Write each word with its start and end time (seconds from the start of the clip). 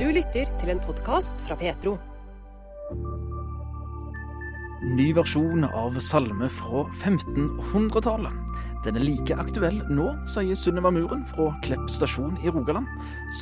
Du 0.00 0.06
lytter 0.08 0.48
til 0.56 0.70
en 0.72 0.78
podkast 0.80 1.36
fra 1.44 1.52
Petro. 1.60 1.90
Ny 4.96 5.10
versjon 5.12 5.66
av 5.68 5.98
salme 6.00 6.48
fra 6.56 6.86
1500-tallet. 7.02 8.38
Den 8.86 8.96
er 8.96 9.04
like 9.04 9.36
aktuell 9.36 9.82
nå, 9.92 10.06
sier 10.24 10.56
Sunniva 10.56 10.88
Muren 10.96 11.26
fra 11.34 11.50
Klepp 11.66 11.84
stasjon 11.92 12.40
i 12.40 12.48
Rogaland. 12.48 12.88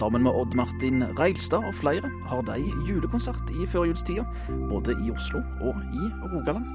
Sammen 0.00 0.26
med 0.26 0.34
Odd 0.34 0.58
Martin 0.58 1.06
Reilstad 1.20 1.62
og 1.62 1.78
flere 1.78 2.10
har 2.26 2.42
de 2.50 2.58
julekonsert 2.88 3.54
i 3.54 3.62
førjulstida, 3.70 4.26
både 4.66 4.98
i 4.98 5.14
Oslo 5.14 5.44
og 5.62 5.78
i 5.94 6.10
Rogaland. 6.26 6.66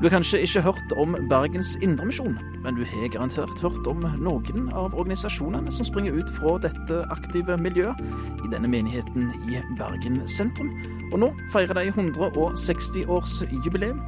Du 0.00 0.06
har 0.08 0.14
kanskje 0.14 0.38
ikke 0.40 0.62
hørt 0.64 0.92
om 0.96 1.12
Bergens 1.28 1.74
Indremisjon, 1.82 2.38
men 2.64 2.74
du 2.74 2.84
har 2.88 3.08
garantert 3.12 3.60
hørt 3.60 3.86
om 3.86 4.00
noen 4.00 4.72
av 4.72 4.94
organisasjonene 4.96 5.68
som 5.76 5.84
springer 5.84 6.16
ut 6.16 6.30
fra 6.38 6.56
dette 6.64 7.04
aktive 7.12 7.56
miljøet 7.60 8.00
i 8.40 8.48
denne 8.48 8.64
menigheten 8.72 9.28
i 9.44 9.60
Bergen 9.76 10.24
sentrum. 10.24 10.72
Og 11.12 11.20
nå 11.20 11.28
feirer 11.52 11.76
de 11.76 11.92
160-årsjubileum. 11.92 14.00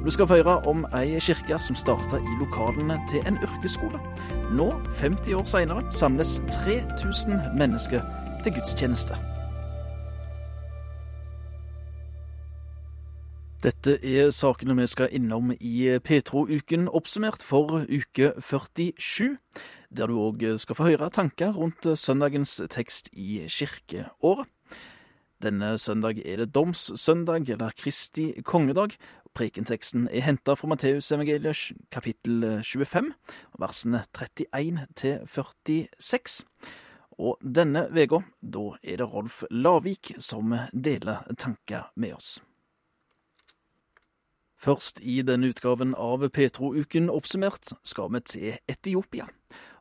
Du 0.00 0.08
skal 0.16 0.32
feire 0.32 0.64
om 0.64 0.88
ei 0.96 1.20
kirke 1.20 1.60
som 1.60 1.76
starta 1.76 2.16
i 2.16 2.40
lokalene 2.40 2.96
til 3.12 3.20
en 3.28 3.36
yrkesskole. 3.44 4.00
Nå, 4.56 4.72
50 4.96 5.36
år 5.36 5.44
seinere, 5.44 5.84
samles 5.92 6.40
3000 6.56 7.52
mennesker 7.60 8.00
til 8.46 8.56
gudstjeneste. 8.56 9.33
Dette 13.64 13.94
er 14.04 14.26
sakene 14.28 14.74
vi 14.76 14.84
skal 14.92 15.12
innom 15.16 15.54
i 15.56 15.86
P2-uken 16.04 16.82
oppsummert 16.92 17.40
for 17.40 17.86
uke 17.88 18.34
47, 18.36 19.38
der 19.88 20.12
du 20.12 20.18
òg 20.20 20.44
skal 20.60 20.76
få 20.76 20.90
høre 20.90 21.08
tanker 21.08 21.56
rundt 21.56 21.88
søndagens 21.96 22.58
tekst 22.68 23.08
i 23.16 23.46
kirkeåret. 23.48 24.52
Denne 25.40 25.78
søndag 25.80 26.20
er 26.20 26.42
det 26.42 26.50
domssøndag, 26.52 27.48
eller 27.56 27.72
Kristi 27.72 28.34
kongedag. 28.44 28.98
Prekenteksten 29.32 30.10
er 30.12 30.28
henta 30.28 30.60
fra 30.60 30.68
Matteusevangeliet 30.68 31.72
kapittel 31.88 32.60
25, 32.60 33.14
versene 33.64 34.04
31 34.12 34.88
til 34.92 35.20
46. 35.24 36.42
Og 37.16 37.38
denne 37.40 37.88
uka, 37.88 38.26
da 38.44 38.72
er 38.82 39.00
det 39.00 39.08
Rolf 39.08 39.46
Lavik 39.48 40.18
som 40.18 40.52
deler 40.72 41.24
tanker 41.40 41.94
med 41.96 42.20
oss. 42.20 42.42
Først 44.64 45.02
i 45.04 45.18
denne 45.20 45.50
utgaven 45.52 45.90
av 46.00 46.22
Petro-uken 46.32 47.10
oppsummert 47.12 47.74
skal 47.84 48.08
vi 48.14 48.20
til 48.24 48.54
Etiopia. 48.70 49.26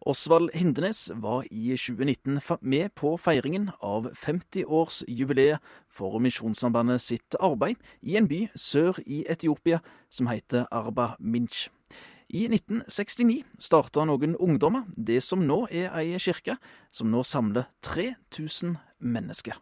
Osvald 0.04 0.50
Hindenes 0.52 1.06
var 1.24 1.46
i 1.48 1.78
2019 1.80 2.42
med 2.60 2.92
på 3.00 3.14
feiringen 3.16 3.70
av 3.80 4.10
50-årsjubileet 4.12 5.64
for 5.88 6.20
Misjonssambandet 6.20 7.00
sitt 7.06 7.40
arbeid 7.40 7.80
i 8.02 8.18
en 8.20 8.28
by 8.28 8.42
sør 8.60 9.00
i 9.08 9.22
Etiopia 9.32 9.80
som 10.12 10.28
heter 10.28 10.68
Arba 10.68 11.14
Minch. 11.20 11.70
I 12.28 12.50
1969 12.52 13.40
starta 13.64 14.04
noen 14.04 14.36
ungdommer 14.36 14.84
det 14.98 15.22
som 15.24 15.48
nå 15.48 15.64
er 15.72 15.96
ei 15.96 16.20
kirke, 16.20 16.60
som 16.92 17.08
nå 17.08 17.24
samler 17.24 17.72
3000 17.88 18.76
mennesker. 19.00 19.56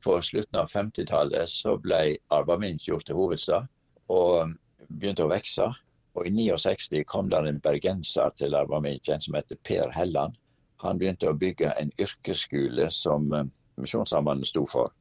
På 0.00 0.22
slutten 0.24 0.56
av 0.56 0.72
50-tallet 0.72 1.64
ble 1.84 2.04
Arba 2.32 2.56
Minch 2.56 2.88
gjort 2.88 3.10
til 3.10 3.20
hovedstad 3.20 3.68
og 4.12 4.54
begynte 4.88 5.26
å 5.26 5.30
vokse. 5.30 5.68
Og 6.16 6.28
i 6.28 6.32
69 6.32 7.04
kom 7.08 7.28
det 7.28 7.42
en 7.44 7.60
bergenser 7.60 8.32
til 8.40 8.56
Arvamikjen 8.56 9.20
som 9.20 9.36
heter 9.36 9.58
Per 9.68 9.92
Helland. 9.92 10.36
Han 10.84 11.00
begynte 11.00 11.28
å 11.28 11.36
bygge 11.36 11.72
en 11.80 11.92
yrkesskole 12.00 12.88
som 12.92 13.28
eh, 13.32 13.48
Misjonssambandet 13.80 14.48
sto 14.48 14.64
for. 14.68 14.92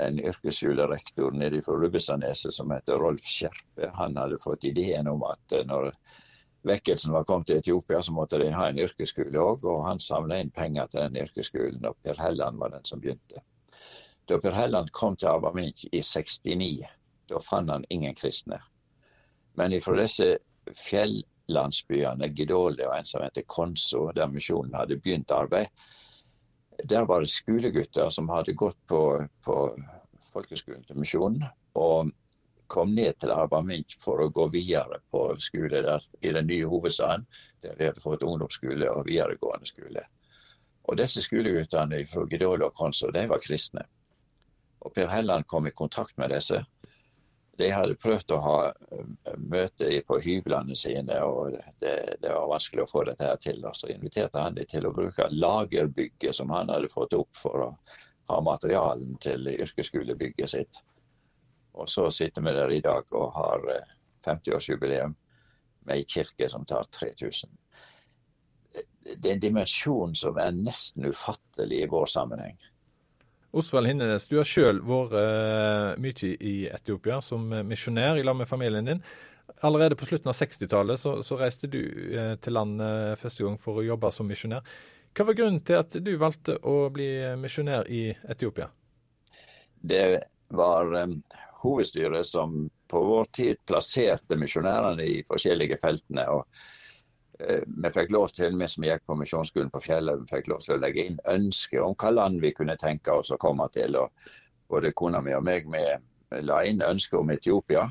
En 0.00 0.18
yrkesskolerektor 0.20 1.32
nede 1.32 1.62
fra 1.64 1.78
Rubbestadneset 1.80 2.52
som 2.52 2.72
heter 2.72 3.00
Rolf 3.00 3.24
Skjerpe. 3.24 3.88
Han 3.96 4.16
hadde 4.20 4.40
fått 4.42 4.68
ideen 4.68 5.08
om 5.08 5.24
at 5.24 5.56
eh, 5.56 5.64
når 5.68 5.92
vekkelsen 6.68 7.14
var 7.14 7.24
kommet 7.24 7.48
til 7.48 7.62
Etiopia, 7.62 8.02
så 8.02 8.12
måtte 8.12 8.40
de 8.42 8.50
ha 8.52 8.68
en 8.68 8.80
yrkesskole 8.82 9.40
òg. 9.40 9.64
Og 9.64 9.84
han 9.86 10.02
samla 10.02 10.42
inn 10.42 10.52
penger 10.52 10.92
til 10.92 11.06
den 11.06 11.20
yrkesskolen, 11.24 11.84
og 11.88 11.96
Per 12.04 12.20
Helland 12.20 12.60
var 12.60 12.76
den 12.76 12.84
som 12.88 13.00
begynte. 13.00 13.44
Da 14.28 14.40
Per 14.42 14.56
Helland 14.56 14.92
kom 14.92 15.16
til 15.16 15.32
Arvamik 15.32 15.86
i 15.92 16.02
69 16.02 16.84
da 17.28 17.40
fant 17.42 17.70
han 17.70 17.84
ingen 17.90 18.14
kristne. 18.14 18.60
Men 19.56 19.72
ifra 19.72 19.96
disse 19.98 20.36
fjellandsbyene, 20.86 22.28
Gidole 22.36 22.88
og 22.88 22.96
en 22.98 23.08
som 23.08 23.24
heter 23.24 23.46
Konso, 23.48 24.10
der 24.14 24.30
misjonen 24.30 24.76
hadde 24.76 25.00
begynt 25.00 25.32
arbeid, 25.32 25.72
der 26.84 27.06
var 27.08 27.24
det 27.24 27.32
skolegutter 27.32 28.10
som 28.12 28.28
hadde 28.28 28.52
gått 28.52 28.78
på, 28.88 29.00
på 29.44 29.56
folkeskolen 30.32 30.84
til 30.84 31.00
misjonen, 31.00 31.46
og 31.74 32.12
kom 32.66 32.92
ned 32.94 33.14
til 33.20 33.32
Arbamink 33.32 33.94
for 34.02 34.20
å 34.20 34.30
gå 34.34 34.48
videre 34.52 34.98
på 35.12 35.22
skole 35.40 35.82
der 35.86 36.04
i 36.20 36.32
den 36.34 36.48
nye 36.50 36.68
hovedstaden, 36.68 37.26
der 37.62 37.76
de 37.78 37.90
hadde 37.90 38.02
fått 38.02 38.26
ungdomsskole 38.26 38.90
og 38.90 39.06
videregående 39.06 39.68
skole. 39.70 40.02
Og 40.86 40.98
disse 40.98 41.22
skoleguttene 41.24 42.02
fra 42.10 42.26
Gidole 42.30 42.66
og 42.66 42.74
Konso, 42.76 43.10
de 43.14 43.24
var 43.30 43.42
kristne. 43.42 43.86
Og 44.82 44.92
Per 44.94 45.08
Helland 45.10 45.46
kom 45.50 45.66
i 45.66 45.74
kontakt 45.74 46.14
med 46.18 46.30
disse 46.34 46.60
de 47.56 47.68
hadde 47.72 47.96
prøvd 48.00 48.32
å 48.36 48.40
ha 48.44 48.56
eh, 48.68 49.36
møte 49.40 49.88
på 50.08 50.18
hyblene 50.24 50.76
sine, 50.76 51.18
og 51.24 51.56
det, 51.80 51.94
det, 52.20 52.30
var 52.30 52.50
vanskelig 52.50 52.84
å 52.84 52.90
få 52.90 53.04
dette 53.08 53.28
her 53.28 53.38
til. 53.42 53.64
Så 53.74 53.90
inviterte 53.92 54.42
han 54.42 54.58
dem 54.58 54.68
til 54.70 54.88
å 54.88 54.94
bruke 54.96 55.28
lagerbygget 55.32 56.36
som 56.36 56.52
han 56.54 56.72
hadde 56.72 56.92
fått 56.92 57.16
opp 57.16 57.32
for 57.40 57.68
å 57.68 57.70
ha 58.30 58.40
materialen 58.42 59.16
til 59.22 59.48
yrkesskolebygget 59.54 60.52
sitt. 60.52 60.82
Og 61.76 61.88
så 61.92 62.08
sitter 62.10 62.44
vi 62.44 62.56
der 62.56 62.72
i 62.72 62.82
dag 62.84 63.12
og 63.16 63.32
har 63.36 63.68
50-årsjubileum 64.26 65.14
eh, 65.14 65.22
med 65.86 66.00
ei 66.00 66.06
kirke 66.08 66.48
som 66.50 66.64
tar 66.66 66.88
3000. 66.90 67.52
Det 69.06 69.22
er 69.22 69.36
en 69.36 69.42
dimensjon 69.42 70.16
som 70.18 70.36
er 70.42 70.56
nesten 70.56 71.06
ufattelig 71.06 71.84
i 71.84 71.88
vår 71.88 72.08
sammenheng. 72.10 72.56
Osvald 73.52 73.88
Hindenes, 73.88 74.26
du 74.28 74.38
har 74.40 74.48
sjøl 74.48 74.80
vært 74.84 75.14
uh, 75.16 75.94
mye 76.02 76.32
i 76.34 76.54
Etiopia 76.72 77.20
som 77.24 77.46
misjonær 77.68 78.18
i 78.18 78.24
lag 78.26 78.36
med 78.38 78.48
familien 78.50 78.88
din. 78.88 79.02
Allerede 79.64 79.96
på 79.96 80.08
slutten 80.08 80.32
av 80.32 80.36
60-tallet 80.36 81.00
så, 81.00 81.14
så, 81.24 81.38
reiste 81.40 81.70
du 81.70 81.80
uh, 81.80 82.34
til 82.42 82.56
landet 82.56 83.20
første 83.22 83.46
gang 83.46 83.58
for 83.62 83.80
å 83.80 83.86
jobbe 83.86 84.12
som 84.12 84.28
misjonær. 84.28 84.66
Hva 85.16 85.28
var 85.30 85.38
grunnen 85.38 85.62
til 85.64 85.80
at 85.80 85.96
du 85.96 86.12
valgte 86.20 86.58
å 86.66 86.90
bli 86.92 87.08
misjonær 87.40 87.88
i 87.88 88.10
Etiopia? 88.28 88.68
Det 89.80 90.06
var 90.52 90.92
um, 90.92 91.20
hovedstyret 91.62 92.28
som 92.28 92.66
på 92.90 93.02
vår 93.02 93.30
tid 93.34 93.62
plasserte 93.66 94.36
misjonærene 94.38 95.06
i 95.06 95.22
forskjellige 95.26 95.78
feltene. 95.80 96.26
og 96.28 96.44
Eh, 96.44 96.75
vi 97.38 97.90
fikk 97.92 98.12
lov 98.14 98.30
til, 98.32 98.56
vi 98.56 98.68
som 98.70 98.84
gikk 98.86 99.04
på 99.06 99.16
Misjonsskolen 99.20 99.70
på 99.72 99.82
Fjellet, 99.84 100.22
vi 100.22 100.36
fikk 100.36 100.50
lov 100.52 100.62
til 100.64 100.76
å 100.76 100.80
legge 100.80 101.04
inn 101.04 101.18
ønsker 101.28 101.84
om 101.84 101.96
hva 102.00 102.12
land 102.14 102.40
vi 102.40 102.54
kunne 102.56 102.78
tenke 102.80 103.12
oss 103.12 103.32
å 103.34 103.40
komme 103.40 103.68
til. 103.74 103.98
og 104.00 104.12
Både 104.70 104.94
kona 104.96 105.20
mi 105.22 105.34
og 105.36 105.44
meg 105.44 105.68
vi 105.70 105.84
la 106.42 106.62
inn 106.66 106.82
ønsker 106.82 107.20
om 107.20 107.30
Etiopia. 107.30 107.86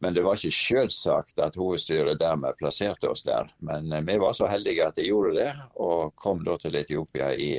Men 0.00 0.14
det 0.16 0.22
var 0.24 0.38
ikke 0.38 0.56
selvsagt 0.56 1.40
at 1.44 1.58
hovedstyret 1.60 2.20
dermed 2.20 2.56
plasserte 2.56 3.10
oss 3.10 3.24
der. 3.26 3.50
Men 3.60 3.92
eh, 3.92 4.04
vi 4.06 4.16
var 4.20 4.32
så 4.36 4.48
heldige 4.48 4.86
at 4.86 4.96
de 4.96 5.04
gjorde 5.04 5.34
det, 5.36 5.50
og 5.76 6.14
kom 6.16 6.40
da 6.46 6.56
til 6.60 6.78
Etiopia 6.80 7.34
i 7.36 7.52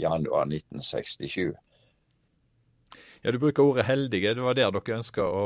januar 0.00 0.48
1967. 0.50 1.52
Ja, 3.22 3.30
Du 3.30 3.38
bruker 3.38 3.62
ordet 3.62 3.86
heldige. 3.86 4.34
Det 4.34 4.42
var 4.42 4.58
der 4.58 4.74
dere 4.74 4.98
ønska 4.98 5.22
å 5.22 5.44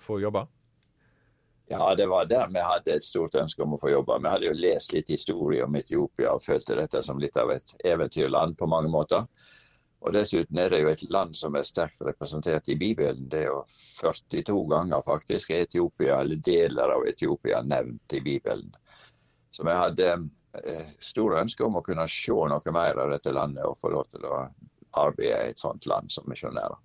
få 0.00 0.20
jobbe? 0.22 0.46
Ja, 1.72 1.94
det 1.94 2.06
var 2.06 2.26
der 2.28 2.50
vi 2.52 2.60
hadde 2.60 2.92
et 2.92 3.04
stort 3.04 3.34
ønske 3.40 3.62
om 3.64 3.72
å 3.72 3.78
få 3.80 3.88
jobbe. 3.88 4.18
Vi 4.20 4.28
hadde 4.28 4.48
jo 4.50 4.56
lest 4.60 4.92
litt 4.92 5.08
historie 5.08 5.64
om 5.64 5.76
Etiopia 5.78 6.34
og 6.36 6.44
følte 6.44 6.76
dette 6.76 7.00
som 7.00 7.20
litt 7.22 7.38
av 7.40 7.48
et 7.54 7.72
eventyrland 7.88 8.58
på 8.60 8.68
mange 8.68 8.90
måter. 8.92 9.24
Og 10.02 10.12
Dessuten 10.12 10.60
er 10.60 10.68
det 10.68 10.82
jo 10.82 10.90
et 10.90 11.06
land 11.14 11.32
som 11.38 11.56
er 11.56 11.64
sterkt 11.64 12.02
representert 12.04 12.68
i 12.68 12.76
Bibelen. 12.76 13.24
Det 13.32 13.40
er 13.40 13.48
jo 13.48 13.62
42 14.02 14.58
ganger 14.68 15.06
faktisk 15.06 15.54
Etiopia, 15.56 16.20
eller 16.20 16.44
deler 16.44 16.92
av 16.98 17.08
Etiopia 17.08 17.62
nevnt 17.64 18.18
i 18.18 18.20
Bibelen. 18.20 18.68
Så 19.56 19.64
vi 19.64 19.80
hadde 19.80 20.12
eh, 20.12 20.94
store 21.00 21.40
ønsker 21.40 21.70
om 21.70 21.80
å 21.80 21.86
kunne 21.88 22.04
se 22.04 22.36
noe 22.52 22.76
mer 22.76 23.00
av 23.00 23.16
dette 23.16 23.32
landet 23.32 23.64
og 23.64 23.80
få 23.80 23.96
lov 23.96 24.12
til 24.12 24.28
å 24.28 24.44
arbeide 25.06 25.46
i 25.46 25.56
et 25.56 25.64
sånt 25.64 25.88
land 25.88 26.12
som 26.12 26.28
misjonærer. 26.28 26.76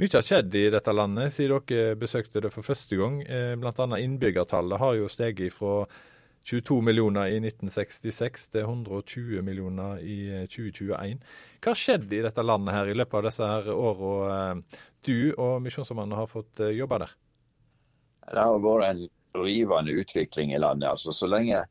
Mye 0.00 0.08
har 0.14 0.24
skjedd 0.24 0.54
i 0.56 0.70
dette 0.72 0.92
landet 0.94 1.34
siden 1.34 1.60
dere 1.68 1.96
besøkte 2.00 2.40
det 2.40 2.50
for 2.54 2.64
første 2.64 2.96
gang. 2.96 3.20
Eh, 3.26 3.52
Bl.a. 3.60 3.86
innbyggertallet 4.00 4.80
har 4.80 4.96
jo 4.96 5.10
steget 5.12 5.52
fra 5.52 5.84
22 6.48 6.78
millioner 6.82 7.28
i 7.30 7.36
1966 7.38 8.48
til 8.54 8.64
120 8.64 9.44
millioner 9.44 10.00
i 10.00 10.46
2021. 10.50 10.96
Eh, 10.96 11.58
Hva 11.60 11.74
har 11.74 11.78
skjedd 11.78 12.08
i 12.08 12.22
dette 12.24 12.42
landet 12.42 12.74
her 12.74 12.88
i 12.88 12.96
løpet 12.96 13.20
av 13.20 13.28
disse 13.28 13.50
her 13.52 13.68
årene 13.74 14.62
eh, 14.62 14.80
du 15.02 15.34
og 15.34 15.60
Misjonsmannen 15.62 16.14
har 16.14 16.30
fått 16.30 16.62
jobbe 16.72 17.02
der? 17.02 17.14
Det 18.32 18.38
har 18.38 18.60
vært 18.62 18.88
en 18.88 19.06
rivende 19.42 19.94
utvikling 19.98 20.52
i 20.54 20.60
landet. 20.62 20.88
altså 20.88 21.12
Så 21.12 21.26
lenge 21.26 21.64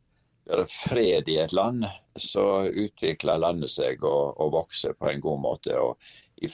det 0.46 0.58
er 0.58 0.68
fred 0.68 1.30
i 1.30 1.38
et 1.40 1.54
land, 1.54 1.86
så 2.20 2.66
utvikler 2.68 3.40
landet 3.40 3.72
seg 3.72 4.02
og, 4.04 4.36
og, 4.42 4.52
vokser 4.58 4.96
på 4.98 5.12
en 5.12 5.22
god 5.24 5.40
måte. 5.44 5.78
Og 5.78 5.96
i, 6.42 6.50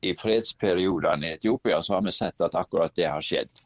i 0.00 0.14
fredsperiodene 0.16 1.28
i 1.28 1.36
Etiopia 1.38 1.82
så 1.82 1.96
har 1.96 2.04
vi 2.06 2.12
sett 2.14 2.40
at 2.44 2.54
akkurat 2.54 2.94
det 2.96 3.08
har 3.10 3.24
skjedd. 3.24 3.62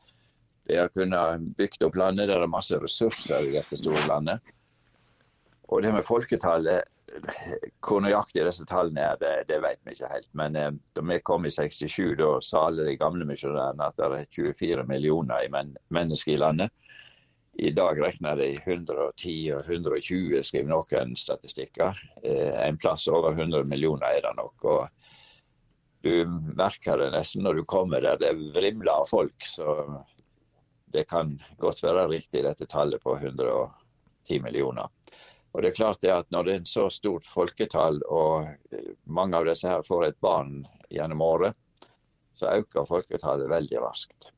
De 0.69 0.77
har 0.77 0.89
kunnet 0.93 1.49
bygge 1.57 1.87
opp 1.87 1.97
landet, 1.97 2.29
det 2.29 2.37
er 2.37 2.51
masse 2.51 2.77
ressurser 2.81 3.49
i 3.49 3.55
dette 3.57 3.77
store 3.81 4.05
landet. 4.09 4.55
Og 5.69 5.83
det 5.85 5.93
med 5.93 6.05
folketallet, 6.05 6.89
hvor 7.85 8.03
nøyaktig 8.05 8.45
disse 8.45 8.65
tallene 8.69 9.05
er, 9.05 9.21
det, 9.21 9.33
det, 9.49 9.61
vet 9.65 9.81
vi 9.85 9.97
ikke 9.97 10.13
helt. 10.13 10.29
Men 10.37 10.57
eh, 10.57 10.75
da 10.97 11.05
vi 11.09 11.21
kom 11.25 11.49
i 11.49 11.53
67, 11.53 12.17
da 12.21 12.35
sa 12.45 12.67
alle 12.69 12.85
de 12.89 12.97
gamle 13.01 13.25
misjonærene 13.29 13.89
at 13.89 13.97
det 13.97 14.09
er 14.09 14.29
24 14.37 14.85
millioner 14.89 15.49
men 15.53 15.75
mennesker 15.93 16.37
i 16.37 16.41
landet. 16.41 16.73
I 17.59 17.73
dag 17.75 17.99
regner 17.99 18.37
de 18.39 18.53
110 18.55 19.33
og 19.57 19.65
120, 19.67 20.37
skriver 20.47 20.71
noen 20.71 21.17
statistikker. 21.19 21.97
Eh, 22.23 22.55
en 22.65 22.79
plass 22.81 23.09
over 23.09 23.33
100 23.33 23.65
millioner 23.69 24.13
er 24.13 24.25
det 24.29 24.37
nok. 24.37 24.65
og 24.65 24.87
Du 26.03 26.27
merker 26.57 27.01
det 27.01 27.11
nesten 27.15 27.43
når 27.43 27.59
du 27.59 27.65
kommer 27.69 28.03
der 28.05 28.21
det 28.21 28.35
vrimler 28.55 28.93
av 28.93 29.09
folk. 29.11 29.35
Så 29.45 29.67
det 30.95 31.09
kan 31.11 31.37
godt 31.59 31.83
være 31.83 32.09
riktig 32.13 32.45
dette 32.47 32.69
tallet 32.71 33.03
på 33.03 33.17
110 33.17 34.41
millioner. 34.45 34.89
Og 35.53 35.63
det 35.63 35.73
er 35.73 35.79
klart 35.79 36.03
det 36.05 36.13
at 36.13 36.31
Når 36.31 36.45
det 36.45 36.53
er 36.53 36.61
et 36.63 36.71
så 36.71 36.89
stort 36.93 37.27
folketall, 37.27 38.03
og 38.07 38.49
mange 39.05 39.37
av 39.37 39.49
disse 39.49 39.69
her 39.69 39.83
får 39.83 40.05
et 40.07 40.21
barn 40.21 40.67
gjennom 40.93 41.25
året, 41.25 41.57
så 42.39 42.53
øker 42.61 42.87
folketallet 42.87 43.51
veldig 43.51 43.81
raskt. 43.83 44.31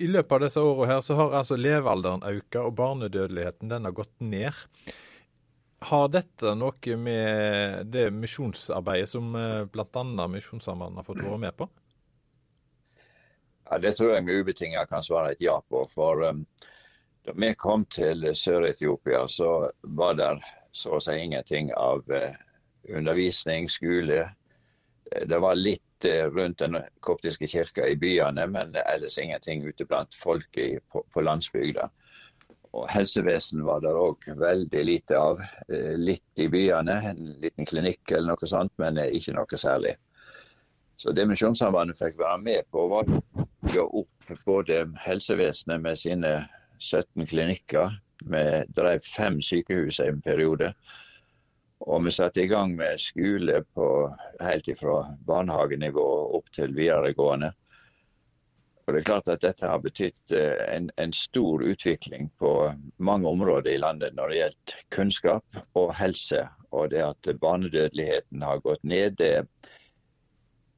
I 0.00 0.08
løpet 0.10 0.32
av 0.32 0.40
disse 0.42 0.62
årene 0.62 0.90
her 0.90 1.02
så 1.06 1.14
har 1.18 1.36
altså 1.38 1.58
levealderen 1.58 2.24
økt, 2.26 2.56
og 2.58 2.74
barnedødeligheten 2.78 3.70
den 3.70 3.84
har 3.86 3.94
gått 3.94 4.14
ned. 4.18 4.64
Har 5.84 6.08
dette 6.08 6.54
noe 6.56 6.96
med 6.96 7.90
det 7.92 8.06
misjonsarbeidet 8.14 9.10
som 9.10 9.34
eh, 9.36 9.64
bl.a. 9.68 10.04
Misjonssambandet 10.32 11.02
har 11.02 11.08
fått 11.08 11.24
være 11.24 11.40
med 11.42 11.56
på? 11.58 11.68
Ja, 13.68 13.78
Det 13.78 13.96
tror 13.98 14.14
jeg 14.14 14.24
vi 14.24 14.38
ubetinget 14.40 14.88
kan 14.88 15.04
svare 15.04 15.34
et 15.34 15.42
ja 15.44 15.58
på. 15.68 15.82
For 15.92 16.22
um, 16.24 16.44
da 17.26 17.34
vi 17.36 17.52
kom 17.60 17.84
til 17.92 18.24
Sør-Etiopia, 18.32 19.26
så 19.28 19.70
var 19.82 20.16
det 20.20 20.30
så 20.72 20.96
å 20.96 21.02
si 21.04 21.18
ingenting 21.20 21.72
av 21.76 22.04
uh, 22.12 22.32
undervisning, 22.88 23.68
skole. 23.68 24.22
Det 25.04 25.40
var 25.40 25.60
litt 25.60 25.82
rundt 26.04 26.58
den 26.60 26.76
koptiske 27.04 27.48
kirka 27.48 27.86
i 27.88 27.96
byene, 27.96 28.44
men 28.50 28.74
ellers 28.76 29.16
ingenting 29.18 29.62
ute 29.64 29.86
blant 29.88 30.16
folket 30.16 30.82
på, 30.92 31.04
på 31.12 31.24
landsbygda. 31.24 31.88
Og 32.74 32.88
Helsevesen 32.90 33.62
var 33.66 33.84
det 33.84 33.92
òg 33.94 34.26
veldig 34.40 34.82
lite 34.88 35.18
av. 35.18 35.42
Eh, 35.68 35.94
litt 36.00 36.42
i 36.42 36.48
byene, 36.50 36.96
en 37.10 37.22
liten 37.42 37.68
klinikk 37.68 38.10
eller 38.10 38.32
noe 38.32 38.50
sånt, 38.50 38.74
men 38.82 38.98
ikke 39.04 39.36
noe 39.36 39.60
særlig. 39.60 39.94
Så 40.98 41.12
det 41.14 41.26
Misjonssambandet 41.26 41.98
fikk 41.98 42.18
være 42.18 42.40
med 42.42 42.66
på, 42.70 42.86
var 42.90 43.06
å 43.06 43.46
bygge 43.64 43.86
opp 44.00 44.36
både 44.46 44.84
helsevesenet 45.04 45.82
med 45.82 45.98
sine 45.98 46.34
17 46.78 47.26
klinikker. 47.30 47.96
Vi 48.24 48.44
drev 48.74 49.02
fem 49.06 49.40
sykehus 49.42 50.00
en 50.00 50.22
periode. 50.24 50.72
Og 51.84 52.06
vi 52.06 52.14
satte 52.14 52.42
i 52.42 52.48
gang 52.48 52.72
med 52.78 53.00
skole 53.02 53.60
på, 53.74 53.88
helt 54.40 54.70
fra 54.78 55.02
barnehagenivå 55.26 56.06
opp 56.38 56.48
til 56.54 56.72
videregående. 56.76 57.52
Og 58.84 58.92
det 58.92 59.00
er 59.00 59.06
klart 59.08 59.28
at 59.32 59.42
Dette 59.42 59.68
har 59.68 59.80
betydd 59.80 60.34
eh, 60.36 60.60
en, 60.76 60.90
en, 61.00 61.12
stor 61.12 61.62
utvikling 61.64 62.28
på 62.38 62.50
mange 62.98 63.28
områder 63.28 63.72
i 63.72 63.80
landet 63.80 64.16
når 64.16 64.28
det 64.28 64.40
gjelder 64.40 64.84
kunnskap 64.92 65.62
og 65.74 65.94
helse. 65.96 66.44
Og 66.70 66.90
det 66.92 67.00
at 67.04 67.30
barnedødeligheten 67.40 68.42
har 68.42 68.60
gått 68.60 68.84
ned, 68.84 69.16
det 69.16 69.46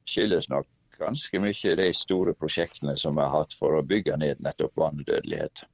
skyldes 0.07 0.47
nok 0.49 0.67
ganske 0.97 1.39
mye 1.41 1.75
de 1.77 1.87
store 1.93 2.33
prosjektene 2.33 2.95
som 2.97 3.17
vi 3.17 3.25
har 3.25 3.33
hatt 3.41 3.57
for 3.57 3.75
å 3.75 3.85
bygge 3.85 4.15
ned 4.17 4.39
nettopp 4.45 4.75
barnedødelighet. 4.79 5.65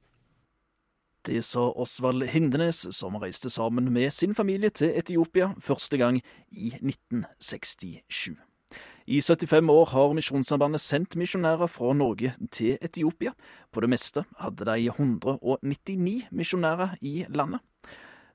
Det 1.24 1.40
sa 1.44 1.70
Osvald 1.80 2.26
Hindenes, 2.28 2.82
som 2.92 3.16
reiste 3.16 3.48
sammen 3.50 3.92
med 3.92 4.12
sin 4.12 4.34
familie 4.36 4.68
til 4.70 4.92
Etiopia 4.92 5.54
første 5.60 5.96
gang 5.96 6.18
i 6.52 6.74
1967. 6.82 8.34
I 9.06 9.20
75 9.20 9.68
år 9.68 9.90
har 9.92 10.14
Misjonssambandet 10.16 10.80
sendt 10.80 11.14
misjonærer 11.20 11.68
fra 11.68 11.90
Norge 11.92 12.30
til 12.48 12.78
Etiopia. 12.80 13.34
På 13.68 13.82
det 13.84 13.90
meste 13.92 14.22
hadde 14.40 14.64
de 14.64 14.86
199 14.88 16.30
misjonærer 16.32 16.96
i 17.04 17.26
landet. 17.28 17.60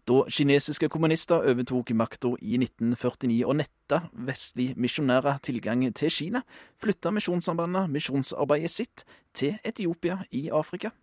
Da 0.06 0.20
kinesiske 0.30 0.90
kommunister 0.94 1.42
overtok 1.42 1.90
makta 1.98 2.36
i 2.38 2.62
1949 2.62 3.42
og 3.50 3.58
netta 3.58 4.04
vestlige 4.14 4.78
misjonærer 4.78 5.42
tilgang 5.42 5.90
til 5.96 6.14
Kina, 6.14 6.46
flytta 6.78 7.10
Misjonssambandet 7.18 7.90
misjonsarbeidet 7.90 8.70
sitt 8.70 9.06
til 9.34 9.58
Etiopia 9.66 10.22
i 10.30 10.52
Afrika. 10.54 10.94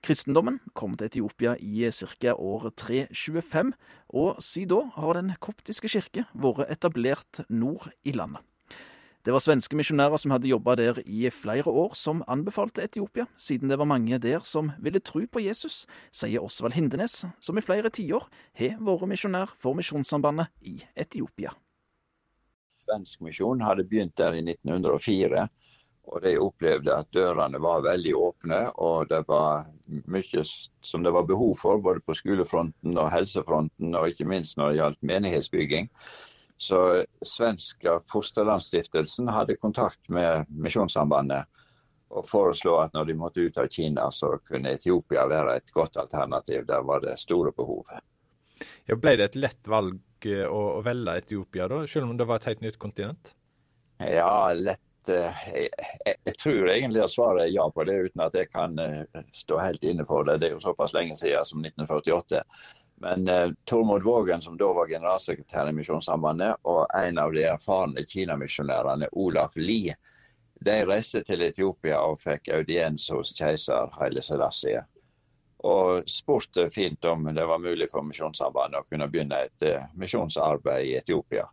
Kristendommen 0.00 0.62
kom 0.72 0.96
til 0.96 1.12
Etiopia 1.12 1.58
i 1.60 1.90
ca. 1.92 2.32
år 2.32 2.70
325, 2.72 3.72
og 4.08 4.36
siden 4.40 4.68
da 4.68 4.84
har 4.96 5.12
Den 5.12 5.32
koptiske 5.40 5.88
kirke 5.88 6.24
vært 6.32 6.70
etablert 6.72 7.44
nord 7.50 7.90
i 8.04 8.12
landet. 8.12 8.47
Det 9.26 9.34
var 9.34 9.42
svenske 9.42 9.76
misjonærer 9.76 10.20
som 10.20 10.32
hadde 10.32 10.48
jobba 10.48 10.76
der 10.78 11.00
i 11.04 11.26
flere 11.34 11.66
år, 11.66 11.94
som 11.98 12.22
anbefalte 12.30 12.84
Etiopia, 12.84 13.26
siden 13.36 13.68
det 13.68 13.78
var 13.78 13.88
mange 13.90 14.18
der 14.22 14.40
som 14.46 14.70
ville 14.78 15.02
tro 15.02 15.24
på 15.26 15.42
Jesus, 15.42 15.86
sier 16.14 16.44
Osvald 16.44 16.76
Hindenes, 16.78 17.24
som 17.40 17.58
i 17.58 17.64
flere 17.64 17.90
tiår 17.90 18.28
har 18.60 18.78
vært 18.78 19.08
misjonær 19.10 19.54
for 19.58 19.74
Misjonssambandet 19.78 20.52
i 20.62 20.78
Etiopia. 20.96 21.50
Svensk 22.86 23.20
misjon 23.26 23.60
hadde 23.66 23.84
begynt 23.84 24.16
der 24.16 24.38
i 24.38 24.44
1904 24.46 25.48
og 26.08 26.22
de 26.24 26.34
opplevde 26.40 26.94
at 26.94 27.08
dørene 27.14 27.60
var 27.60 27.84
veldig 27.84 28.14
åpne, 28.16 28.60
og 28.80 29.08
det 29.10 29.20
var 29.28 29.66
mye 30.08 30.44
som 30.44 31.04
det 31.04 31.12
var 31.12 31.26
behov 31.28 31.54
for, 31.60 31.80
både 31.84 32.00
på 32.06 32.16
skolefronten 32.16 32.98
og 32.98 33.10
helsefronten, 33.12 33.94
og 33.94 34.08
ikke 34.08 34.28
minst 34.28 34.56
når 34.56 34.70
det 34.70 34.80
gjaldt 34.80 35.08
menighetsbygging. 35.12 35.90
Så 36.58 37.04
svenske 37.22 38.00
Fosterlandsstiftelsen 38.10 39.30
hadde 39.30 39.56
kontakt 39.62 40.08
med 40.10 40.48
Misjonssambandet 40.50 41.46
og 42.08 42.24
foreslo 42.26 42.78
at 42.82 42.94
når 42.96 43.10
de 43.10 43.16
måtte 43.20 43.44
ut 43.44 43.58
av 43.60 43.68
Kina, 43.70 44.08
så 44.10 44.32
kunne 44.48 44.72
Etiopia 44.74 45.26
være 45.28 45.58
et 45.60 45.72
godt 45.76 46.00
alternativ. 46.00 46.64
Der 46.66 46.82
var 46.82 47.04
det 47.04 47.18
store 47.20 47.52
behov. 47.54 47.92
Ja, 48.88 48.96
ble 48.96 49.14
det 49.20 49.30
et 49.30 49.38
lett 49.38 49.70
valg 49.70 50.26
eh, 50.26 50.46
å, 50.48 50.62
å 50.78 50.82
velge 50.82 51.18
Etiopia, 51.20 51.68
da, 51.70 51.84
selv 51.86 52.08
om 52.08 52.16
det 52.18 52.26
var 52.26 52.40
et 52.40 52.48
helt 52.50 52.64
nytt 52.64 52.80
kontinent? 52.80 53.34
Ja, 54.02 54.50
lett 54.56 54.82
jeg, 55.08 55.68
jeg, 56.04 56.16
jeg, 56.26 56.34
tror 56.42 56.68
egentlig 56.68 57.00
at 57.00 57.12
svaret 57.12 57.46
er 57.46 57.52
ja 57.54 57.64
på 57.72 57.84
det, 57.88 57.94
uten 58.08 58.24
at 58.24 58.34
jeg 58.36 58.50
kan 58.52 58.74
uh, 58.76 59.22
stå 59.32 59.60
helt 59.62 59.86
inne 59.86 60.04
for 60.08 60.26
det. 60.26 60.40
Det 60.42 60.50
er 60.50 60.56
jo 60.56 60.64
såpass 60.64 60.92
lenge 60.96 61.16
siden 61.16 61.46
som 61.48 61.62
1948. 61.64 62.42
Men 63.00 63.28
eh, 63.28 63.50
Tormod 63.64 64.02
Vågen, 64.02 64.42
som 64.42 64.56
da 64.58 64.72
var 64.74 64.90
generalsekretær 64.90 65.70
i 65.70 65.74
Misjonssambandet, 65.76 66.58
og 66.66 66.86
en 66.98 67.18
av 67.22 67.34
de 67.34 67.44
erfarne 67.46 68.02
kinamisjonærene, 68.02 69.10
Olaf 69.12 69.56
Lie, 69.56 69.94
de 70.60 70.78
reiste 70.86 71.22
til 71.22 71.44
Etiopia 71.46 72.00
og 72.02 72.18
fikk 72.18 72.50
audiens 72.56 73.04
hos 73.14 73.30
keiser 73.38 73.92
Haile 74.00 74.24
Selassie. 74.24 74.82
Og 75.68 76.06
spurte 76.10 76.66
fint 76.70 77.04
om 77.06 77.30
det 77.34 77.46
var 77.46 77.62
mulig 77.62 77.86
for 77.90 78.06
Misjonssambandet 78.06 78.82
å 78.82 78.88
kunne 78.90 79.06
begynne 79.10 79.44
et 79.46 79.66
eh, 79.66 79.86
misjonsarbeid 79.98 80.90
i 80.90 80.98
Etiopia 80.98 81.46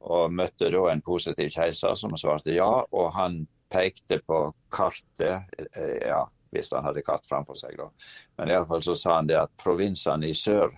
og 0.00 0.32
møtte 0.32 0.70
da 0.70 0.84
en 0.92 1.02
positiv 1.02 1.50
keiser 1.54 1.96
som 1.98 2.16
svarte 2.16 2.54
ja. 2.54 2.68
Og 2.92 3.10
han 3.16 3.42
pekte 3.72 4.20
på 4.26 4.40
kartet, 4.72 5.48
eh, 5.72 6.08
ja, 6.08 6.22
hvis 6.54 6.72
han 6.74 6.86
hadde 6.86 7.04
katt 7.06 7.26
framfor 7.28 7.58
seg, 7.58 7.76
da. 7.78 7.88
Men 8.38 8.52
iallfall 8.52 8.84
så 8.84 8.96
sa 8.98 9.18
han 9.18 9.30
det 9.30 9.38
at 9.40 9.54
provinsene 9.60 10.30
i 10.30 10.36
sør, 10.36 10.70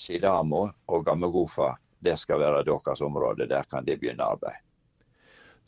Sidamo 0.00 0.64
og 0.88 1.04
Gamegofa, 1.04 1.74
det 2.00 2.16
skal 2.16 2.40
være 2.40 2.64
deres 2.64 3.02
område. 3.04 3.48
Der 3.50 3.66
kan 3.68 3.84
de 3.84 3.98
begynne 4.00 4.24
arbeid. 4.24 4.62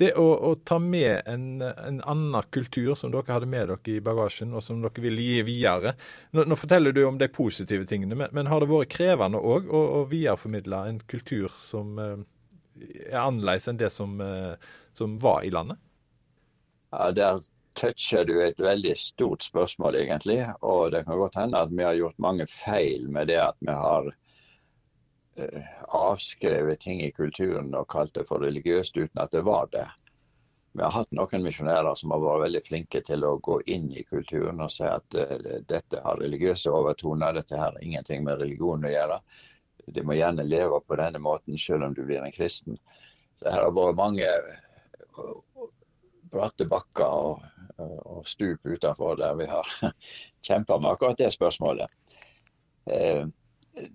Det 0.01 0.15
å, 0.17 0.25
å 0.49 0.55
ta 0.65 0.79
med 0.81 1.27
en, 1.29 1.61
en, 1.61 1.99
annen 2.09 2.47
kultur 2.55 2.95
som 2.97 3.13
dere 3.13 3.35
hadde 3.35 3.49
med 3.51 3.69
dere 3.69 3.93
i 3.93 4.01
bagasjen, 4.03 4.55
og 4.57 4.65
som 4.65 4.81
dere 4.83 5.05
vil 5.05 5.21
gi 5.21 5.43
videre. 5.47 5.93
Nå, 6.33 6.47
nå 6.49 6.57
forteller 6.59 6.97
du 6.97 7.03
om 7.05 7.21
de 7.21 7.29
positive 7.31 7.87
tingene, 7.89 8.17
men, 8.17 8.33
men 8.33 8.49
har 8.49 8.65
det 8.65 8.71
vært 8.73 8.95
krevende 8.95 9.41
òg 9.41 9.69
å, 9.69 9.83
å 10.01 10.05
videreformidle 10.11 10.81
en 10.89 11.03
kultur 11.13 11.53
som 11.61 12.01
eh, 12.01 12.17
er 13.11 13.21
annerledes 13.21 13.69
enn 13.69 13.81
det 13.83 13.93
som, 13.93 14.17
eh, 14.25 14.55
som, 14.97 15.19
var 15.23 15.45
i 15.45 15.53
landet? 15.53 15.81
Ja, 16.93 17.11
Der 17.13 17.45
toucher 17.75 18.25
du 18.25 18.35
et 18.43 18.61
veldig 18.61 18.95
stort 18.99 19.45
spørsmål, 19.45 19.97
egentlig. 20.03 20.41
Og 20.61 20.93
det 20.93 21.05
kan 21.07 21.19
godt 21.19 21.39
hende 21.41 21.63
at 21.63 21.73
vi 21.73 21.85
har 21.85 21.99
gjort 21.99 22.19
mange 22.23 22.47
feil 22.51 23.09
med 23.11 23.31
det 23.33 23.41
at 23.43 23.57
vi 23.61 23.75
har 23.77 24.11
uh, 25.41 25.73
avskrevet 25.89 26.81
ting 26.81 27.03
i 27.03 27.13
kulturen 27.13 27.75
og 27.75 27.89
kalt 27.93 28.15
det 28.19 28.27
for 28.29 28.45
religiøst 28.45 28.97
uten 28.97 29.23
at 29.23 29.33
det 29.33 29.45
var 29.49 29.71
det. 29.73 29.87
Vi 30.73 30.81
har 30.81 30.95
hatt 30.95 31.11
noen 31.13 31.45
misjonærer 31.45 31.95
som 32.01 32.15
har 32.15 32.23
vært 32.23 32.47
veldig 32.47 32.63
flinke 32.65 33.03
til 33.05 33.25
å 33.29 33.37
gå 33.45 33.59
inn 33.75 33.91
i 33.93 34.07
kulturen 34.09 34.63
og 34.65 34.73
si 34.73 34.89
at 34.89 35.19
uh, 35.19 35.63
dette 35.69 36.03
har 36.05 36.21
religiøse 36.21 36.73
overtoner, 36.73 37.39
dette 37.41 37.61
har 37.61 37.79
ingenting 37.83 38.25
med 38.25 38.41
religion 38.41 38.85
å 38.85 38.93
gjøre. 38.93 39.23
de 39.87 40.03
må 40.03 40.15
gjerne 40.15 40.45
leve 40.47 40.81
på 40.87 40.97
denne 40.97 41.19
måten 41.19 41.59
selv 41.59 41.85
om 41.85 41.95
du 41.95 42.05
blir 42.05 42.23
en 42.23 42.33
kristen. 42.33 42.79
Så 43.39 43.51
her 43.51 43.65
har 43.65 43.73
vært 43.75 43.99
mange 43.99 44.29
bratte 46.33 46.67
bakker 46.69 47.07
og, 47.07 47.43
og 47.83 48.27
stup 48.29 48.67
utenfor 48.67 49.19
der 49.21 49.37
vi 49.39 49.49
har 49.51 49.69
kjempa 50.47 50.79
med 50.79 50.91
akkurat 50.95 51.19
det 51.19 51.33
spørsmålet. 51.35 51.91
Eh, 52.91 53.27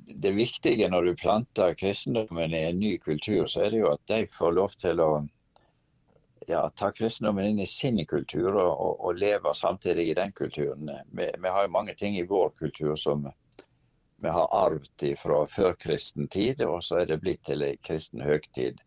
det 0.07 0.31
viktige 0.31 0.89
når 0.89 1.01
du 1.01 1.15
planter 1.15 1.73
kristendommen 1.77 2.53
i 2.53 2.63
en 2.69 2.79
ny 2.79 2.97
kultur, 2.97 3.45
så 3.45 3.65
er 3.65 3.73
det 3.73 3.81
jo 3.83 3.91
at 3.93 4.05
de 4.09 4.23
får 4.33 4.55
lov 4.57 4.77
til 4.81 5.01
å 5.03 5.11
ja, 6.47 6.69
ta 6.69 6.91
kristendommen 6.91 7.45
inn 7.45 7.59
i 7.59 7.67
sin 7.67 7.99
kultur 8.05 8.55
og, 8.55 8.71
og, 8.71 8.93
og 9.05 9.19
leve 9.19 9.53
samtidig 9.53 10.09
i 10.09 10.15
den 10.17 10.31
kulturen. 10.31 10.89
Vi, 11.11 11.29
vi, 11.37 11.49
har 11.49 11.67
jo 11.67 11.75
mange 11.75 11.95
ting 11.95 12.17
i 12.17 12.25
vår 12.25 12.49
kultur 12.57 12.95
som 12.95 13.27
vi 14.17 14.29
har 14.33 14.47
arvet 14.55 15.03
fra 15.19 15.43
førkristen 15.45 16.27
tid, 16.27 16.61
og 16.65 16.81
så 16.83 17.03
er 17.03 17.11
det 17.11 17.19
blitt 17.21 17.43
til 17.45 17.61
en 17.61 17.77
kristen 17.85 18.23
høgtid. 18.25 18.81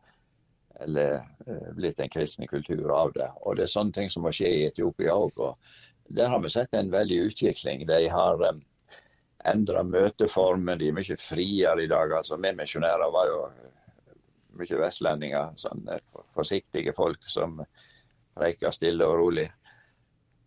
Eller 0.80 1.20
uh, 1.46 1.70
blitt 1.76 2.00
en 2.00 2.12
kristen 2.12 2.48
kultur 2.48 2.90
av 2.94 3.12
det. 3.16 3.28
Og 3.44 3.56
det 3.56 3.66
er 3.66 3.74
sånne 3.74 3.96
ting 3.96 4.10
som 4.12 4.24
må 4.26 4.32
skje 4.34 4.48
i 4.48 4.66
Etiopia 4.68 5.14
òg. 5.16 5.42
Der 6.10 6.30
har 6.32 6.40
vi 6.42 6.50
sett 6.50 6.74
en 6.74 6.90
veldig 6.90 7.20
utvikling. 7.30 7.86
De 7.86 8.00
har 8.10 8.42
um, 8.48 8.62
endra 9.44 9.84
møteformen. 9.86 10.78
De 10.80 10.90
er 10.90 10.96
mye 10.96 11.18
friere 11.20 11.84
i 11.84 11.90
dag. 11.90 12.16
altså 12.16 12.40
Vi 12.40 12.54
misjonærer 12.56 13.12
var 13.12 13.30
jo 13.30 13.44
mye 14.58 14.82
vestlendinger. 14.82 15.54
sånn 15.56 15.86
Forsiktige 16.34 16.96
folk 16.96 17.24
som 17.28 17.60
preika 18.34 18.72
stille 18.72 19.06
og 19.06 19.18
rolig. 19.20 19.48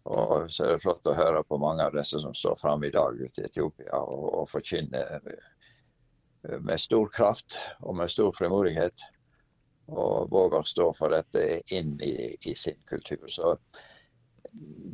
Og 0.03 0.49
så 0.51 0.65
er 0.65 0.73
det 0.73 0.83
flott 0.83 1.07
å 1.07 1.15
høre 1.15 1.43
på 1.47 1.57
mange 1.61 1.85
av 1.85 1.95
disse 1.95 2.19
som 2.19 2.33
står 2.35 2.57
fram 2.59 2.83
i 2.83 2.91
dag 2.91 3.15
ute 3.21 3.41
i 3.41 3.45
Etiopia 3.47 4.01
og, 4.03 4.25
og 4.41 4.49
forkynner 4.51 5.21
med 6.59 6.79
stor 6.79 7.07
kraft 7.07 7.55
og 7.79 7.95
med 7.95 8.11
stor 8.11 8.33
frimodighet. 8.35 9.05
Og 9.91 10.29
våger 10.31 10.61
å 10.61 10.67
stå 10.67 10.91
for 10.95 11.11
dette 11.11 11.61
inn 11.75 11.97
i, 12.01 12.35
i 12.41 12.55
sin 12.55 12.79
kultur. 12.87 13.25
Så 13.27 13.57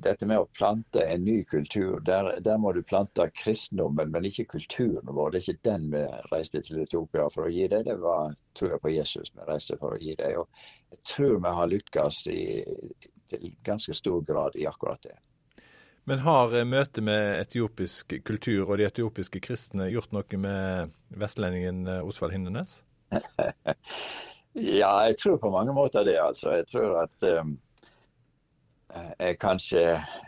dette 0.03 0.25
med 0.25 0.39
å 0.39 0.47
plante 0.55 1.03
en 1.03 1.23
ny 1.25 1.43
kultur, 1.43 1.99
der, 2.05 2.31
der, 2.45 2.57
må 2.57 2.71
du 2.73 2.81
plante 2.87 3.25
kristendommen, 3.35 4.11
men 4.13 4.27
ikke 4.29 4.47
kulturen 4.55 5.09
vår. 5.15 5.33
Det 5.33 5.41
er 5.41 5.53
ikke 5.53 5.69
den 5.69 5.87
vi 5.93 6.03
reiste 6.31 6.61
til 6.65 6.83
Etiopia 6.83 7.27
for 7.33 7.47
å 7.47 7.53
gi 7.53 7.67
det. 7.71 7.83
Det 7.89 7.97
var 7.99 8.35
tror 8.57 8.75
jeg 8.75 8.83
på 8.85 8.93
Jesus 8.93 9.33
vi 9.35 9.47
reiste 9.49 9.77
for 9.81 9.97
å 9.97 10.01
gi 10.01 10.15
det. 10.19 10.31
Og 10.39 10.47
jeg 10.93 11.01
tror 11.13 11.35
vi 11.43 11.55
har 11.59 11.73
lykkes 11.73 12.21
i, 12.33 12.43
til 13.29 13.51
ganske 13.67 13.97
stor 13.97 14.23
grad 14.25 14.55
i 14.55 14.67
akkurat 14.69 15.03
det. 15.09 15.17
Men 16.09 16.23
har 16.25 16.55
eh, 16.55 16.65
møtet 16.65 17.03
med 17.05 17.35
etiopisk 17.43 18.15
kultur 18.25 18.63
og 18.63 18.79
de 18.79 18.87
etiopiske 18.87 19.43
kristne 19.45 19.91
gjort 19.91 20.13
noe 20.15 20.41
med 20.41 20.95
vestlendingen 21.21 21.83
eh, 21.85 22.05
Osvald 22.07 22.33
Hindenes? 22.33 22.79
ja, 24.59 24.91
jeg 25.07 25.17
tror 25.17 25.37
på 25.37 25.51
mange 25.53 25.73
måter 25.73 26.05
det, 26.07 26.17
altså. 26.21 26.53
Jeg 26.59 26.67
tror 26.71 26.97
at 27.03 27.27
um, 27.39 27.55
jeg 29.19 29.39
kanskje 29.41 29.83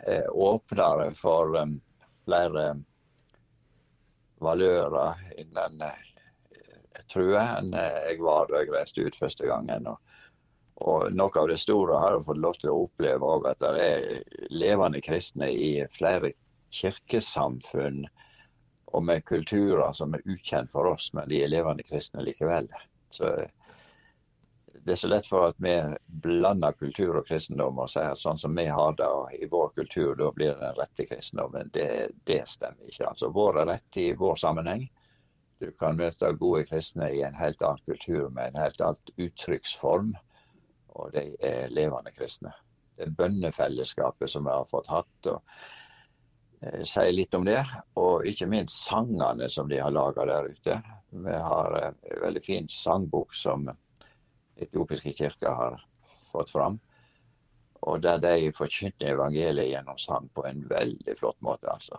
er 0.06 0.30
åpnere 0.30 1.10
for 1.18 1.56
um, 1.58 1.76
flere 2.24 2.66
valører 4.42 5.20
innen 5.38 5.84
uh, 5.86 6.08
trua 7.10 7.44
enn 7.58 7.72
jeg 7.76 8.18
var 8.22 8.48
da 8.50 8.62
jeg 8.62 8.72
reiste 8.72 9.04
ut 9.06 9.18
første 9.18 9.48
gangen. 9.48 9.86
Og, 9.90 9.98
og 10.82 11.12
noe 11.14 11.38
av 11.38 11.50
det 11.50 11.60
store 11.60 12.00
har 12.02 12.16
jeg 12.16 12.26
fått 12.28 12.42
lov 12.42 12.58
til 12.60 12.72
å 12.72 12.82
oppleve 12.86 13.34
òg, 13.36 13.48
at 13.52 13.62
det 13.62 13.86
er 13.86 14.50
levende 14.50 15.02
kristne 15.04 15.50
i 15.52 15.72
flere 15.92 16.32
kirkesamfunn 16.72 18.06
og 18.92 19.04
med 19.04 19.24
kulturer 19.24 19.92
som 19.96 20.14
er 20.14 20.24
ukjent 20.28 20.70
for 20.72 20.90
oss, 20.90 21.10
men 21.16 21.28
de 21.30 21.42
er 21.42 21.52
levende 21.52 21.84
kristne 21.86 22.24
likevel. 22.24 22.68
Så 23.12 23.30
det 24.84 24.92
er 24.92 24.98
så 24.98 25.08
lett 25.08 25.26
for 25.26 25.46
at 25.46 25.58
vi 25.62 25.74
blander 26.24 26.74
kultur 26.74 27.20
og 27.20 27.26
kristendom 27.28 27.78
og 27.78 27.90
sier 27.90 28.16
at 28.16 28.18
sånn 28.18 28.40
som 28.40 28.56
vi 28.58 28.64
har 28.66 28.96
det 28.98 29.10
i 29.38 29.46
vår 29.50 29.68
kultur, 29.76 30.16
da 30.18 30.30
blir 30.34 30.56
det 30.56 30.64
den 30.64 30.78
rette 30.78 31.06
kristendommen. 31.06 31.70
Det, 31.74 31.86
det 32.26 32.40
stemmer 32.50 32.90
ikke. 32.90 33.06
Altså 33.12 33.30
Vår 33.30 33.60
er 33.62 33.70
rett 33.70 33.98
i 34.02 34.08
vår 34.18 34.40
sammenheng. 34.42 34.88
Du 35.62 35.68
kan 35.78 35.94
møte 36.00 36.32
gode 36.40 36.64
kristne 36.66 37.12
i 37.14 37.20
en 37.22 37.38
helt 37.38 37.62
annen 37.62 37.84
kultur 37.86 38.26
med 38.34 38.50
en 38.50 38.64
helt 38.64 38.82
annen 38.82 39.22
uttrykksform, 39.22 40.10
og 40.98 41.14
de 41.14 41.28
er 41.46 41.70
levende 41.70 42.10
kristne. 42.16 42.50
Det 42.96 43.06
er 43.06 43.14
bønnefellesskapet 43.20 44.34
som 44.34 44.48
vi 44.48 44.56
har 44.56 44.66
fått 44.66 44.90
hatt. 44.90 45.30
og 45.30 45.38
eh, 46.58 46.82
sier 46.82 47.14
litt 47.14 47.38
om 47.38 47.46
det, 47.46 47.62
og 48.02 48.26
ikke 48.26 48.50
minst 48.50 48.82
sangene 48.88 49.46
som 49.46 49.70
de 49.70 49.78
har 49.78 49.94
laga 49.94 50.26
der 50.26 50.50
ute. 50.50 50.80
Vi 51.14 51.38
har 51.46 51.78
en 51.84 52.02
veldig 52.26 52.42
fin 52.42 52.68
sangbok 52.68 53.38
som 53.38 53.70
etiopiske 54.60 55.12
kirker 55.16 55.56
har 55.56 55.82
fått 56.32 56.50
fram. 56.50 56.78
Og 57.82 58.02
der 58.02 58.20
de 58.22 58.52
forkynner 58.54 59.14
evangeliet 59.14 59.72
gjennom 59.72 59.98
sang 59.98 60.28
på 60.34 60.44
en 60.46 60.62
veldig 60.70 61.16
flott 61.18 61.40
måte, 61.42 61.70
altså. 61.72 61.98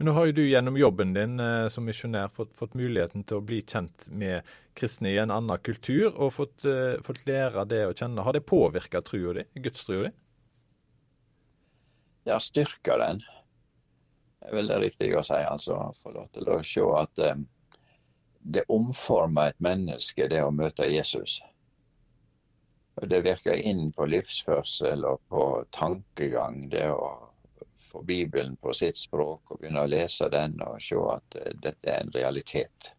Men 0.00 0.08
nå 0.08 0.12
har 0.16 0.30
jo 0.30 0.32
du 0.38 0.46
gjennom 0.48 0.78
jobben 0.80 1.10
din 1.12 1.40
eh, 1.44 1.66
som 1.68 1.84
misjonær 1.84 2.30
fått, 2.32 2.54
fått, 2.56 2.72
muligheten 2.72 3.20
til 3.28 3.36
å 3.36 3.44
bli 3.44 3.58
kjent 3.60 4.06
med 4.08 4.48
kristne 4.72 5.10
i 5.12 5.18
en 5.20 5.32
annen 5.34 5.60
kultur, 5.60 6.06
og 6.14 6.32
fått, 6.38 6.64
eh, 6.64 6.96
fått 7.04 7.20
lære 7.28 7.66
det 7.68 7.82
å 7.84 7.92
kjenne. 7.92 8.24
Har 8.24 8.32
det 8.32 8.46
påvirka 8.48 9.02
trua 9.04 9.34
di, 9.36 9.44
gudstrua 9.60 10.06
di? 10.06 10.14
Det 12.24 12.32
har 12.32 12.40
styrka 12.40 12.96
den. 13.02 13.20
Det 14.40 14.48
er 14.48 14.56
veldig 14.56 14.80
riktig 14.86 15.10
å 15.20 15.22
si, 15.26 15.36
altså. 15.36 15.76
Få 16.00 16.14
lov 16.16 16.32
til 16.32 16.48
å 16.48 16.58
se 16.64 16.88
at 16.96 17.22
eh, 17.26 17.44
det 18.40 18.64
omformer 18.68 19.52
et 19.52 19.60
menneske, 19.60 20.28
det 20.28 20.42
å 20.42 20.50
møte 20.50 20.88
Jesus. 20.88 21.40
Og 23.00 23.08
Det 23.08 23.22
virker 23.24 23.56
inn 23.56 23.92
på 23.92 24.06
livsførsel 24.06 25.04
og 25.08 25.20
på 25.28 25.44
tankegang. 25.72 26.68
Det 26.72 26.88
å 26.92 27.30
få 27.90 28.02
Bibelen 28.02 28.56
på 28.56 28.74
sitt 28.76 28.96
språk 28.96 29.50
og 29.50 29.60
begynne 29.60 29.84
å 29.84 29.90
lese 29.90 30.28
den 30.32 30.60
og 30.64 30.80
se 30.82 30.98
at 31.10 31.38
uh, 31.40 31.48
dette 31.62 31.90
er 31.90 32.04
en 32.04 32.12
realitet. 32.14 32.92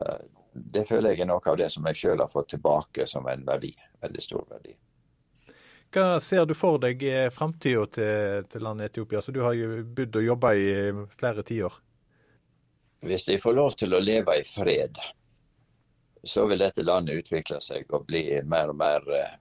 Uh, 0.00 0.24
det 0.52 0.86
føler 0.88 1.12
jeg 1.12 1.26
er 1.26 1.30
noe 1.30 1.44
av 1.44 1.58
det 1.60 1.68
som 1.72 1.84
jeg 1.90 2.00
sjøl 2.00 2.24
har 2.24 2.32
fått 2.32 2.54
tilbake 2.54 3.06
som 3.06 3.28
en 3.28 3.44
verdi. 3.46 3.74
Veldig 4.02 4.24
stor 4.24 4.46
verdi. 4.50 4.76
Hva 5.92 6.18
ser 6.20 6.48
du 6.48 6.54
for 6.56 6.80
deg 6.82 7.02
i 7.06 7.16
framtida 7.32 7.84
til, 7.92 8.46
til 8.50 8.64
landet 8.64 8.90
Etiopia? 8.90 9.20
Så 9.22 9.32
du 9.32 9.42
har 9.44 9.54
jo 9.56 9.82
bodd 9.84 10.16
og 10.18 10.26
jobba 10.26 10.54
i 10.56 10.70
flere 11.16 11.44
tiår. 11.46 11.76
Hvis 13.00 13.24
de 13.24 13.38
får 13.40 13.52
lov 13.52 13.70
til 13.76 13.94
å 13.94 14.00
leve 14.00 14.38
i 14.40 14.44
fred, 14.44 14.98
så 16.26 16.46
vil 16.46 16.58
dette 16.58 16.82
landet 16.82 17.20
utvikle 17.22 17.60
seg 17.62 17.92
og 17.94 18.06
bli 18.08 18.24
mer 18.48 18.72
og 18.72 18.78
mer 18.80 19.10
eh, 19.14 19.34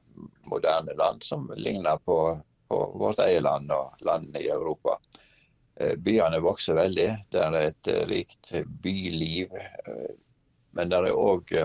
moderne 0.46 0.94
land 0.98 1.24
som 1.24 1.48
ligner 1.58 1.98
på, 1.98 2.18
på 2.68 2.82
vårt 3.00 3.24
eget 3.26 3.46
land 3.46 3.72
og 3.74 4.06
landene 4.06 4.44
i 4.44 4.52
Europa. 4.54 5.00
Eh, 5.76 5.96
byene 5.98 6.44
vokser 6.44 6.78
veldig. 6.78 7.08
Det 7.32 7.42
er 7.42 7.58
et 7.62 7.92
eh, 7.92 8.04
rikt 8.12 8.54
byliv. 8.84 9.56
Men 10.76 10.92
det 10.92 11.00
er 11.00 11.16
òg 11.16 11.56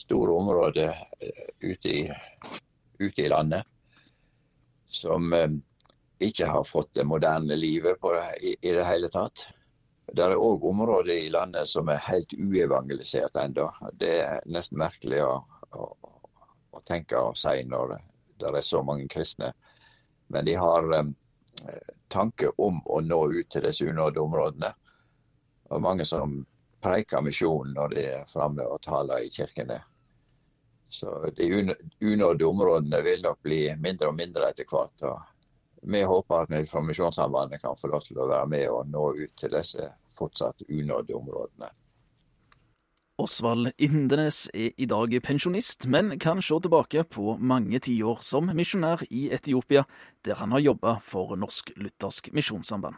store 0.00 0.32
områder 0.32 0.94
ute 1.60 1.90
i, 1.92 2.04
ute 3.02 3.24
i, 3.24 3.28
landet 3.28 3.66
som 4.88 5.26
ikke 6.22 6.46
har 6.46 6.64
fått 6.64 6.94
det 6.96 7.04
moderne 7.04 7.58
livet 7.58 7.98
på, 8.00 8.14
i, 8.40 8.54
i 8.62 8.72
det 8.78 8.86
hele 8.86 9.10
tatt. 9.12 9.50
Det 10.12 10.24
er 10.24 10.36
òg 10.36 10.64
områder 10.66 11.12
i 11.14 11.30
landet 11.30 11.68
som 11.70 11.88
er 11.88 12.02
helt 12.08 12.32
uevangelisert 12.34 13.36
ennå. 13.38 13.68
Det 13.92 14.14
er 14.24 14.46
nesten 14.50 14.80
merkelig 14.80 15.22
å, 15.22 15.34
å, 15.70 15.86
å, 16.74 16.80
tenke 16.86 17.18
og 17.18 17.38
si 17.38 17.62
når 17.68 17.94
det 18.40 18.50
er 18.50 18.66
så 18.66 18.82
mange 18.82 19.06
kristne. 19.10 19.52
Men 20.34 20.48
de 20.48 20.56
har 20.58 20.86
um, 20.98 21.12
tanke 22.10 22.50
om 22.58 22.80
å 22.86 23.00
nå 23.04 23.20
ut 23.36 23.50
til 23.52 23.66
disse 23.66 23.86
unådde 23.86 24.22
områdene. 24.22 24.72
Og 25.70 25.82
mange 25.84 26.06
som 26.08 26.40
preiker 26.82 27.22
misjonen 27.22 27.76
når 27.76 27.94
de 27.94 28.06
er 28.16 28.28
framme 28.30 28.66
og 28.66 28.82
taler 28.82 29.26
i 29.26 29.30
kirkene. 29.30 29.78
Så 30.90 31.30
de 31.36 31.76
unådde 32.00 32.46
områdene 32.46 33.02
vil 33.06 33.22
nok 33.22 33.42
bli 33.46 33.68
mindre 33.78 34.10
og 34.10 34.16
mindre 34.18 34.50
etter 34.50 34.66
hvert. 34.66 35.04
og 35.06 35.20
vi 35.82 36.02
håper 36.02 36.44
at 36.44 36.50
Misjonssambandet 36.84 37.62
kan 37.62 37.76
få 37.80 37.88
lov 37.92 38.04
til 38.04 38.20
å 38.20 38.28
være 38.28 38.48
med 38.50 38.68
og 38.68 38.88
nå 38.90 39.12
ut 39.16 39.36
til 39.38 39.52
disse 39.54 39.90
fortsatt 40.18 40.66
unådde 40.68 41.16
områdene. 41.16 41.70
Osvald 43.20 43.72
Indenes 43.76 44.46
er 44.54 44.70
i 44.80 44.86
dag 44.88 45.12
pensjonist, 45.22 45.84
men 45.86 46.14
kan 46.18 46.40
se 46.40 46.56
tilbake 46.64 47.04
på 47.04 47.34
mange 47.36 47.78
tiår 47.84 48.22
som 48.24 48.48
misjonær 48.56 49.04
i 49.10 49.26
Etiopia, 49.32 49.84
der 50.24 50.40
han 50.40 50.52
har 50.56 50.64
jobba 50.64 50.94
for 51.04 51.36
Norsk 51.36 51.74
Luthersk 51.76 52.32
Misjonssamband. 52.32 52.96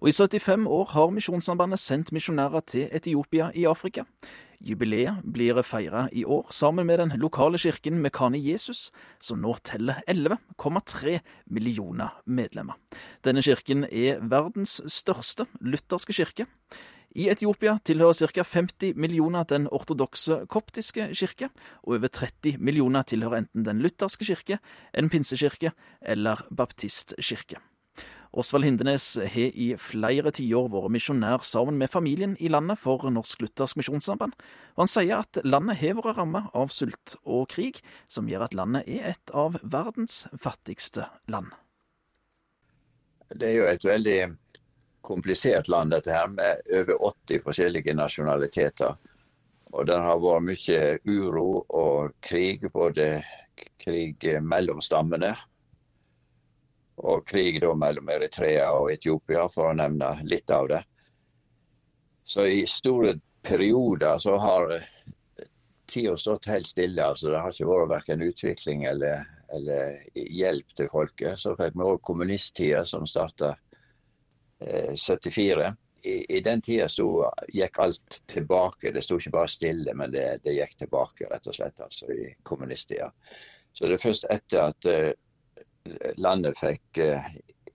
Og 0.00 0.08
I 0.08 0.12
75 0.12 0.66
år 0.68 0.92
har 0.92 1.14
Misjonssambandet 1.14 1.80
sendt 1.80 2.12
misjonærer 2.12 2.60
til 2.68 2.90
Etiopia 2.92 3.48
i 3.54 3.64
Afrika. 3.64 4.04
Jubileet 4.60 5.22
blir 5.22 5.60
feira 5.66 6.06
i 6.12 6.24
år 6.24 6.48
sammen 6.54 6.86
med 6.88 6.98
den 7.00 7.14
lokale 7.20 7.58
kirken 7.58 8.00
Mekane 8.02 8.38
Jesus, 8.40 8.90
som 9.20 9.40
nå 9.42 9.54
teller 9.66 10.02
11,3 10.08 11.20
millioner 11.50 12.18
medlemmer. 12.24 12.78
Denne 13.24 13.44
kirken 13.44 13.84
er 13.90 14.20
verdens 14.20 14.80
største 14.92 15.48
lutherske 15.60 16.16
kirke. 16.16 16.46
I 17.16 17.30
Etiopia 17.32 17.78
tilhører 17.80 18.28
ca. 18.28 18.42
50 18.44 18.96
millioner 19.00 19.46
den 19.48 19.70
ortodokse 19.72 20.42
koptiske 20.52 21.08
kirke, 21.16 21.48
og 21.82 21.96
over 21.96 22.12
30 22.12 22.58
millioner 22.60 23.06
tilhører 23.08 23.44
enten 23.44 23.64
den 23.64 23.80
lutherske 23.80 24.28
kirke, 24.28 24.58
en 24.92 25.08
pinsekirke 25.08 25.72
eller 26.02 26.44
baptistkirke. 26.52 27.62
Osvald 28.32 28.64
Hindenes 28.66 29.16
har 29.16 29.54
i 29.54 29.68
flere 29.80 30.32
tiår 30.34 30.68
vært 30.72 30.92
misjonær 30.96 31.44
sammen 31.46 31.78
med 31.80 31.92
familien 31.92 32.34
i 32.42 32.50
landet 32.52 32.80
for 32.80 33.06
Norsk 33.10 33.44
Luthersk 33.44 33.78
Misjonssamband, 33.78 34.34
han 34.76 34.90
sier 34.90 35.22
at 35.22 35.40
landet 35.44 35.78
har 35.80 35.96
vært 35.98 36.18
rammet 36.18 36.50
av 36.56 36.72
sult 36.74 37.16
og 37.24 37.46
krig, 37.54 37.80
som 38.08 38.28
gjør 38.28 38.48
at 38.48 38.56
landet 38.58 38.88
er 38.88 39.12
et 39.14 39.34
av 39.34 39.58
verdens 39.62 40.24
fattigste 40.42 41.08
land. 41.32 41.52
Det 43.34 43.48
er 43.48 43.56
jo 43.56 43.70
et 43.70 43.86
veldig 43.86 44.20
komplisert 45.06 45.68
land, 45.70 45.94
dette 45.94 46.12
her, 46.12 46.28
med 46.30 46.62
over 46.74 47.02
80 47.12 47.42
forskjellige 47.46 47.94
nasjonaliteter. 47.94 48.96
Og 49.74 49.86
det 49.86 49.98
har 50.02 50.22
vært 50.22 50.46
mye 50.46 50.80
uro 51.06 51.48
og 51.74 52.14
krig, 52.22 52.66
både 52.74 53.20
krig 53.82 54.24
mellom 54.42 54.82
stammene 54.84 55.34
og 56.96 57.26
krig 57.28 57.60
da 57.62 57.74
mellom 57.76 58.08
Eritrea 58.08 58.70
og 58.72 58.90
Etiopia, 58.92 59.46
for 59.52 59.70
å 59.70 59.76
nevne 59.76 60.14
litt 60.24 60.50
av 60.50 60.68
det. 60.72 60.82
Så 62.26 62.46
i 62.48 62.64
store 62.66 63.18
perioder 63.46 64.18
så 64.18 64.36
har 64.42 64.72
tida 65.86 66.16
stått 66.16 66.46
helt 66.50 66.66
stille. 66.66 67.04
altså 67.04 67.30
Det 67.30 67.40
har 67.40 67.52
ikke 67.52 67.68
vært 67.70 67.92
verken 67.92 68.22
utvikling 68.26 68.84
eller, 68.84 69.26
eller, 69.54 69.98
hjelp 70.14 70.74
til 70.76 70.90
folket. 70.90 71.38
Så 71.38 71.54
fikk 71.58 71.76
vi 71.76 71.86
òg 71.86 72.00
kommunisttida, 72.02 72.84
som 72.84 73.06
starta 73.06 73.54
eh, 74.60 74.94
74. 74.96 75.74
I, 76.06 76.16
I, 76.36 76.40
den 76.40 76.62
tida 76.62 76.86
gikk 77.54 77.78
alt 77.82 78.20
tilbake. 78.30 78.92
Det 78.94 79.02
sto 79.04 79.18
ikke 79.18 79.36
bare 79.38 79.50
stille, 79.50 79.94
men 79.94 80.10
det, 80.14 80.26
det 80.44 80.56
gikk 80.58 80.76
tilbake, 80.84 81.30
rett 81.30 81.46
og 81.46 81.54
slett, 81.54 81.80
altså 81.82 82.10
i 82.14 82.32
kommunisttida. 82.42 83.10
Så 83.72 83.86
det 83.86 83.98
er 83.98 84.06
først 84.06 84.26
etter 84.32 84.62
at 84.70 84.90
eh, 84.90 85.12
landet 86.16 86.58
fikk 86.58 87.00
eh, 87.02 87.32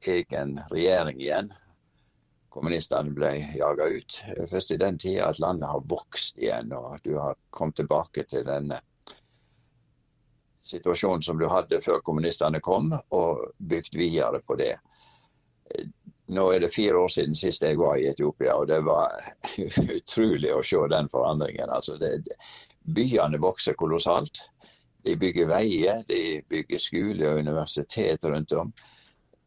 egen 0.07 0.59
regjering 0.71 1.19
igjen. 1.21 1.51
Kommunistene 2.51 3.13
ble 3.15 3.31
jaga 3.55 3.87
ut. 3.87 4.21
Først 4.51 4.73
i 4.75 4.79
den 4.81 4.97
tida 4.99 5.29
at 5.29 5.39
landet 5.39 5.69
har 5.71 5.83
vokst 5.87 6.39
igjen, 6.41 6.73
og 6.75 6.99
du 7.05 7.15
har 7.15 7.37
kommet 7.49 7.79
tilbake 7.79 8.25
til 8.27 8.43
den 8.47 8.73
situasjonen 10.63 11.23
som 11.25 11.39
du 11.39 11.47
hadde 11.49 11.81
før 11.81 12.01
kommunistene 12.05 12.59
kom, 12.59 12.91
og 13.09 13.53
bygd 13.57 13.95
videre 13.97 14.41
på 14.45 14.57
det. 14.59 14.75
Nå 16.31 16.47
er 16.53 16.63
det 16.63 16.73
fire 16.73 16.99
år 17.01 17.11
siden 17.11 17.35
sist 17.35 17.63
jeg 17.63 17.79
var 17.79 17.97
i 17.99 18.07
Etiopia, 18.11 18.55
og 18.55 18.67
det 18.67 18.79
var 18.85 19.15
utrolig 19.97 20.53
å 20.53 20.63
se 20.63 20.79
den 20.91 21.09
forandringen. 21.11 21.69
Altså 21.69 21.97
det, 21.99 22.21
byene 22.83 23.39
vokser 23.41 23.75
kolossalt. 23.79 24.45
De 25.05 25.15
bygger 25.17 25.47
veier, 25.49 26.03
de 26.07 26.41
bygger 26.49 26.81
skole 26.81 27.29
og 27.29 27.39
universitet 27.41 28.25
rundt 28.25 28.53
om. 28.57 28.73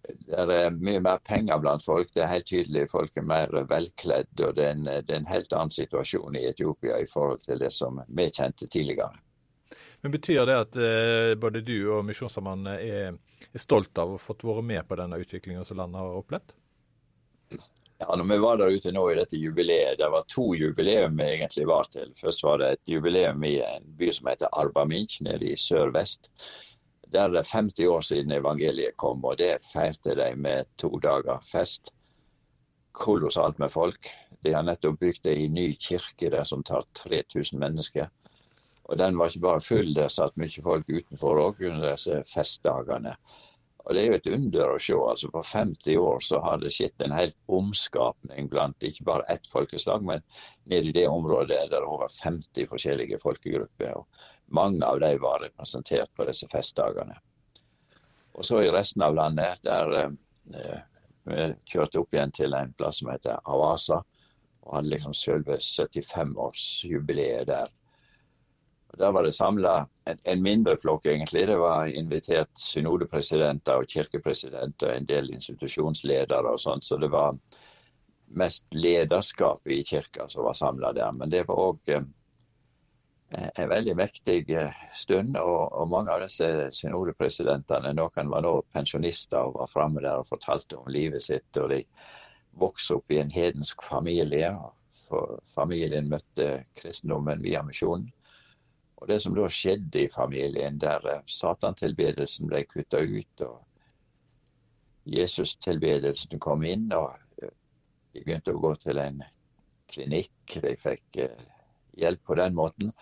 Det 0.05 0.37
er 0.37 0.75
mye 0.75 1.01
mer 1.01 1.21
penger 1.25 1.61
blant 1.63 1.85
folk. 1.85 2.11
Det 2.13 2.25
er 2.25 2.33
helt 2.33 2.49
tydelig 2.51 2.89
folk 2.93 3.15
er 3.17 3.29
mer 3.29 3.53
velkledd. 3.71 4.33
og 4.41 4.57
det 4.57 4.65
er, 4.67 4.75
en, 4.75 4.85
det 4.85 5.11
er 5.15 5.21
en 5.23 5.31
helt 5.31 5.53
annen 5.57 5.73
situasjon 5.73 6.37
i 6.37 6.47
Etiopia 6.51 6.99
i 7.01 7.09
forhold 7.11 7.45
til 7.47 7.63
det 7.63 7.73
som 7.73 8.03
vi 8.09 8.29
kjente 8.29 8.69
tidligere. 8.69 9.15
Men 10.05 10.13
Betyr 10.13 10.45
det 10.45 10.59
at 10.61 10.77
eh, 10.77 11.35
både 11.41 11.63
du 11.65 11.79
og 11.95 12.05
Misjonssambandet 12.05 12.83
er, 12.85 13.15
er 13.49 13.63
stolt 13.63 13.97
av 13.97 14.11
å 14.11 14.19
ha 14.19 14.21
fått 14.21 14.45
være 14.45 14.65
med 14.67 14.85
på 14.89 14.99
denne 15.01 15.17
utviklinga 15.23 15.65
som 15.65 15.81
landet 15.81 16.03
har 16.03 16.19
opplevd? 16.19 16.53
Ja, 18.09 18.17
når 18.17 18.25
vi 18.25 18.37
var 18.39 18.59
der 18.61 18.75
ute 18.75 18.91
nå 18.93 19.03
i 19.09 19.17
dette 19.17 19.39
jubileet, 19.41 19.97
det 19.97 20.09
var 20.13 20.27
to 20.29 20.51
jubileum 20.59 21.15
vi 21.17 21.25
egentlig 21.39 21.65
var 21.71 21.87
til. 21.89 22.11
Først 22.21 22.43
var 22.45 22.59
det 22.61 22.67
et 22.75 22.91
jubileum 22.93 23.45
i 23.49 23.55
en 23.65 23.87
by 23.97 24.11
som 24.13 24.29
heter 24.29 24.53
Arbaminch 24.53 25.23
nede 25.25 25.49
i 25.49 25.57
sør-vest. 25.57 26.29
Der 27.15 27.23
er 27.31 27.33
det 27.33 27.47
50 27.49 27.89
år 27.89 28.05
siden 28.05 28.35
evangeliet 28.37 28.97
kom, 29.01 29.25
og 29.25 29.39
det 29.39 29.63
feirte 29.71 30.17
de 30.19 30.35
med 30.37 30.69
to 30.77 30.91
dager 31.01 31.41
fest. 31.49 31.95
Kolossalt 32.93 33.59
med 33.59 33.73
folk. 33.73 34.11
De 34.45 34.53
har 34.53 34.67
nettopp 34.69 35.01
bygd 35.01 35.31
ei 35.33 35.49
ny 35.49 35.71
kirke 35.81 36.29
der 36.35 36.45
som 36.45 36.63
tar 36.63 36.85
3000 37.01 37.57
mennesker. 37.61 38.13
Og 38.85 38.99
den 39.01 39.17
var 39.17 39.33
ikke 39.33 39.47
bare 39.47 39.65
full, 39.65 39.95
det 39.97 40.11
satt 40.13 40.37
mye 40.37 40.63
folk 40.63 40.91
utenfor 40.93 41.41
òg 41.41 41.65
under 41.71 41.95
disse 41.95 42.21
festdagene. 42.29 43.17
Og 43.85 43.95
Det 43.95 44.01
er 44.01 44.07
jo 44.07 44.17
et 44.17 44.27
under 44.33 44.71
å 44.73 44.79
se. 44.81 44.95
altså 44.97 45.29
På 45.31 45.43
50 45.45 45.99
år 46.01 46.21
så 46.25 46.41
har 46.41 46.57
det 46.59 46.73
skjedd 46.73 47.05
en 47.05 47.13
helt 47.13 47.37
omskapning 47.47 48.49
blant 48.49 48.83
ikke 48.83 49.05
bare 49.05 49.27
ett 49.29 49.47
folkeslag, 49.53 50.05
men 50.05 50.25
nede 50.65 50.89
i 50.89 50.97
det 50.97 51.07
området 51.09 51.59
er 51.59 51.69
det 51.69 51.83
over 51.85 52.09
50 52.09 52.71
forskjellige 52.71 53.21
folkegrupper. 53.21 53.93
og 53.97 54.07
Mange 54.49 54.87
av 54.87 55.01
dem 55.01 55.21
var 55.21 55.45
representert 55.45 56.11
på 56.17 56.25
disse 56.25 56.49
festdagene. 56.49 57.19
Og 58.35 58.45
så 58.45 58.63
i 58.65 58.73
resten 58.73 59.03
av 59.05 59.15
landet, 59.15 59.61
der 59.63 59.93
eh, 60.01 60.81
vi 61.25 61.55
kjørte 61.71 62.01
opp 62.01 62.15
igjen 62.15 62.33
til 62.35 62.55
en 62.57 62.73
plass 62.77 62.99
som 63.01 63.11
heter 63.13 63.39
Avasa, 63.45 64.03
og 64.65 64.77
hadde 64.79 64.93
liksom 64.95 65.15
selve 65.17 65.57
75-årsjubileet 65.61 67.47
der. 67.53 67.69
Der 68.99 69.13
var 69.13 69.23
det 69.23 69.33
samla 69.33 69.75
en, 70.05 70.19
en, 70.25 70.43
mindre 70.43 70.77
flokk, 70.79 71.07
egentlig. 71.07 71.47
Det 71.49 71.57
var 71.59 71.87
invitert 71.87 72.51
synodepresidenter 72.59 73.81
og 73.83 73.89
kirkepresidenter 73.91 74.95
en 74.95 75.09
del 75.09 75.31
institusjonsledere 75.35 76.53
og 76.55 76.61
sånt. 76.61 76.85
Så 76.85 76.99
det 77.03 77.11
var 77.13 77.39
mest 78.35 78.67
lederskapet 78.75 79.73
i 79.73 79.83
kirka 79.87 80.29
som 80.29 80.45
var 80.45 80.59
samla 80.59 80.93
der. 80.93 81.13
Men 81.13 81.31
det 81.31 81.45
var 81.49 81.63
òg 81.69 81.95
eh, 81.95 82.05
en 83.55 83.69
veldig 83.69 83.97
mektig 83.97 84.51
eh, 84.51 84.85
stund. 84.95 85.37
Og, 85.37 85.73
og, 85.73 85.89
mange 85.91 86.15
av 86.15 86.25
disse 86.25 86.71
synodepresidentene, 86.79 87.95
noen 87.97 88.31
var 88.33 88.45
nå 88.47 88.57
pensjonister 88.75 89.41
og 89.43 89.59
var 89.61 89.73
framme 89.73 90.05
der 90.05 90.23
og 90.23 90.31
fortalte 90.31 90.79
om 90.81 90.91
livet 90.93 91.25
sitt. 91.27 91.51
Og 91.61 91.71
de 91.75 91.83
vokste 92.61 92.99
opp 92.99 93.15
i 93.15 93.21
en 93.23 93.33
hedensk 93.33 93.83
familie. 93.87 94.55
og 94.55 95.41
Familien 95.55 96.09
møtte 96.11 96.65
kristendommen 96.79 97.43
via 97.45 97.63
misjonen. 97.63 98.11
Og 99.05 99.09
Det 99.09 99.19
som 99.21 99.35
da 99.37 99.45
skjedde 99.53 100.01
i 100.01 100.09
familien, 100.09 100.79
der 100.81 101.05
eh, 101.13 101.25
satantilbedelsen 101.29 102.49
ble 102.49 102.63
kutta 102.65 103.03
ut 103.05 103.43
og 103.45 103.59
Jesus-tilbedelsen 105.13 106.41
kom 106.41 106.63
inn, 106.65 106.87
og 106.97 107.11
eh, 107.43 107.51
de 108.15 108.23
begynte 108.25 108.55
å 108.55 108.63
gå 108.63 108.71
til 108.81 108.97
en 109.03 109.19
klinikk. 109.93 110.55
De 110.65 110.73
fikk 110.81 111.19
eh, 111.21 111.43
hjelp 112.01 112.23
på 112.25 112.39
den 112.41 112.57
måten. 112.57 112.95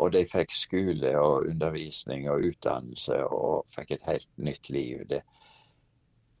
Og 0.00 0.14
de 0.14 0.22
fikk 0.24 0.56
skole 0.56 1.10
og 1.20 1.50
undervisning 1.50 2.24
og 2.32 2.46
utdannelse 2.48 3.18
og 3.28 3.68
fikk 3.74 3.92
et 3.98 4.06
helt 4.08 4.30
nytt 4.40 4.70
liv. 4.72 5.02
Det, 5.10 5.20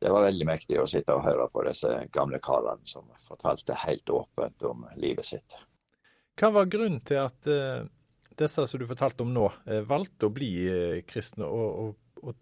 det 0.00 0.14
var 0.14 0.24
veldig 0.30 0.46
mektig 0.48 0.78
å 0.80 0.86
sitte 0.88 1.18
og 1.18 1.26
høre 1.26 1.44
på 1.52 1.66
disse 1.68 1.92
gamle 2.16 2.40
karene 2.40 2.88
som 2.88 3.12
fortalte 3.28 3.76
helt 3.84 4.08
åpent 4.08 4.64
om 4.64 4.88
livet 4.96 5.28
sitt. 5.28 5.58
Hva 6.40 6.50
var 6.56 6.72
grunnen 6.72 7.04
til 7.04 7.20
at 7.20 7.52
disse 8.40 8.66
som 8.66 8.80
du 8.80 8.86
fortalte 8.88 9.24
om 9.24 9.32
nå, 9.34 9.46
eh, 9.66 9.84
valgte 9.86 10.28
å 10.28 10.34
bli 10.34 10.52
eh, 10.68 11.00
kristne 11.06 11.46
og, 11.46 11.80
og, 11.84 12.22
og 12.22 12.38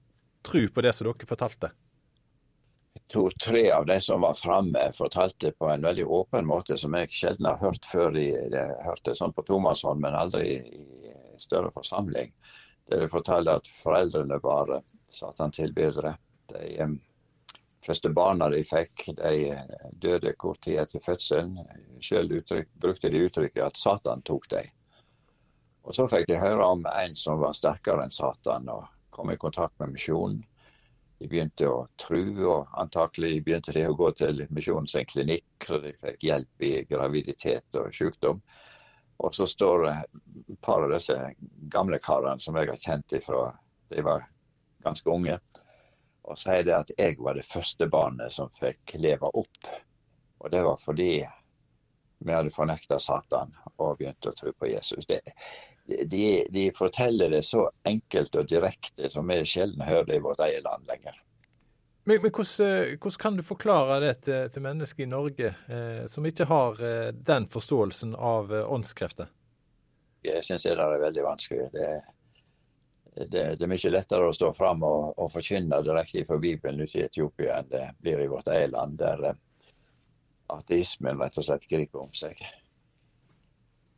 tro 0.47 0.67
på 0.73 0.85
det 0.85 0.95
som 0.97 1.09
dere 1.09 1.29
fortalte? 1.29 1.73
To-tre 3.13 3.71
av 3.71 3.87
de 3.87 4.01
som 4.01 4.21
var 4.21 4.35
framme, 4.35 4.83
fortalte 4.97 5.53
på 5.53 5.69
en 5.69 5.85
veldig 5.85 6.05
åpen 6.05 6.47
måte 6.49 6.77
som 6.81 6.95
jeg 6.97 7.13
sjelden 7.13 7.49
har 7.49 7.61
hørt 7.61 7.85
før. 7.89 8.17
Jeg 8.17 8.77
hørte 8.87 9.15
sånn 9.17 9.33
på 9.37 9.45
Tomasson, 9.49 10.01
men 10.01 10.17
aldri 10.17 10.47
i 10.61 11.15
større 11.41 11.73
forsamling. 11.73 12.33
Der 12.89 13.05
de 13.05 13.09
fortalte 13.13 13.57
at 13.61 13.71
foreldrene 13.83 14.39
var 14.45 14.79
satantilbedere. 15.13 16.15
De 16.53 16.89
første 17.85 18.13
barna 18.13 18.49
de 18.53 18.63
fikk, 18.65 19.07
de 19.19 19.57
døde 19.93 20.35
kort 20.41 20.63
tid 20.65 20.81
etter 20.85 21.05
fødselen. 21.05 21.59
Selv 22.05 22.37
brukte 22.81 23.13
de 23.13 23.25
uttrykket 23.27 23.65
at 23.67 23.81
Satan 23.81 24.25
tok 24.25 24.49
dem. 24.53 24.73
Og 25.83 25.95
Så 25.95 26.07
fikk 26.09 26.31
jeg 26.31 26.42
høre 26.42 26.66
om 26.77 26.85
en 26.87 27.16
som 27.18 27.40
var 27.42 27.57
sterkere 27.59 28.05
enn 28.05 28.14
Satan, 28.14 28.68
og 28.71 28.87
kom 29.11 29.33
i 29.33 29.38
kontakt 29.40 29.79
med 29.83 29.95
misjonen. 29.97 30.42
De 31.18 31.29
begynte 31.31 31.68
å 31.71 31.87
tro, 32.01 32.23
og 32.51 32.77
antakelig 32.83 33.42
begynte 33.47 33.75
de 33.75 33.85
å 33.87 33.97
gå 33.99 34.11
til 34.18 34.45
misjonens 34.51 34.97
klinikk, 35.11 35.66
så 35.66 35.79
de 35.83 35.92
fikk 35.99 36.25
hjelp 36.27 36.66
i 36.66 36.73
graviditet 36.88 37.79
og 37.79 37.95
sykdom. 37.95 38.40
Og 39.23 39.35
så 39.35 39.47
står 39.47 39.87
et 39.90 40.61
par 40.66 40.83
av 40.83 40.90
disse 40.90 41.14
gamle 41.71 41.99
karene 42.03 42.42
som 42.42 42.59
jeg 42.59 42.73
har 42.73 42.83
kjent 42.83 43.14
ifra 43.18 43.45
de 43.92 44.03
var 44.03 44.25
ganske 44.83 45.11
unge, 45.11 45.37
og 46.23 46.38
sier 46.38 46.64
det 46.66 46.75
at 46.75 46.90
jeg 46.97 47.18
var 47.23 47.38
det 47.38 47.47
første 47.47 47.87
barnet 47.90 48.35
som 48.35 48.51
fikk 48.59 48.97
leve 48.99 49.31
opp. 49.31 49.71
Og 50.42 50.51
det 50.51 50.62
var 50.66 50.81
fordi 50.83 51.12
vi 52.27 52.35
hadde 52.35 52.53
fornekta 52.55 52.99
Satan 53.03 53.53
og 53.77 53.99
begynt 53.99 54.29
å 54.29 54.35
tro 54.37 54.53
på 54.53 54.71
Jesus. 54.71 55.07
Det, 55.09 55.21
de, 55.87 56.25
de, 56.51 56.69
forteller 56.77 57.33
det 57.33 57.43
så 57.47 57.67
enkelt 57.89 58.37
og 58.39 58.49
direkte 58.51 59.11
som 59.11 59.29
vi 59.29 59.43
sjelden 59.49 59.85
hører 59.87 60.09
det 60.11 60.19
i 60.21 60.25
vårt 60.25 60.43
eget 60.47 60.65
land 60.67 60.89
lenger. 60.91 61.19
Men, 62.05 62.19
men 62.23 62.33
hvordan, 62.35 62.97
hvordan, 62.99 63.19
kan 63.23 63.37
du 63.39 63.45
forklare 63.47 64.01
det 64.03 64.15
til, 64.27 64.49
til 64.51 64.65
mennesker 64.65 65.05
i 65.05 65.11
Norge 65.11 65.53
eh, 65.71 66.03
som 66.11 66.27
ikke 66.27 66.49
har 66.51 66.83
eh, 66.83 67.13
den 67.15 67.47
forståelsen 67.51 68.17
av 68.19 68.51
eh, 68.55 68.67
åndskrefter? 68.67 69.31
Jeg 70.27 70.43
syns 70.47 70.67
det 70.67 70.75
er 70.75 70.99
veldig 71.03 71.23
vanskelig. 71.27 71.69
Det, 71.75 71.87
det, 73.15 73.45
det, 73.59 73.63
er 73.63 73.71
mye 73.71 73.93
lettere 73.93 74.29
å 74.29 74.35
stå 74.35 74.53
fram 74.57 74.83
og, 74.87 75.13
og 75.21 75.31
forkynne 75.35 75.83
direkte 75.85 76.25
fra 76.27 76.39
Bibelen 76.43 76.83
ute 76.83 77.01
i 77.01 77.07
Etiopia 77.07 77.59
enn 77.61 77.71
det 77.71 77.85
blir 78.01 78.23
i 78.23 78.31
vårt 78.31 78.49
eget 78.49 78.73
land, 78.73 78.99
der 79.03 79.27
eh, 79.31 79.41
ateismen 80.59 81.21
rett 81.21 81.38
og 81.38 81.47
slett 81.47 81.69
griper 81.71 82.05
om 82.05 82.12
seg. 82.17 82.41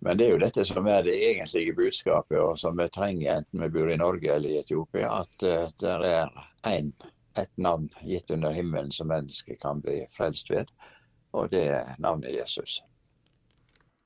Men 0.05 0.19
det 0.21 0.27
er 0.27 0.35
jo 0.35 0.43
dette 0.43 0.65
som 0.69 0.87
er 0.91 1.05
det 1.07 1.15
egentlige 1.17 1.75
budskapet, 1.79 2.37
og 2.37 2.59
som 2.61 2.77
vi 2.77 2.89
trenger 2.93 3.39
enten 3.39 3.63
vi 3.65 3.71
bor 3.73 3.91
i 3.91 3.97
Norge 3.97 4.35
eller 4.35 4.53
i 4.53 4.59
Etiopia, 4.61 5.09
at 5.23 5.47
uh, 5.49 5.71
det 5.81 5.95
er 6.11 6.35
én 6.69 6.93
et 7.41 7.51
navn 7.57 7.89
gitt 8.07 8.31
under 8.31 8.53
himmelen 8.55 8.93
som 8.95 9.09
mennesket 9.11 9.59
kan 9.63 9.81
bli 9.83 10.05
frelst 10.15 10.51
ved, 10.53 10.69
og 11.35 11.51
det 11.51 11.65
er 11.73 11.97
navnet 11.99 12.37
Jesus. 12.37 12.83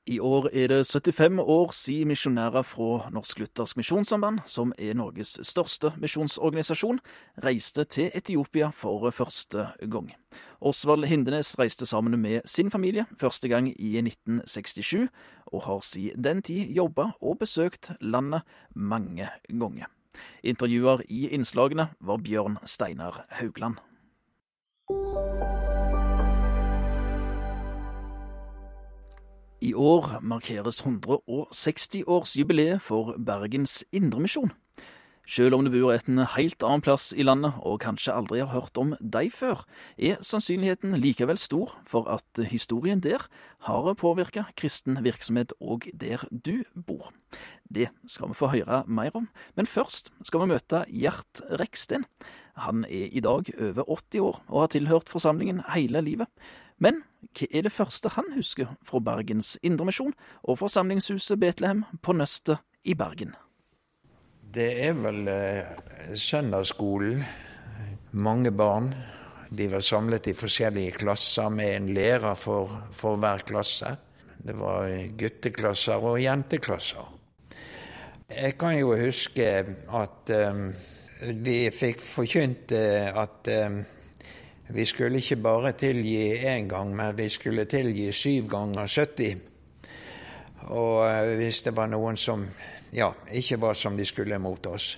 I 0.09 0.17
år 0.19 0.47
er 0.57 0.71
det 0.71 0.87
75 0.89 1.39
år 1.39 1.71
siden 1.71 2.07
misjonærer 2.09 2.63
fra 2.65 3.11
Norsk 3.13 3.39
Luthersk 3.43 3.77
Misjonssamband, 3.77 4.39
som 4.49 4.71
er 4.79 4.95
Norges 4.97 5.35
største 5.45 5.91
misjonsorganisasjon, 6.01 6.97
reiste 7.45 7.83
til 7.85 8.09
Etiopia 8.17 8.71
for 8.73 9.05
første 9.13 9.67
gang. 9.91 10.09
Osvald 10.65 11.05
Hindenes 11.05 11.53
reiste 11.59 11.85
sammen 11.85 12.17
med 12.19 12.41
sin 12.45 12.71
familie 12.71 13.05
første 13.21 13.47
gang 13.47 13.69
i 13.69 14.01
1967, 14.01 15.05
og 15.53 15.63
har 15.67 15.85
siden 15.85 16.23
den 16.23 16.41
tid 16.41 16.73
jobba 16.73 17.11
og 17.21 17.37
besøkt 17.45 17.91
landet 18.01 18.41
mange 18.73 19.29
ganger. 19.45 19.93
Intervjuer 20.43 21.05
i 21.05 21.27
innslagene 21.29 21.91
var 22.01 22.17
Bjørn 22.17 22.57
Steinar 22.65 23.27
Haugland. 23.29 23.77
I 29.59 29.73
år 29.75 30.21
markeres 30.23 30.77
160-årsjubileet 30.85 32.79
for 32.79 33.17
Bergens 33.19 33.81
Indremisjon. 33.91 34.53
Selv 35.27 35.57
om 35.57 35.65
du 35.65 35.69
bor 35.73 35.91
et 35.91 36.07
en 36.07 36.23
helt 36.37 36.63
annen 36.63 36.81
plass 36.81 37.11
i 37.11 37.25
landet 37.27 37.53
og 37.67 37.81
kanskje 37.83 38.15
aldri 38.15 38.39
har 38.39 38.53
hørt 38.53 38.79
om 38.79 38.95
deg 39.03 39.33
før, 39.35 39.65
er 39.99 40.15
sannsynligheten 40.23 40.95
likevel 40.97 41.37
stor 41.37 41.75
for 41.85 42.07
at 42.09 42.39
historien 42.49 43.03
der 43.03 43.27
har 43.67 43.91
påvirka 43.99 44.47
kristen 44.57 45.03
virksomhet 45.03 45.51
òg 45.59 45.91
der 45.91 46.23
du 46.31 46.63
bor. 46.73 47.11
Det 47.67 47.91
skal 48.07 48.31
vi 48.31 48.39
få 48.39 48.47
høre 48.55 48.85
mer 48.87 49.11
om, 49.13 49.27
men 49.59 49.67
først 49.67 50.09
skal 50.23 50.39
vi 50.45 50.53
møte 50.55 50.85
Gjert 50.87 51.43
Reksten. 51.59 52.07
Han 52.63 52.87
er 52.87 53.11
i 53.11 53.19
dag 53.19 53.51
over 53.59 53.83
80 53.85 54.23
år 54.23 54.41
og 54.47 54.63
har 54.63 54.71
tilhørt 54.71 55.11
forsamlingen 55.11 55.61
hele 55.75 56.01
livet. 56.01 56.31
Men 56.79 57.03
hva 57.35 57.49
er 57.51 57.67
det 57.67 57.75
første 57.75 58.11
han 58.15 58.31
husker 58.35 58.73
fra 58.87 59.01
Bergens 59.03 59.57
Indremisjon 59.63 60.15
og 60.43 60.59
forsamlingshuset 60.61 61.39
Betlehem 61.39 61.83
på 62.03 62.15
Nøstet 62.15 62.63
i 62.83 62.95
Bergen? 62.97 63.35
Det 64.49 64.69
er 64.87 64.95
vel 64.97 65.27
eh, 65.29 66.15
søndagsskolen. 66.17 67.21
Mange 68.17 68.51
barn. 68.51 68.93
De 69.49 69.67
var 69.69 69.83
samlet 69.85 70.31
i 70.31 70.37
forskjellige 70.37 70.95
klasser 71.03 71.51
med 71.53 71.75
en 71.75 71.89
lærer 71.93 72.37
for, 72.37 72.79
for 72.91 73.19
hver 73.21 73.43
klasse. 73.45 73.93
Det 74.39 74.55
var 74.57 74.89
gutteklasser 75.19 76.01
og 76.01 76.21
jenteklasser. 76.23 77.15
Jeg 78.29 78.57
kan 78.61 78.77
jo 78.77 78.93
huske 78.93 79.45
at 79.99 80.33
um, 80.49 80.67
vi 81.43 81.57
fikk 81.73 82.01
forkynt 82.01 82.73
eh, 82.77 83.09
at 83.09 83.49
um, 83.65 83.79
vi 84.69 84.85
skulle 84.85 85.17
ikke 85.17 85.39
bare 85.41 85.71
tilgi 85.77 86.37
én 86.45 86.67
gang, 86.69 86.95
men 86.95 87.17
vi 87.17 87.29
skulle 87.29 87.65
tilgi 87.65 88.11
syv 88.11 88.49
ganger 88.51 88.87
70. 88.87 89.39
Og 90.69 90.97
uh, 91.05 91.35
hvis 91.39 91.63
det 91.65 91.73
var 91.77 91.89
noen 91.89 92.17
som 92.17 92.45
ja, 92.93 93.11
ikke 93.33 93.59
var 93.61 93.77
som 93.77 93.97
de 93.97 94.05
skulle 94.05 94.37
mot 94.41 94.65
oss. 94.69 94.97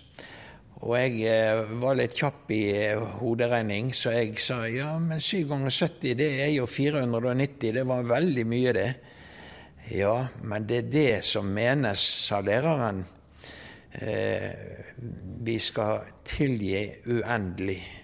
Og 0.82 0.96
jeg 0.98 1.20
eh, 1.30 1.60
var 1.78 1.98
litt 1.98 2.16
kjapp 2.18 2.50
i 2.56 2.62
eh, 2.74 3.02
hoderegning, 3.20 3.92
så 3.94 4.16
jeg 4.16 4.40
sa 4.42 4.64
ja, 4.66 4.96
men 4.98 5.22
7 5.22 5.44
ganger 5.52 5.70
70, 5.70 6.16
det 6.18 6.30
er 6.42 6.50
jo 6.56 6.66
490. 6.66 7.76
Det 7.78 7.84
var 7.86 8.08
veldig 8.10 8.46
mye, 8.50 8.74
det. 8.74 8.90
Ja, 9.94 10.16
men 10.42 10.66
det 10.66 10.80
er 10.80 10.90
det 10.90 11.12
som 11.28 11.52
menes, 11.54 12.02
sa 12.26 12.42
læreren. 12.42 13.04
Eh, 13.94 14.50
vi 15.46 15.60
skal 15.62 16.02
tilgi 16.26 16.88
uendelig. 17.12 18.01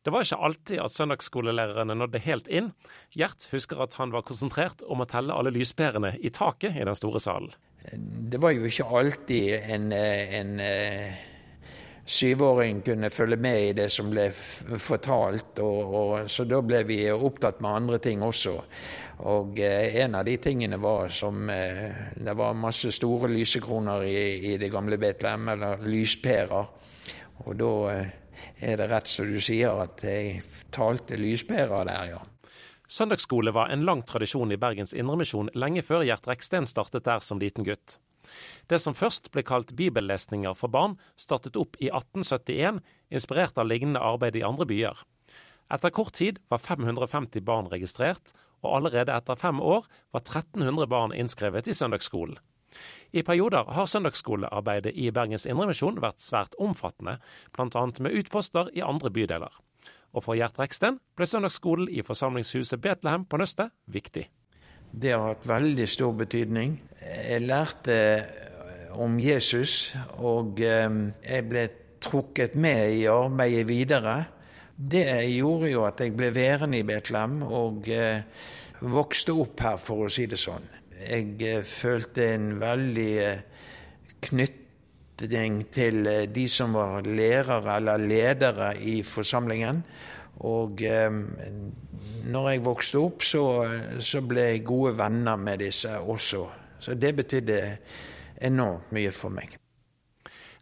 Det 0.00 0.12
var 0.14 0.24
ikke 0.24 0.36
alltid 0.40 0.78
at 0.80 0.94
søndagsskolelærerne 0.94 1.94
nådde 1.98 2.22
helt 2.24 2.46
inn. 2.48 2.70
Gjert 3.12 3.50
husker 3.52 3.82
at 3.84 3.98
han 4.00 4.14
var 4.14 4.24
konsentrert 4.24 4.80
om 4.88 5.02
å 5.04 5.06
telle 5.08 5.34
alle 5.36 5.52
lyspærene 5.52 6.14
i 6.24 6.30
taket 6.32 6.78
i 6.78 6.86
den 6.88 6.96
store 6.96 7.20
salen. 7.20 7.50
Det 7.92 8.40
var 8.40 8.54
jo 8.56 8.64
ikke 8.64 8.86
alltid 8.96 9.66
en, 9.74 9.92
eh, 9.92 10.32
en 10.38 10.54
eh, 10.60 11.18
syvåring 12.04 12.80
kunne 12.84 13.10
følge 13.12 13.36
med 13.36 13.60
i 13.60 13.74
det 13.76 13.90
som 13.92 14.08
ble 14.12 14.30
fortalt, 14.32 15.60
og, 15.60 15.94
og, 16.00 16.30
så 16.32 16.46
da 16.48 16.62
ble 16.64 16.80
vi 16.88 17.02
opptatt 17.12 17.60
med 17.60 17.82
andre 17.82 17.98
ting 18.00 18.24
også. 18.24 18.56
Og 19.28 19.60
eh, 19.60 20.00
en 20.00 20.16
av 20.16 20.24
de 20.24 20.38
tingene 20.40 20.80
var 20.80 21.12
som 21.12 21.44
Det 21.44 22.36
var 22.36 22.56
masse 22.56 22.88
store 22.92 23.28
lysekroner 23.28 24.08
i, 24.08 24.54
i 24.54 24.56
det 24.56 24.72
gamle 24.72 24.96
Betlehem, 24.96 25.48
eller 25.56 25.84
lyspærer. 25.84 26.72
Og 27.44 27.56
da 27.56 27.72
er 28.60 28.80
det 28.80 28.90
rett 28.90 29.08
som 29.10 29.28
du 29.28 29.40
sier, 29.42 29.74
at 29.82 30.02
jeg 30.04 30.42
talte 30.74 31.18
lyspærer 31.20 31.88
der, 31.88 32.12
ja. 32.14 32.20
Søndagsskole 32.90 33.52
var 33.54 33.70
en 33.70 33.84
lang 33.86 34.02
tradisjon 34.02 34.50
i 34.50 34.58
Bergens 34.58 34.96
Indremisjon 34.98 35.52
lenge 35.54 35.84
før 35.86 36.02
Gjert 36.02 36.26
Reksten 36.26 36.66
startet 36.66 37.06
der 37.06 37.22
som 37.22 37.38
liten 37.38 37.62
gutt. 37.66 38.00
Det 38.66 38.80
som 38.82 38.96
først 38.98 39.30
ble 39.34 39.44
kalt 39.46 39.72
bibellesninger 39.78 40.54
for 40.58 40.70
barn, 40.74 40.96
startet 41.18 41.58
opp 41.58 41.78
i 41.78 41.88
1871, 41.90 42.80
inspirert 43.10 43.58
av 43.58 43.70
lignende 43.70 44.02
arbeid 44.02 44.38
i 44.38 44.44
andre 44.46 44.66
byer. 44.66 45.04
Etter 45.70 45.94
kort 45.94 46.16
tid 46.18 46.40
var 46.50 46.62
550 46.62 47.46
barn 47.46 47.70
registrert, 47.70 48.34
og 48.66 48.80
allerede 48.80 49.14
etter 49.14 49.38
fem 49.38 49.60
år 49.62 49.86
var 50.10 50.24
1300 50.24 50.90
barn 50.90 51.14
innskrevet 51.14 51.70
i 51.70 51.76
søndagsskolen. 51.76 52.38
I 53.12 53.24
perioder 53.26 53.72
har 53.74 53.88
søndagsskolearbeidet 53.90 54.92
i 54.94 55.10
Bergens 55.10 55.46
Indremisjon 55.46 55.98
vært 56.02 56.22
svært 56.22 56.54
omfattende, 56.58 57.18
bl.a. 57.56 57.86
med 58.00 58.20
utposter 58.22 58.70
i 58.76 58.84
andre 58.86 59.10
bydeler 59.10 59.58
og 60.12 60.24
for 60.24 60.38
Gjert 60.38 60.58
Reksten 60.58 60.98
ble 61.18 61.26
søndagsskolen 61.28 61.90
i 61.90 62.02
forsamlingshuset 62.06 62.80
Betlehem 62.82 63.26
på 63.30 63.40
Nøstet 63.40 63.74
viktig. 63.90 64.26
Det 64.90 65.12
har 65.14 65.28
hatt 65.28 65.46
veldig 65.46 65.86
stor 65.90 66.16
betydning. 66.18 66.74
Jeg 66.98 67.44
lærte 67.46 67.98
om 68.98 69.20
Jesus, 69.22 69.94
og 70.18 70.58
eh, 70.66 70.88
jeg 71.22 71.46
ble 71.46 71.68
trukket 72.02 72.56
med 72.58 72.96
i 72.96 73.04
arbeidet 73.10 73.68
videre. 73.68 74.16
Det 74.74 75.04
gjorde 75.36 75.70
jo 75.70 75.84
at 75.86 76.00
jeg 76.02 76.16
ble 76.18 76.32
værende 76.34 76.80
i 76.80 76.86
Betlehem 76.88 77.44
og 77.44 77.86
eh, 77.94 78.24
vokste 78.80 79.36
opp 79.36 79.62
her, 79.62 79.78
for 79.78 80.08
å 80.08 80.10
si 80.10 80.26
det 80.26 80.40
sånn. 80.40 80.66
Jeg 81.00 81.36
eh, 81.46 81.62
følte 81.64 82.32
en 82.34 82.54
veldig 82.60 83.12
knytning 84.28 85.60
til 85.72 86.08
de 86.32 86.46
som 86.48 86.76
var 86.76 87.04
lærere 87.04 87.76
eller 87.76 88.00
ledere 88.00 88.72
i 88.80 89.00
forsamlingen. 89.04 89.82
Og 90.48 90.82
eh, 90.82 91.12
når 92.30 92.50
jeg 92.50 92.64
vokste 92.64 93.00
opp, 93.00 93.24
så, 93.24 93.44
så, 94.00 94.22
ble 94.24 94.46
jeg 94.52 94.64
gode 94.68 94.96
venner 94.98 95.40
med 95.40 95.64
disse 95.64 95.92
også. 96.00 96.46
Så 96.80 96.96
det 96.96 97.16
betydde 97.16 97.60
enormt 98.40 98.92
mye 98.96 99.12
for 99.12 99.32
meg. 99.36 99.59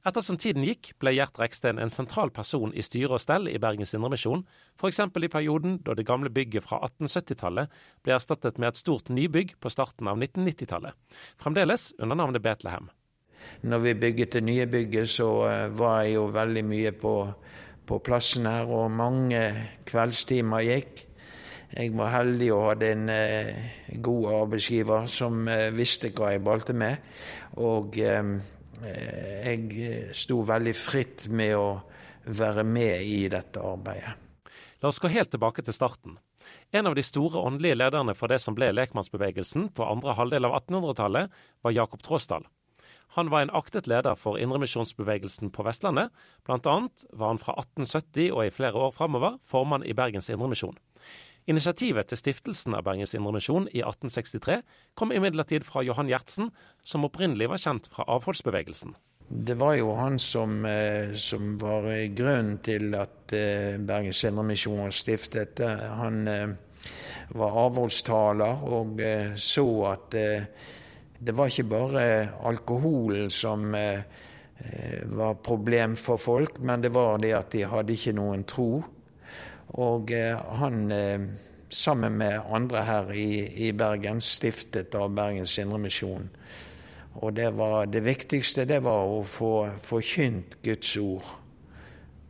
Ettersom 0.06 0.38
tiden 0.38 0.62
gikk, 0.66 0.92
ble 1.02 1.14
Gjert 1.16 1.40
Reksten 1.40 1.80
en 1.82 1.90
sentral 1.90 2.30
person 2.34 2.70
i 2.74 2.84
styre 2.86 3.16
og 3.16 3.22
stell 3.22 3.48
i 3.50 3.58
Bergens 3.58 3.96
Indremisjon, 3.96 4.44
f.eks. 4.78 5.00
i 5.00 5.32
perioden 5.32 5.80
da 5.86 5.96
det 5.98 6.06
gamle 6.06 6.30
bygget 6.30 6.66
fra 6.66 6.78
1870-tallet 6.86 7.74
ble 8.06 8.14
erstattet 8.14 8.58
med 8.58 8.70
et 8.72 8.82
stort 8.82 9.10
nybygg 9.10 9.56
på 9.58 9.72
starten 9.72 10.10
av 10.10 10.20
1990-tallet, 10.20 10.94
fremdeles 11.42 11.92
under 11.98 12.20
navnet 12.22 12.44
Betlehem. 12.44 12.92
Når 13.62 13.82
vi 13.84 13.94
bygget 13.94 14.38
det 14.38 14.44
nye 14.46 14.66
bygget, 14.66 15.08
så 15.08 15.30
eh, 15.46 15.66
var 15.78 16.02
jeg 16.02 16.16
jo 16.18 16.28
veldig 16.34 16.64
mye 16.66 16.94
på 16.98 17.14
på 17.88 17.98
plassen 18.04 18.46
her, 18.48 18.68
og 18.68 18.92
mange 18.92 19.40
kveldstimer 19.88 20.64
gikk. 20.66 21.04
Jeg 21.68 21.92
var 21.96 22.14
heldig 22.14 22.48
og 22.54 22.64
hadde 22.70 22.92
en 22.94 23.10
eh, 23.12 23.48
god 24.04 24.28
arbeidsgiver 24.42 25.08
som 25.12 25.48
eh, 25.52 25.68
visste 25.76 26.10
hva 26.16 26.32
jeg 26.32 26.44
balte 26.44 26.76
med. 26.76 26.96
Og 27.60 27.98
eh, 28.00 28.30
jeg 28.84 30.14
sto 30.16 30.42
veldig 30.46 30.74
fritt 30.76 31.26
med 31.30 31.56
å 31.58 31.68
være 32.28 32.64
med 32.64 33.04
i 33.04 33.28
dette 33.32 33.62
arbeidet. 33.64 34.14
La 34.82 34.92
oss 34.92 35.00
gå 35.02 35.10
helt 35.10 35.32
tilbake 35.32 35.64
til 35.66 35.74
starten. 35.74 36.18
En 36.70 36.86
av 36.86 36.94
de 36.94 37.02
store 37.04 37.40
åndelige 37.40 37.78
lederne 37.80 38.14
for 38.16 38.30
det 38.30 38.38
som 38.42 38.56
ble 38.56 38.70
lekmannsbevegelsen 38.72 39.70
på 39.76 39.86
andre 39.88 40.14
halvdel 40.16 40.48
av 40.48 40.54
1800-tallet, 40.60 41.34
var 41.64 41.74
Jakob 41.74 42.04
Tråsdal. 42.04 42.46
Han 43.16 43.30
var 43.32 43.42
en 43.42 43.54
aktet 43.56 43.88
leder 43.88 44.18
for 44.20 44.38
indremisjonsbevegelsen 44.38 45.50
på 45.50 45.64
Vestlandet. 45.64 46.12
Blant 46.44 46.68
annet 46.68 47.06
var 47.12 47.32
han 47.32 47.40
fra 47.40 47.56
1870 47.56 48.28
og 48.34 48.42
i 48.44 48.52
flere 48.52 48.76
år 48.76 48.92
framover 48.96 49.38
formann 49.48 49.84
i 49.84 49.96
Bergens 49.96 50.28
Indremisjon. 50.28 50.76
Initiativet 51.48 52.10
til 52.10 52.18
stiftelsen 52.20 52.74
av 52.76 52.82
Bergens 52.84 53.14
Indremisjon 53.16 53.70
i 53.72 53.80
1863 53.80 54.58
kom 55.00 55.14
imidlertid 55.16 55.64
fra 55.64 55.80
Johan 55.86 56.10
Gjertsen, 56.10 56.50
som 56.84 57.06
opprinnelig 57.08 57.48
var 57.48 57.62
kjent 57.62 57.88
fra 57.88 58.04
avholdsbevegelsen. 58.04 58.92
Det 59.28 59.56
var 59.60 59.74
jo 59.78 59.94
han 59.96 60.18
som, 60.20 60.64
eh, 60.64 61.14
som 61.16 61.56
var 61.60 61.88
grunnen 62.16 62.58
til 62.64 62.92
at 62.96 63.32
eh, 63.32 63.80
Bergens 63.80 64.20
Indremisjon 64.28 64.82
var 64.82 64.92
stiftet. 64.92 65.60
Han 66.00 66.28
eh, 66.28 66.52
var 67.36 67.56
avholdstaler 67.64 68.64
og 68.68 69.00
så 69.36 69.64
at 69.88 70.14
det 71.18 71.34
var 71.36 71.50
ikke 71.50 71.66
bare 71.68 72.04
alkoholen 72.48 73.28
som 73.28 73.66
var 73.68 75.34
problem 75.44 75.96
for 76.00 76.16
folk, 76.16 76.56
men 76.64 76.80
det 76.80 76.88
var 76.94 77.20
det 77.20 77.34
at 77.36 77.52
de 77.52 77.66
hadde 77.68 77.92
ikke 77.92 78.16
noen 78.16 78.46
tro. 78.48 78.80
Og 79.76 80.12
han, 80.60 80.92
sammen 81.68 82.16
med 82.16 82.40
andre 82.48 82.82
her 82.86 83.10
i, 83.12 83.30
i 83.68 83.72
Bergen, 83.76 84.22
stiftet 84.24 84.94
av 84.96 85.12
Bergens 85.12 85.58
Indremisjon. 85.60 86.30
Og 87.18 87.34
det, 87.34 87.50
var, 87.58 87.86
det 87.90 88.04
viktigste 88.06 88.66
det 88.68 88.78
var 88.86 89.10
å 89.10 89.22
få 89.26 89.52
forkynt 89.82 90.58
Guds 90.62 90.94
ord 91.02 91.26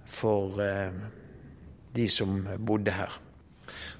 for 0.08 0.60
eh, 0.64 0.94
de 1.92 2.06
som 2.08 2.40
bodde 2.64 2.94
her. 2.96 3.18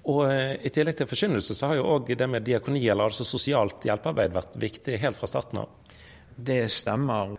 Og 0.09 0.22
eh, 0.31 0.55
I 0.64 0.72
tillegg 0.72 0.96
til 0.96 1.11
forkynnelse 1.11 1.57
så 1.57 1.68
har 1.68 1.81
jo 1.81 1.90
òg 1.92 2.14
det 2.16 2.31
med 2.31 2.46
diakoni, 2.46 2.87
eller 2.88 3.11
altså 3.11 3.27
sosialt 3.29 3.85
hjelpearbeid, 3.85 4.33
vært 4.33 4.57
viktig 4.61 4.96
helt 5.03 5.20
fra 5.20 5.29
starten 5.29 5.61
av? 5.64 5.74
Det 6.38 6.64
stemmer. 6.72 7.37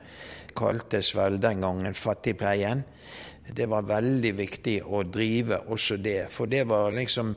Kaltes 0.60 1.14
vel 1.16 1.40
den 1.42 1.64
gangen 1.64 1.96
fattigpleien. 1.96 2.84
Det 3.56 3.66
var 3.70 3.88
veldig 3.90 4.32
viktig 4.38 4.78
å 4.86 5.04
drive 5.08 5.64
også 5.72 5.98
det, 5.98 6.30
for 6.34 6.52
det 6.52 6.66
var 6.70 6.94
liksom 6.96 7.34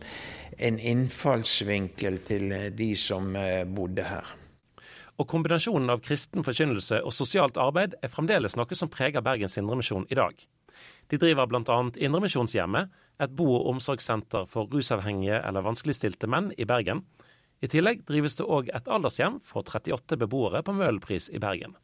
en 0.58 0.78
innfallsvinkel 0.78 2.20
til 2.28 2.52
de 2.76 2.92
som 2.98 3.34
eh, 3.36 3.64
bodde 3.64 4.04
her. 4.06 4.32
Og 5.20 5.28
kombinasjonen 5.28 5.92
av 5.92 6.02
kristen 6.04 6.44
forkynnelse 6.44 7.02
og 7.04 7.14
sosialt 7.14 7.58
arbeid 7.60 7.94
er 8.02 8.12
fremdeles 8.12 8.56
noe 8.58 8.78
som 8.78 8.90
preger 8.92 9.24
Bergens 9.24 9.58
Indremisjon 9.60 10.08
i 10.10 10.18
dag. 10.18 10.36
De 11.12 11.18
driver 11.20 11.48
bl.a. 11.48 11.78
Indremisjonshjemmet, 12.00 12.92
et 13.22 13.34
bo- 13.36 13.52
og 13.58 13.68
omsorgssenter 13.74 14.48
for 14.50 14.70
rusavhengige 14.72 15.38
eller 15.44 15.64
vanskeligstilte 15.66 16.30
menn 16.30 16.50
i 16.56 16.66
Bergen. 16.66 17.04
I 17.62 17.68
tillegg 17.70 18.02
drives 18.08 18.34
det 18.38 18.48
òg 18.48 18.72
et 18.74 18.88
aldershjem 18.90 19.38
for 19.46 19.62
38 19.62 20.18
beboere 20.18 20.64
på 20.66 20.74
Møhlenpris 20.74 21.28
i 21.30 21.38
Bergen. 21.42 21.76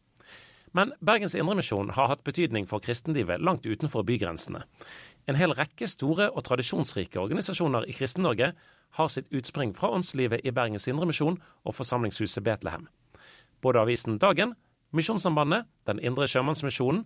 Men 0.73 0.93
Bergens 1.01 1.35
Indremisjon 1.35 1.93
har 1.97 2.11
hatt 2.11 2.25
betydning 2.25 2.67
for 2.69 2.83
kristenlivet 2.85 3.41
langt 3.41 3.67
utenfor 3.67 4.05
bygrensene. 4.09 4.65
En 5.29 5.37
hel 5.37 5.53
rekke 5.53 5.89
store 5.89 6.31
og 6.33 6.45
tradisjonsrike 6.49 7.21
organisasjoner 7.21 7.85
i 7.89 7.95
Kristen-Norge 7.97 8.53
har 8.97 9.09
sitt 9.13 9.29
utspring 9.35 9.75
fra 9.77 9.91
åndslivet 9.93 10.45
i 10.45 10.53
Bergens 10.57 10.89
Indremisjon 10.89 11.37
og 11.65 11.77
forsamlingshuset 11.77 12.45
Betlehem. 12.45 12.89
Både 13.61 13.83
avisen 13.83 14.19
Dagen, 14.19 14.55
Misjonssambandet, 14.91 15.67
Den 15.87 16.01
indre 16.01 16.29
sjømannsmisjonen 16.29 17.05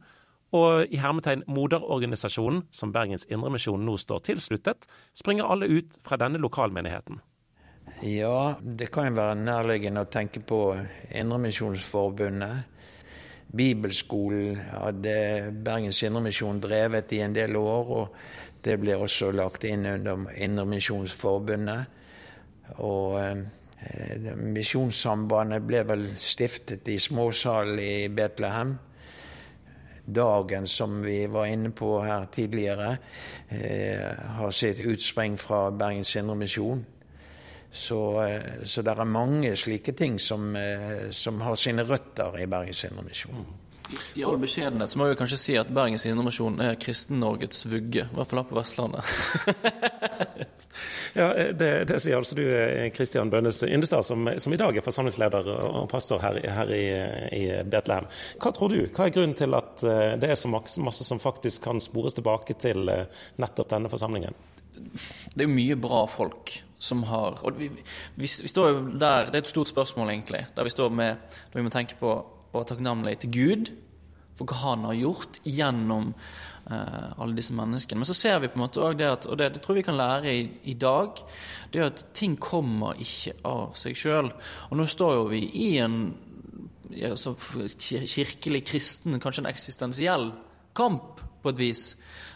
og 0.52 0.92
i 0.92 1.00
hermetegn 1.00 1.42
moderorganisasjonen 1.48 2.66
som 2.70 2.92
Bergens 2.92 3.24
Indremisjon 3.30 3.82
nå 3.86 3.96
står 3.98 4.22
tilsluttet, 4.28 4.86
springer 5.14 5.48
alle 5.48 5.66
ut 5.66 5.96
fra 6.04 6.18
denne 6.20 6.38
lokalmenigheten. 6.38 7.20
Ja, 8.06 8.54
det 8.62 8.90
kan 8.92 9.08
jo 9.08 9.16
være 9.18 9.40
nærliggende 9.40 10.04
å 10.04 10.10
tenke 10.12 10.40
på 10.46 10.60
Indremisjonsforbundet. 11.10 12.68
Bibelskolen 13.52 14.56
hadde 14.56 15.14
Bergens 15.64 16.02
Indremisjon 16.02 16.60
drevet 16.60 17.12
i 17.12 17.20
en 17.20 17.34
del 17.36 17.56
år, 17.56 17.90
og 17.96 18.14
det 18.64 18.78
ble 18.80 18.96
også 18.96 19.32
lagt 19.34 19.66
inn 19.68 19.84
under 19.90 20.24
Indremisjonsforbundet. 20.40 21.98
Og 22.80 23.18
eh, 23.20 23.42
Misjonssambandet 24.38 25.66
ble 25.68 25.82
vel 25.88 26.06
stiftet 26.16 26.88
i 26.88 26.96
småsalen 27.02 27.82
i 27.82 28.08
Betlehem. 28.08 28.76
Dagen 30.02 30.66
som 30.66 31.02
vi 31.04 31.26
var 31.30 31.50
inne 31.50 31.70
på 31.76 31.92
her 32.02 32.24
tidligere, 32.32 32.96
eh, 33.48 34.08
har 34.38 34.50
sitt 34.50 34.80
utspring 34.80 35.36
fra 35.38 35.68
Bergens 35.70 36.16
Indremisjon. 36.16 36.86
Så, 37.72 37.98
eh, 38.26 38.62
så 38.68 38.84
det 38.84 38.92
er 38.92 39.08
mange 39.08 39.56
slike 39.56 39.96
ting 39.96 40.20
som, 40.20 40.52
som 41.10 41.40
har 41.40 41.56
sine 41.56 41.86
røtter 41.88 42.36
i 42.42 42.46
Bergens 42.46 42.84
Indremisjon. 42.88 43.46
I 44.14 44.24
all 44.24 44.38
beskjedenhet 44.40 44.90
så 44.90 44.98
må 44.98 45.08
vi 45.10 45.16
kanskje 45.18 45.38
si 45.40 45.54
at 45.58 45.70
Bergens 45.72 46.06
Indremisjon 46.08 46.60
er 46.64 46.78
Kristen-Norges 46.80 47.66
vugge, 47.68 48.06
i 48.06 48.16
hvert 48.16 48.30
fall 48.30 48.42
her 48.42 48.48
på 48.48 48.58
Vestlandet. 48.58 49.04
ja, 51.18 51.28
det, 51.52 51.70
det, 51.90 51.98
sier 52.02 52.18
altså 52.18 52.36
du, 52.38 52.44
Kristian 52.96 53.30
Bønnes 53.32 53.62
Yndestad, 53.66 54.06
som, 54.06 54.30
som, 54.38 54.54
i 54.54 54.60
dag 54.60 54.76
er 54.76 54.86
forsamlingsleder 54.86 55.50
og 55.68 55.86
pastor 55.92 56.22
her, 56.24 56.40
her 56.56 56.72
i, 56.76 56.84
i, 57.36 57.44
Betlehem. 57.68 58.08
Hva 58.42 58.54
tror 58.56 58.72
du, 58.72 58.80
hva 58.88 59.08
er 59.08 59.14
grunnen 59.14 59.36
til 59.38 59.58
at 59.58 59.84
eh, 59.84 60.16
det 60.22 60.32
er 60.32 60.40
så 60.40 60.52
masse 60.52 61.06
som 61.08 61.22
faktisk 61.22 61.68
kan 61.68 61.82
spores 61.82 62.16
tilbake 62.18 62.56
til 62.60 62.88
eh, 62.92 63.24
nettopp 63.42 63.72
denne 63.74 63.92
forsamlingen? 63.92 64.36
Det 64.72 65.42
er 65.42 65.48
jo 65.48 65.52
mye 65.52 65.76
bra 65.80 66.06
folk 66.08 66.56
som 66.82 67.04
har 67.06 67.38
og 67.46 67.58
vi, 67.58 67.68
vi, 67.70 67.84
vi, 68.16 68.28
står 68.28 68.68
jo 68.68 68.80
der, 68.98 69.30
Det 69.30 69.38
er 69.38 69.44
et 69.44 69.52
stort 69.52 69.70
spørsmål, 69.70 70.10
egentlig, 70.10 70.46
der 70.56 70.66
vi 70.66 70.74
står 70.74 70.90
med, 70.90 71.16
der 71.52 71.60
vi 71.60 71.66
må 71.66 71.70
tenke 71.72 71.98
på 72.00 72.10
å 72.10 72.58
være 72.58 72.72
takknemlig 72.72 73.18
til 73.22 73.34
Gud 73.36 73.72
for 74.38 74.48
hva 74.48 74.72
han 74.72 74.86
har 74.88 74.96
gjort 74.96 75.38
gjennom 75.44 76.10
uh, 76.12 77.10
alle 77.20 77.36
disse 77.36 77.54
menneskene. 77.56 78.00
Men 78.00 78.08
så 78.08 78.16
ser 78.16 78.40
vi 78.42 78.50
på 78.50 78.58
en 78.58 78.64
måte 78.64 78.82
også 78.82 78.98
det 78.98 79.08
at, 79.10 79.28
og 79.28 79.38
det, 79.38 79.50
det 79.54 79.62
tror 79.64 79.78
vi 79.78 79.84
kan 79.86 79.98
lære 79.98 80.32
i, 80.32 80.44
i, 80.72 80.74
dag, 80.74 81.20
det 81.72 81.80
er 81.80 81.90
at 81.90 82.04
ting 82.16 82.38
kommer 82.40 82.98
ikke 83.00 83.36
av 83.48 83.76
seg 83.78 83.98
sjøl. 83.98 84.32
Og 84.70 84.78
nå 84.80 84.88
står 84.90 85.18
jo 85.18 85.26
vi 85.32 85.42
i 85.66 85.70
en 85.84 85.98
altså, 87.10 87.36
kirkelig 87.76 88.64
kristen, 88.72 89.20
kanskje 89.22 89.44
en 89.44 89.52
eksistensiell 89.52 90.32
kamp, 90.76 91.20
på 91.42 91.50
et 91.50 91.58
vis. 91.58 91.80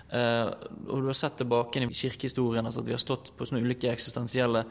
Uh, 0.07 0.53
og 0.87 1.03
du 1.03 1.11
har 1.11 1.19
sett 1.19 1.41
tilbake 1.41 1.83
i 1.83 1.89
kirkehistorien 1.91 2.67
altså 2.67 2.85
at 2.85 2.87
vi 2.87 2.95
har 2.95 3.03
stått 3.03 3.33
på 3.35 3.49
sånne 3.49 3.65
ulike 3.65 3.91
eksistensielle 3.91 4.63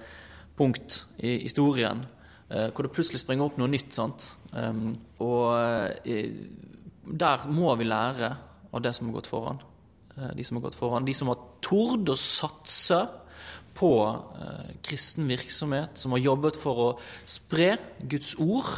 punkt 0.55 1.01
i 1.19 1.41
historien. 1.43 2.05
Uh, 2.47 2.69
hvor 2.69 2.87
det 2.87 2.93
plutselig 2.95 3.23
springer 3.23 3.49
opp 3.49 3.59
noe 3.59 3.71
nytt. 3.71 3.91
sant? 3.95 4.31
Um, 4.55 4.95
og 5.19 6.05
der 7.05 7.47
må 7.51 7.73
vi 7.75 7.87
lære 7.87 8.31
av 8.75 8.83
det 8.83 8.93
som 8.95 9.09
har 9.09 9.19
gått 9.19 9.29
foran. 9.29 9.61
Eh, 10.17 10.31
de 10.35 10.43
som 10.43 10.57
har 10.57 10.65
gått 10.67 10.79
foran. 10.79 11.05
De 11.05 11.13
som 11.15 11.31
har 11.31 11.41
tord 11.63 12.11
å 12.11 12.17
satse 12.19 12.99
på 13.75 13.91
eh, 14.39 14.73
kristen 14.85 15.27
virksomhet, 15.29 15.97
som 15.99 16.15
har 16.15 16.23
jobbet 16.23 16.59
for 16.59 16.81
å 16.81 16.89
spre 17.27 17.75
Guds 17.99 18.35
ord 18.39 18.77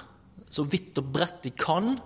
så 0.50 0.64
vidt 0.66 0.98
og 1.02 1.10
bredt 1.14 1.42
de 1.44 1.52
kan, 1.52 1.98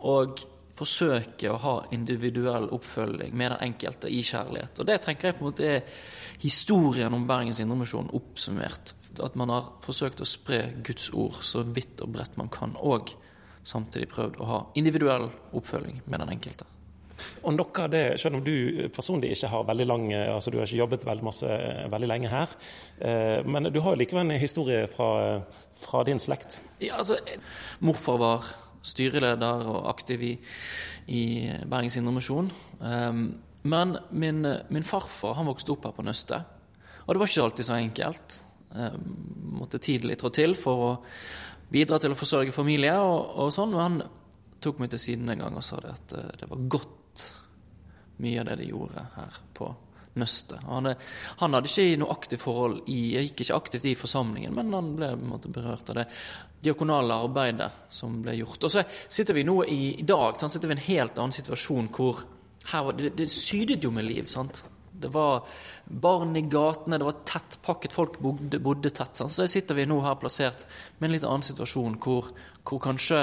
og 0.00 0.40
forsøke 0.76 1.50
å 1.50 1.60
ha 1.62 1.74
individuell 1.96 2.68
oppfølging 2.76 3.34
med 3.36 3.54
den 3.54 3.64
enkelte 3.70 4.10
i 4.12 4.22
kjærlighet. 4.26 4.80
Og 4.80 4.88
Det 4.88 4.98
tenker 5.04 5.30
jeg 5.30 5.38
på 5.38 5.44
en 5.44 5.50
måte 5.50 5.70
er 5.70 5.82
historien 6.42 7.14
om 7.16 7.26
Bergens 7.28 7.60
Indremisjon 7.64 8.12
oppsummert. 8.16 8.94
At 9.24 9.36
man 9.40 9.52
har 9.54 9.72
forsøkt 9.84 10.20
å 10.20 10.28
spre 10.28 10.62
Guds 10.84 11.08
ord 11.16 11.40
så 11.46 11.64
vidt 11.64 12.02
og 12.04 12.12
bredt 12.18 12.36
man 12.36 12.52
kan. 12.52 12.76
Og 12.76 13.14
samtidig 13.66 14.12
prøvd 14.12 14.40
å 14.40 14.48
ha 14.50 14.62
individuell 14.78 15.30
oppfølging 15.56 16.04
med 16.06 16.22
den 16.22 16.34
enkelte. 16.36 16.68
Og 17.46 17.54
noe 17.56 17.80
av 17.80 17.88
det, 17.90 18.04
Selv 18.20 18.36
om 18.36 18.44
du 18.44 18.88
personlig 18.92 19.32
ikke 19.32 19.48
har 19.48 19.64
veldig 19.64 19.86
lang, 19.86 20.04
altså 20.12 20.52
du 20.52 20.58
har 20.58 20.68
ikke 20.68 20.82
jobbet 20.82 21.06
veldig, 21.08 21.24
masse, 21.24 21.58
veldig 21.88 22.10
lenge 22.10 22.28
her, 22.28 22.52
eh, 23.00 23.40
men 23.46 23.70
du 23.72 23.80
har 23.80 23.94
jo 23.94 24.02
likevel 24.02 24.26
en 24.26 24.40
historie 24.40 24.84
fra, 24.86 25.40
fra 25.80 26.04
din 26.04 26.20
slekt? 26.20 26.60
Ja, 26.80 26.98
altså, 26.98 27.16
Morfar 27.80 28.20
var 28.20 28.50
styreleder 28.86 29.68
og 29.72 29.88
aktiv 29.90 30.22
i, 30.22 30.32
i 31.12 31.22
Bergens 31.66 31.98
Indremisjon. 32.00 32.50
Um, 32.80 33.24
men 33.66 33.96
min, 34.10 34.42
min, 34.70 34.86
farfar 34.86 35.34
han 35.40 35.48
vokste 35.50 35.74
opp 35.74 35.88
her 35.88 35.96
på 35.96 36.04
Nøstet, 36.06 36.52
og 37.06 37.14
det 37.14 37.22
var 37.22 37.30
ikke 37.30 37.46
alltid 37.46 37.68
så 37.68 37.78
enkelt. 37.78 38.36
Jeg 38.76 39.00
måtte 39.56 39.82
tidlig 39.82 40.18
trå 40.20 40.30
til 40.34 40.54
for 40.58 40.84
å 40.84 40.92
bidra 41.72 41.98
til 42.02 42.14
å 42.14 42.18
forsørge 42.18 42.54
familie 42.54 42.94
og, 42.98 43.34
og 43.42 43.52
sånn. 43.54 43.74
Og 43.74 43.82
han 43.82 43.98
tok 44.62 44.82
meg 44.82 44.92
til 44.92 45.02
siden 45.02 45.30
en 45.32 45.44
gang 45.46 45.58
og 45.58 45.64
sa 45.64 45.78
det 45.82 45.94
at 45.94 46.14
eh, 46.18 46.32
det 46.42 46.50
var 46.50 46.68
godt 46.76 47.26
mye 48.22 48.40
av 48.40 48.48
det 48.50 48.60
de 48.62 48.70
gjorde 48.70 49.06
her 49.16 49.40
på 49.56 49.70
Nøstet. 50.16 50.62
Han, 50.64 50.88
han, 51.42 51.54
hadde 51.56 51.68
ikke 51.68 51.98
noe 52.00 52.14
aktivt 52.14 52.40
forhold 52.40 52.86
i, 52.88 53.00
gikk 53.26 53.42
ikke 53.44 53.56
aktivt 53.58 53.88
i 53.90 53.96
forsamlingen, 53.98 54.54
men 54.56 54.72
han 54.72 54.94
ble 54.96 55.10
måte 55.20 55.50
berørt 55.52 55.90
av 55.92 55.98
det 55.98 56.06
diakonale 56.64 57.18
arbeidet 57.26 57.68
som 57.92 58.22
ble 58.24 58.36
gjort. 58.38 58.64
Og 58.64 58.72
så 58.72 58.84
sitter 58.88 59.36
vi 59.36 59.44
nå 59.44 59.58
i, 59.68 59.80
i 60.00 60.06
dag 60.08 60.40
sant, 60.40 60.54
sitter 60.54 60.72
vi 60.72 60.76
i 60.76 60.78
en 60.78 60.86
helt 60.86 61.20
annen 61.20 61.36
situasjon 61.36 61.90
hvor 61.92 62.24
her, 62.72 62.88
det, 62.96 63.12
det 63.18 63.28
sydet 63.30 63.84
jo 63.84 63.92
med 63.94 64.08
liv. 64.08 64.24
sant? 64.32 64.64
Det 64.96 65.10
var 65.12 65.44
barn 65.84 66.32
i 66.36 66.46
gatene, 66.48 66.98
det 66.98 67.06
var 67.06 67.20
tettpakket, 67.28 67.92
folk 67.92 68.16
bodde, 68.24 68.60
bodde 68.62 68.90
tett. 68.90 69.18
Sant? 69.18 69.34
Så 69.34 69.46
sitter 69.50 69.76
vi 69.76 69.84
nå 69.88 70.00
her 70.04 70.16
plassert 70.20 70.64
med 70.98 71.10
en 71.10 71.16
litt 71.18 71.26
annen 71.28 71.44
situasjon 71.44 71.98
hvor, 72.00 72.32
hvor 72.64 72.80
kanskje 72.82 73.20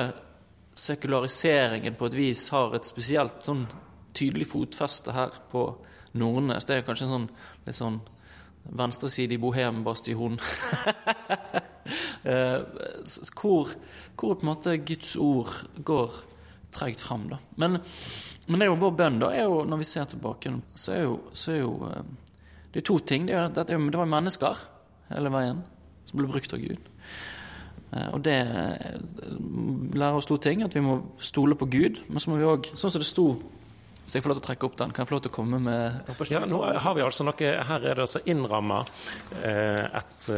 sekulariseringen 0.78 1.98
på 1.98 2.10
et 2.10 2.18
vis 2.18 2.46
har 2.54 2.74
et 2.78 2.88
spesielt 2.88 3.42
sånn 3.46 3.66
tydelig 4.14 4.48
fotfeste 4.52 5.14
her 5.14 5.34
på 5.52 5.68
Nordnes. 6.20 6.68
Det 6.70 6.78
er 6.78 6.86
kanskje 6.88 7.08
en 7.08 7.16
sånn 7.16 7.30
litt 7.68 7.80
sånn 7.80 8.02
venstresidig 8.64 9.40
bohembastion. 9.44 10.38
eh, 12.32 12.60
hvor, 13.36 13.74
hvor 14.16 14.38
på 14.38 14.46
en 14.46 14.52
måte 14.52 14.78
Guds 14.78 15.16
ord 15.20 15.52
går 15.84 16.16
tregt 16.74 17.04
fram. 17.04 17.28
Da. 17.30 17.40
Men, 17.60 17.80
men 18.48 18.60
det 18.60 18.68
er 18.68 18.72
jo 18.72 18.80
vår 18.82 18.96
bønn, 18.98 19.20
da, 19.22 19.32
jo, 19.38 19.62
når 19.68 19.84
vi 19.84 19.90
ser 19.90 20.10
tilbake, 20.10 20.54
så 20.76 20.96
er 20.96 21.04
jo, 21.06 21.18
så 21.34 21.54
er 21.54 21.62
jo 21.62 21.74
eh, 21.90 22.12
Det 22.74 22.82
er 22.82 22.88
to 22.90 22.98
ting. 23.00 23.28
Det, 23.28 23.36
er, 23.36 23.52
det, 23.54 23.98
var 23.98 24.10
mennesker 24.10 24.66
hele 25.12 25.30
veien 25.30 25.60
som 26.08 26.18
ble 26.18 26.30
brukt 26.32 26.56
av 26.56 26.62
Gud. 26.64 26.88
Eh, 27.94 28.08
og 28.10 28.24
det 28.26 28.40
lærer 29.94 30.18
oss 30.18 30.30
to 30.30 30.40
ting. 30.42 30.64
At 30.66 30.74
vi 30.74 30.82
må 30.82 30.98
stole 31.22 31.56
på 31.60 31.70
Gud. 31.70 32.02
Men 32.10 32.24
så 32.24 32.32
må 32.32 32.40
vi 32.40 32.50
òg, 32.50 32.72
sånn 32.74 32.96
som 32.96 33.04
det 33.04 33.10
sto 33.12 33.28
hvis 34.04 34.18
jeg 34.18 34.24
får 34.24 34.34
lov 34.34 34.40
til 34.40 34.44
å 34.44 34.48
trekke 34.50 34.68
opp 34.68 34.78
den, 34.82 34.94
kan 34.94 35.04
jeg 35.04 35.10
få 35.10 35.16
lov 35.16 35.24
til 35.26 35.32
å 35.32 35.36
komme 35.38 35.60
med 35.64 36.30
Ja, 36.32 36.44
nå 36.50 36.60
har 36.86 36.98
vi 36.98 37.06
altså 37.06 37.26
noe 37.28 37.52
Her 37.70 37.80
er 37.80 37.96
det 37.96 38.04
altså 38.04 38.24
innramma 38.30 38.82
eh, 39.42 39.84
et 40.02 40.30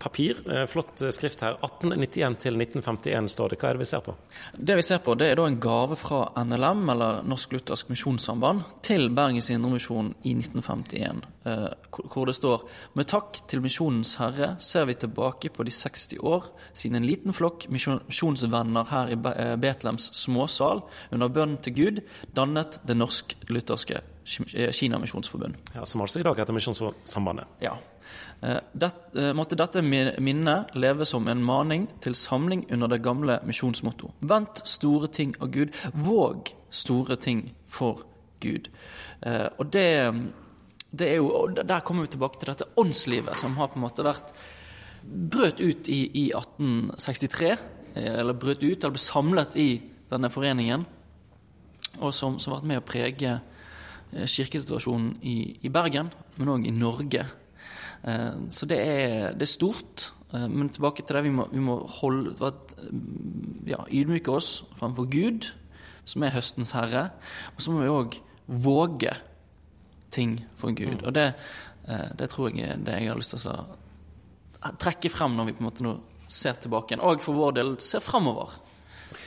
papir. 0.00 0.40
Flott 0.68 1.00
skrift 1.14 1.40
her. 1.44 1.56
1891 1.64 2.36
til 2.44 2.58
1951 2.60 3.30
står 3.32 3.52
det. 3.52 3.60
Hva 3.60 3.70
er 3.70 3.78
det 3.78 3.84
vi 3.84 3.88
ser 3.88 4.04
på? 4.04 4.16
Det 4.56 4.76
vi 4.76 4.84
ser 4.84 5.00
på, 5.04 5.14
det 5.18 5.30
er 5.30 5.40
da 5.40 5.46
en 5.48 5.60
gave 5.60 5.96
fra 6.00 6.26
NLM, 6.44 6.84
eller 6.92 7.22
Norsk 7.28 7.56
Luthersk 7.56 7.92
Misjonssamband, 7.92 8.66
til 8.84 9.08
Bergens 9.16 9.48
Indremisjon 9.54 10.12
i 10.24 10.36
1951. 10.36 11.24
Eh, 11.46 11.68
hvor 11.94 12.26
det 12.26 12.34
står 12.34 12.64
Med 12.98 13.06
takk 13.06 13.38
til 13.46 13.62
Misjonens 13.62 14.16
Herre 14.18 14.54
ser 14.62 14.88
vi 14.88 14.96
tilbake 14.98 15.52
på 15.54 15.66
de 15.66 15.70
60 15.70 16.18
år 16.18 16.48
siden 16.72 16.98
en 16.98 17.06
liten 17.06 17.36
flokk 17.36 17.68
misjonsvenner 17.70 18.88
her 18.90 19.12
i 19.14 19.18
Betlehems 19.20 19.60
Betlems 19.62 20.10
småsal 20.16 20.82
under 21.12 21.30
bønn 21.30 21.56
til 21.62 21.76
Gud 21.76 22.00
dannet 22.34 22.80
Det 22.86 22.96
norsk-lutherske 22.96 24.00
Kina 24.26 24.98
Misjonsforbund. 24.98 25.54
Ja, 25.74 25.84
Som 25.84 26.00
altså 26.00 26.18
i 26.18 26.22
dag 26.26 26.34
heter 26.34 26.52
Misjonssambandet. 26.52 27.46
Ja. 27.62 27.76
Eh, 28.40 28.58
det, 28.72 28.90
eh, 29.14 29.32
måtte 29.32 29.56
dette 29.56 29.82
minnet 29.82 30.74
leve 30.74 31.06
som 31.06 31.28
en 31.28 31.44
maning 31.44 31.86
til 32.00 32.14
samling 32.14 32.66
under 32.72 32.88
det 32.88 33.02
gamle 33.02 33.38
misjonsmotto. 33.46 34.12
Vent 34.20 34.62
store 34.68 35.06
ting 35.06 35.34
av 35.40 35.50
Gud. 35.50 35.70
Våg 35.94 36.54
store 36.70 37.16
ting 37.16 37.54
for 37.66 38.02
Gud. 38.40 38.68
Eh, 39.22 39.48
og 39.58 39.72
det, 39.72 40.14
det 40.98 41.08
er 41.12 41.18
jo, 41.20 41.46
Der 41.56 41.84
kommer 41.84 42.06
vi 42.06 42.14
tilbake 42.14 42.40
til 42.40 42.52
dette 42.52 42.68
åndslivet 42.80 43.38
som 43.38 43.56
har 43.60 43.70
på 43.72 43.80
en 43.80 43.86
måte 43.86 44.06
vært 44.06 44.32
brøt 45.06 45.60
ut 45.62 45.88
i, 45.92 46.00
i 46.10 46.26
1863. 46.34 47.56
Eller 47.96 48.36
brøt 48.36 48.64
ut, 48.64 48.76
eller 48.76 48.96
ble 48.96 49.00
samlet 49.00 49.56
i 49.56 49.70
denne 50.10 50.30
foreningen. 50.32 50.84
Og 52.00 52.12
som, 52.14 52.36
har 52.36 52.58
vært 52.58 52.68
med 52.68 52.82
å 52.82 52.86
prege 52.86 53.38
kirkesituasjonen 54.12 55.16
i, 55.26 55.38
i 55.64 55.72
Bergen, 55.72 56.12
men 56.36 56.52
òg 56.52 56.68
i 56.68 56.74
Norge 56.74 57.24
Eh, 58.06 58.34
så 58.50 58.68
det 58.70 58.78
er, 58.80 59.34
det 59.34 59.46
er 59.46 59.50
stort. 59.50 60.10
Eh, 60.34 60.46
men 60.48 60.70
tilbake 60.72 61.02
til 61.02 61.18
det, 61.18 61.24
vi 61.26 61.34
må, 61.34 61.46
vi 61.52 61.62
må 61.62 61.78
holde, 62.00 62.52
ja, 63.66 63.82
ydmyke 63.90 64.34
oss 64.34 64.60
framfor 64.78 65.08
Gud, 65.10 65.50
som 66.06 66.24
er 66.24 66.34
høstens 66.36 66.74
herre. 66.76 67.08
Og 67.54 67.64
så 67.64 67.74
må 67.74 67.82
vi 67.82 67.92
òg 67.92 68.20
våge 68.46 69.14
ting 70.10 70.38
for 70.56 70.74
Gud. 70.76 71.02
Og 71.04 71.14
det, 71.16 71.32
eh, 71.88 72.10
det, 72.18 72.30
tror 72.32 72.50
jeg 72.50 72.64
er 72.66 72.84
det 72.86 73.00
jeg 73.00 73.10
har 73.10 73.18
lyst 73.18 73.34
til 73.36 73.50
å 73.52 74.76
trekke 74.80 75.10
frem 75.12 75.36
når 75.36 75.50
vi 75.50 75.56
på 75.56 75.64
en 75.64 75.68
måte 75.68 75.86
nå 75.86 75.96
ser 76.28 76.58
tilbake 76.60 76.94
igjen. 76.94 77.04
Og 77.04 77.22
for 77.24 77.38
vår 77.38 77.58
del 77.58 77.76
ser 77.82 78.04
fremover. 78.04 78.56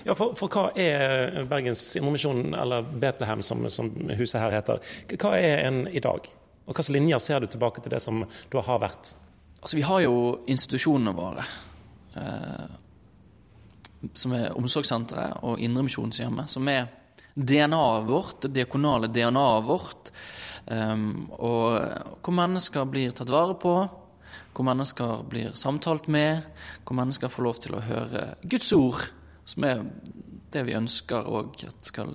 Ja, 0.04 0.16
for, 0.16 0.34
for, 0.38 0.52
hva 0.52 0.70
er 0.80 1.44
Bergens 1.50 1.84
Indremisjon, 2.00 2.54
eller 2.56 2.84
Betlehem 2.84 3.42
som, 3.44 3.66
som, 3.72 3.90
huset 4.16 4.40
her 4.42 4.54
heter, 4.56 4.84
hva 5.16 5.34
er 5.38 5.66
en 5.68 5.86
i 5.88 6.04
dag? 6.04 6.28
Og 6.70 6.76
Hvilke 6.76 6.94
linjer 6.94 7.22
ser 7.24 7.42
du 7.42 7.50
tilbake 7.50 7.82
til 7.82 7.96
det 7.96 8.02
som 8.04 8.22
da 8.52 8.64
har 8.68 8.84
vært? 8.84 9.14
Altså, 9.60 9.76
Vi 9.76 9.88
har 9.88 10.04
jo 10.06 10.14
institusjonene 10.48 11.16
våre. 11.18 11.46
Eh, 12.16 12.78
som 14.14 14.36
er 14.36 14.56
omsorgssenteret 14.56 15.44
og 15.44 15.60
Indremisjonshjemmet. 15.60 16.52
Som 16.52 16.70
er 16.72 16.88
DNA-et 17.36 18.08
vårt, 18.08 18.42
det 18.46 18.54
diakonale 18.56 19.10
DNA-et 19.12 19.66
vårt. 19.68 20.12
Um, 20.70 21.32
og 21.34 21.80
hvor 22.22 22.36
mennesker 22.38 22.86
blir 22.90 23.14
tatt 23.18 23.32
vare 23.34 23.56
på, 23.58 23.74
hvor 24.54 24.68
mennesker 24.68 25.24
blir 25.30 25.54
samtalt 25.58 26.10
med, 26.12 26.46
hvor 26.86 26.98
mennesker 27.00 27.32
får 27.32 27.46
lov 27.46 27.62
til 27.64 27.78
å 27.78 27.84
høre 27.86 28.26
Guds 28.44 28.72
ord, 28.78 29.06
som 29.50 29.66
er 29.66 29.86
det 30.54 30.66
vi 30.68 30.78
ønsker 30.78 31.30
òg 31.30 31.64
at 31.68 31.90
skal 31.90 32.14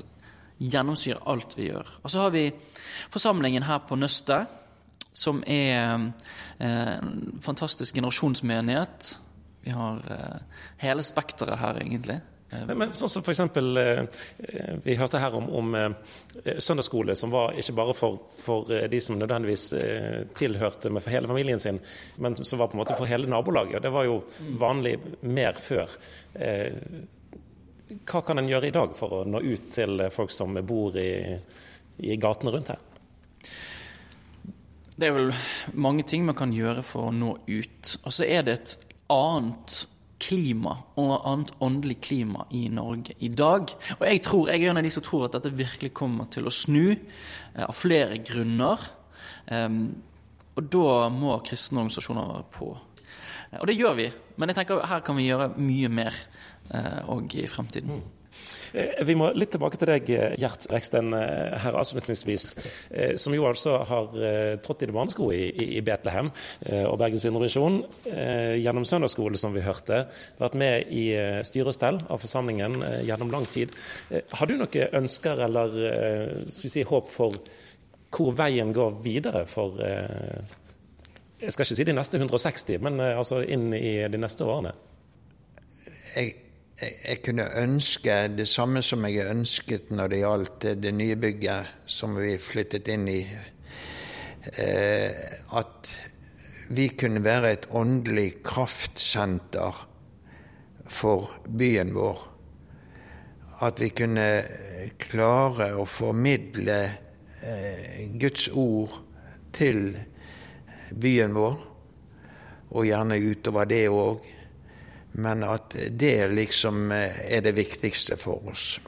gjennomsyre 0.62 1.22
alt 1.30 1.56
vi 1.58 1.68
gjør. 1.70 1.88
Og 2.02 2.12
så 2.12 2.24
har 2.24 2.34
vi 2.34 2.46
forsamlingen 3.12 3.66
her 3.66 3.82
på 3.88 3.98
Nøstet, 3.98 4.50
som 5.14 5.42
er 5.46 6.10
eh, 6.58 6.68
en 6.68 7.40
fantastisk 7.42 7.94
generasjonsmenighet. 7.94 9.14
Vi 9.64 9.74
har 9.74 10.00
eh, 10.10 10.62
hele 10.82 11.06
spekteret 11.06 11.60
her, 11.60 11.78
egentlig. 11.82 12.18
Men, 12.68 12.78
men 12.78 12.92
sånn 12.96 13.10
som 13.12 13.24
for 13.24 13.34
eksempel, 13.34 13.76
eh, 13.80 14.02
Vi 14.84 14.96
hørte 14.98 15.20
her 15.22 15.34
om, 15.38 15.48
om 15.50 15.74
søndagsskole, 16.44 17.16
som 17.18 17.32
var 17.32 17.56
ikke 17.58 17.76
bare 17.76 17.94
for, 17.96 18.20
for, 18.38 18.70
de 18.90 19.00
som 19.02 19.18
nødvendigvis 19.18 19.66
tilhørte 20.36 20.90
med 20.92 21.06
hele 21.10 21.30
familien 21.30 21.60
sin, 21.62 21.80
men 22.22 22.36
som 22.36 22.60
var 22.60 22.70
på 22.70 22.78
en 22.78 22.82
måte 22.82 22.96
for 22.98 23.10
hele 23.10 23.30
nabolaget. 23.30 23.82
Det 23.82 23.92
var 23.94 24.06
jo 24.08 24.20
vanlig 24.60 24.96
mer 25.22 25.58
før. 25.58 25.94
Hva 28.04 28.24
kan 28.24 28.40
en 28.40 28.48
gjøre 28.48 28.70
i 28.70 28.74
dag 28.74 28.94
for 28.96 29.20
å 29.20 29.22
nå 29.28 29.42
ut 29.44 29.70
til 29.74 30.06
folk 30.14 30.32
som 30.34 30.56
bor 30.66 30.96
i, 31.00 31.36
i 32.02 32.18
gatene 32.20 32.54
rundt 32.54 32.74
her? 32.74 32.82
Det 34.94 35.08
er 35.08 35.16
vel 35.16 35.32
mange 35.74 36.04
ting 36.06 36.22
man 36.26 36.36
kan 36.38 36.52
gjøre 36.54 36.84
for 36.86 37.08
å 37.08 37.14
nå 37.14 37.32
ut. 37.48 37.94
Og 38.06 38.14
så 38.14 38.28
er 38.30 38.46
det 38.46 38.54
et 38.54 38.74
annet 39.10 39.80
klima 40.22 40.76
og 41.00 41.26
annet 41.28 41.52
åndelig 41.64 41.98
klima 42.06 42.46
i 42.54 42.66
Norge 42.72 43.16
i 43.24 43.28
dag. 43.28 43.74
Og 43.98 44.04
jeg 44.06 44.22
tror, 44.24 44.50
jeg 44.50 44.62
er 44.62 44.72
en 44.72 44.80
av 44.80 44.86
de 44.86 44.92
som 44.94 45.04
tror 45.04 45.26
at 45.26 45.36
dette 45.36 45.52
virkelig 45.54 45.92
kommer 45.96 46.28
til 46.32 46.46
å 46.46 46.54
snu, 46.54 46.94
eh, 46.94 47.64
av 47.64 47.74
flere 47.74 48.18
grunner. 48.24 48.80
Um, 49.50 50.02
og 50.54 50.68
da 50.70 51.08
må 51.12 51.38
kristne 51.44 51.82
organisasjoner 51.82 52.30
være 52.30 52.50
på. 52.54 52.70
Og 53.60 53.66
det 53.68 53.76
gjør 53.76 53.96
vi, 53.98 54.08
men 54.38 54.50
jeg 54.50 54.58
tenker 54.58 54.86
her 54.86 55.02
kan 55.04 55.18
vi 55.18 55.28
gjøre 55.28 55.52
mye 55.58 55.90
mer 55.92 56.16
òg 57.10 57.34
eh, 57.34 57.44
i 57.44 57.50
fremtiden. 57.50 58.02
Mm. 58.74 59.06
Vi 59.06 59.14
må 59.18 59.28
litt 59.38 59.52
tilbake 59.54 59.78
til 59.78 59.90
deg, 59.92 60.08
Gjert 60.40 60.66
Reksten, 60.72 61.12
eh, 61.14 61.54
her 61.62 61.78
avslutningsvis. 61.78 62.46
Som 63.20 63.34
jo 63.36 63.46
altså 63.48 63.76
har 63.86 64.10
trådt 64.64 64.82
i 64.82 64.88
det 64.88 64.94
barnesko 64.94 65.28
i, 65.34 65.42
i 65.78 65.82
Betlehem 65.84 66.30
og 66.88 66.96
Bergens 67.00 67.26
Indremisjon. 67.28 67.80
Gjennom 68.04 68.86
søndagsskole, 68.88 69.38
som 69.40 69.54
vi 69.54 69.62
hørte. 69.64 70.04
Vært 70.40 70.56
med 70.58 70.90
i 70.94 71.06
styre 71.46 71.70
og 71.70 71.76
stell 71.76 72.00
av 72.08 72.22
forsamlingen 72.22 72.80
gjennom 73.06 73.32
lang 73.34 73.46
tid. 73.50 73.74
Har 74.34 74.50
du 74.50 74.56
noen 74.58 74.98
ønsker 75.02 75.44
eller 75.46 75.78
skal 76.48 76.68
vi 76.68 76.74
si, 76.74 76.86
håp 76.88 77.10
for 77.14 77.38
hvor 78.14 78.36
veien 78.38 78.70
går 78.74 79.00
videre 79.04 79.44
for 79.50 79.80
jeg 81.44 81.52
skal 81.52 81.66
ikke 81.66 81.76
si 81.76 81.84
de 81.84 81.94
neste 81.96 82.18
160, 82.20 82.78
men 82.84 83.00
altså 83.04 83.42
inn 83.42 83.72
i 83.76 83.96
de 84.08 84.20
neste 84.20 84.46
årene? 84.48 84.72
Jeg 86.14 86.43
jeg 86.82 87.20
kunne 87.22 87.46
ønske 87.60 88.14
det 88.34 88.48
samme 88.50 88.82
som 88.82 89.04
jeg 89.06 89.28
ønsket 89.30 89.92
når 89.94 90.10
det 90.10 90.18
gjaldt 90.24 90.64
det 90.82 90.90
nye 90.94 91.16
bygget 91.20 91.86
som 91.86 92.16
vi 92.18 92.34
flyttet 92.42 92.90
inn 92.90 93.06
i. 93.08 93.20
Eh, 94.58 95.20
at 95.54 95.92
vi 96.74 96.88
kunne 96.98 97.22
være 97.24 97.52
et 97.54 97.68
åndelig 97.70 98.42
kraftsenter 98.42 99.84
for 100.90 101.30
byen 101.46 101.94
vår. 101.94 102.26
At 103.62 103.78
vi 103.78 103.92
kunne 103.94 104.28
klare 104.98 105.70
å 105.78 105.86
formidle 105.86 106.80
eh, 106.90 108.10
Guds 108.18 108.48
ord 108.50 108.98
til 109.54 109.92
byen 110.90 111.38
vår, 111.38 111.58
og 112.74 112.88
gjerne 112.88 113.22
utover 113.22 113.70
det 113.70 113.84
òg 113.94 114.33
men 115.14 115.44
at 115.46 115.74
det 115.74 116.32
liksom 116.34 116.90
eh, 116.92 117.22
er 117.36 117.44
det 117.44 117.56
viktigste 117.56 118.18
for 118.20 118.50
oss. 118.50 118.78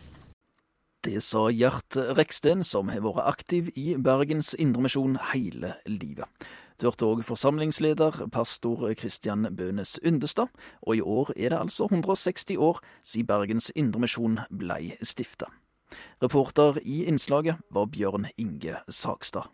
Det 1.07 1.21
sa 1.23 1.47
Gjert 1.55 1.95
Reksten, 2.19 2.65
som 2.67 2.91
har 2.91 3.05
vært 3.05 3.27
aktiv 3.31 3.69
i 3.79 3.95
Bergens 3.95 4.57
Indremisjon 4.59 5.21
hele 5.33 5.77
livet. 5.87 6.27
Du 6.77 6.89
hørte 6.89 7.07
òg 7.07 7.23
forsamlingsleder, 7.25 8.27
pastor 8.35 8.83
Kristian 8.99 9.47
Bønes 9.57 9.95
Undestad, 10.05 10.51
og 10.83 10.99
i 10.99 11.01
år 11.01 11.31
er 11.37 11.55
det 11.55 11.61
altså 11.61 11.87
160 11.87 12.59
år 12.59 12.83
siden 13.01 13.31
Bergens 13.31 13.71
Indremisjon 13.79 14.43
blei 14.51 14.97
stifta. 15.01 15.49
Reporter 16.21 16.83
i 16.83 17.05
innslaget 17.07 17.63
var 17.71 17.87
Bjørn 17.87 18.27
Inge 18.37 18.81
Sagstad. 18.91 19.47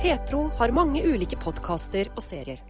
Petro 0.00 0.46
har 0.56 0.72
mange 0.72 1.02
ulike 1.04 1.36
podkaster 1.36 2.08
og 2.14 2.22
serier. 2.22 2.69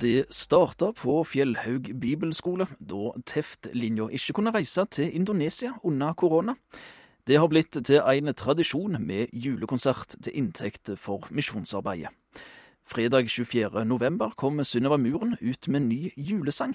Det 0.00 0.24
starta 0.32 0.92
på 0.96 1.18
Fjellhaug 1.28 1.90
bibelskole, 2.00 2.64
da 2.80 3.10
Teft-linja 3.28 4.06
ikke 4.08 4.32
kunne 4.38 4.52
reise 4.54 4.86
til 4.88 5.10
Indonesia 5.12 5.74
under 5.84 6.14
korona. 6.16 6.54
Det 7.28 7.36
har 7.36 7.50
blitt 7.52 7.76
til 7.84 8.00
en 8.00 8.32
tradisjon 8.34 8.96
med 8.96 9.28
julekonsert 9.32 10.16
til 10.24 10.38
inntekt 10.40 10.88
for 10.96 11.28
misjonsarbeidet. 11.30 12.08
Fredag 12.88 13.28
24. 13.28 13.84
november 13.84 14.32
kom 14.36 14.64
Synnøve 14.64 14.98
Muren 14.98 15.36
ut 15.42 15.68
med 15.68 15.80
ny 15.80 16.00
julesang. 16.16 16.72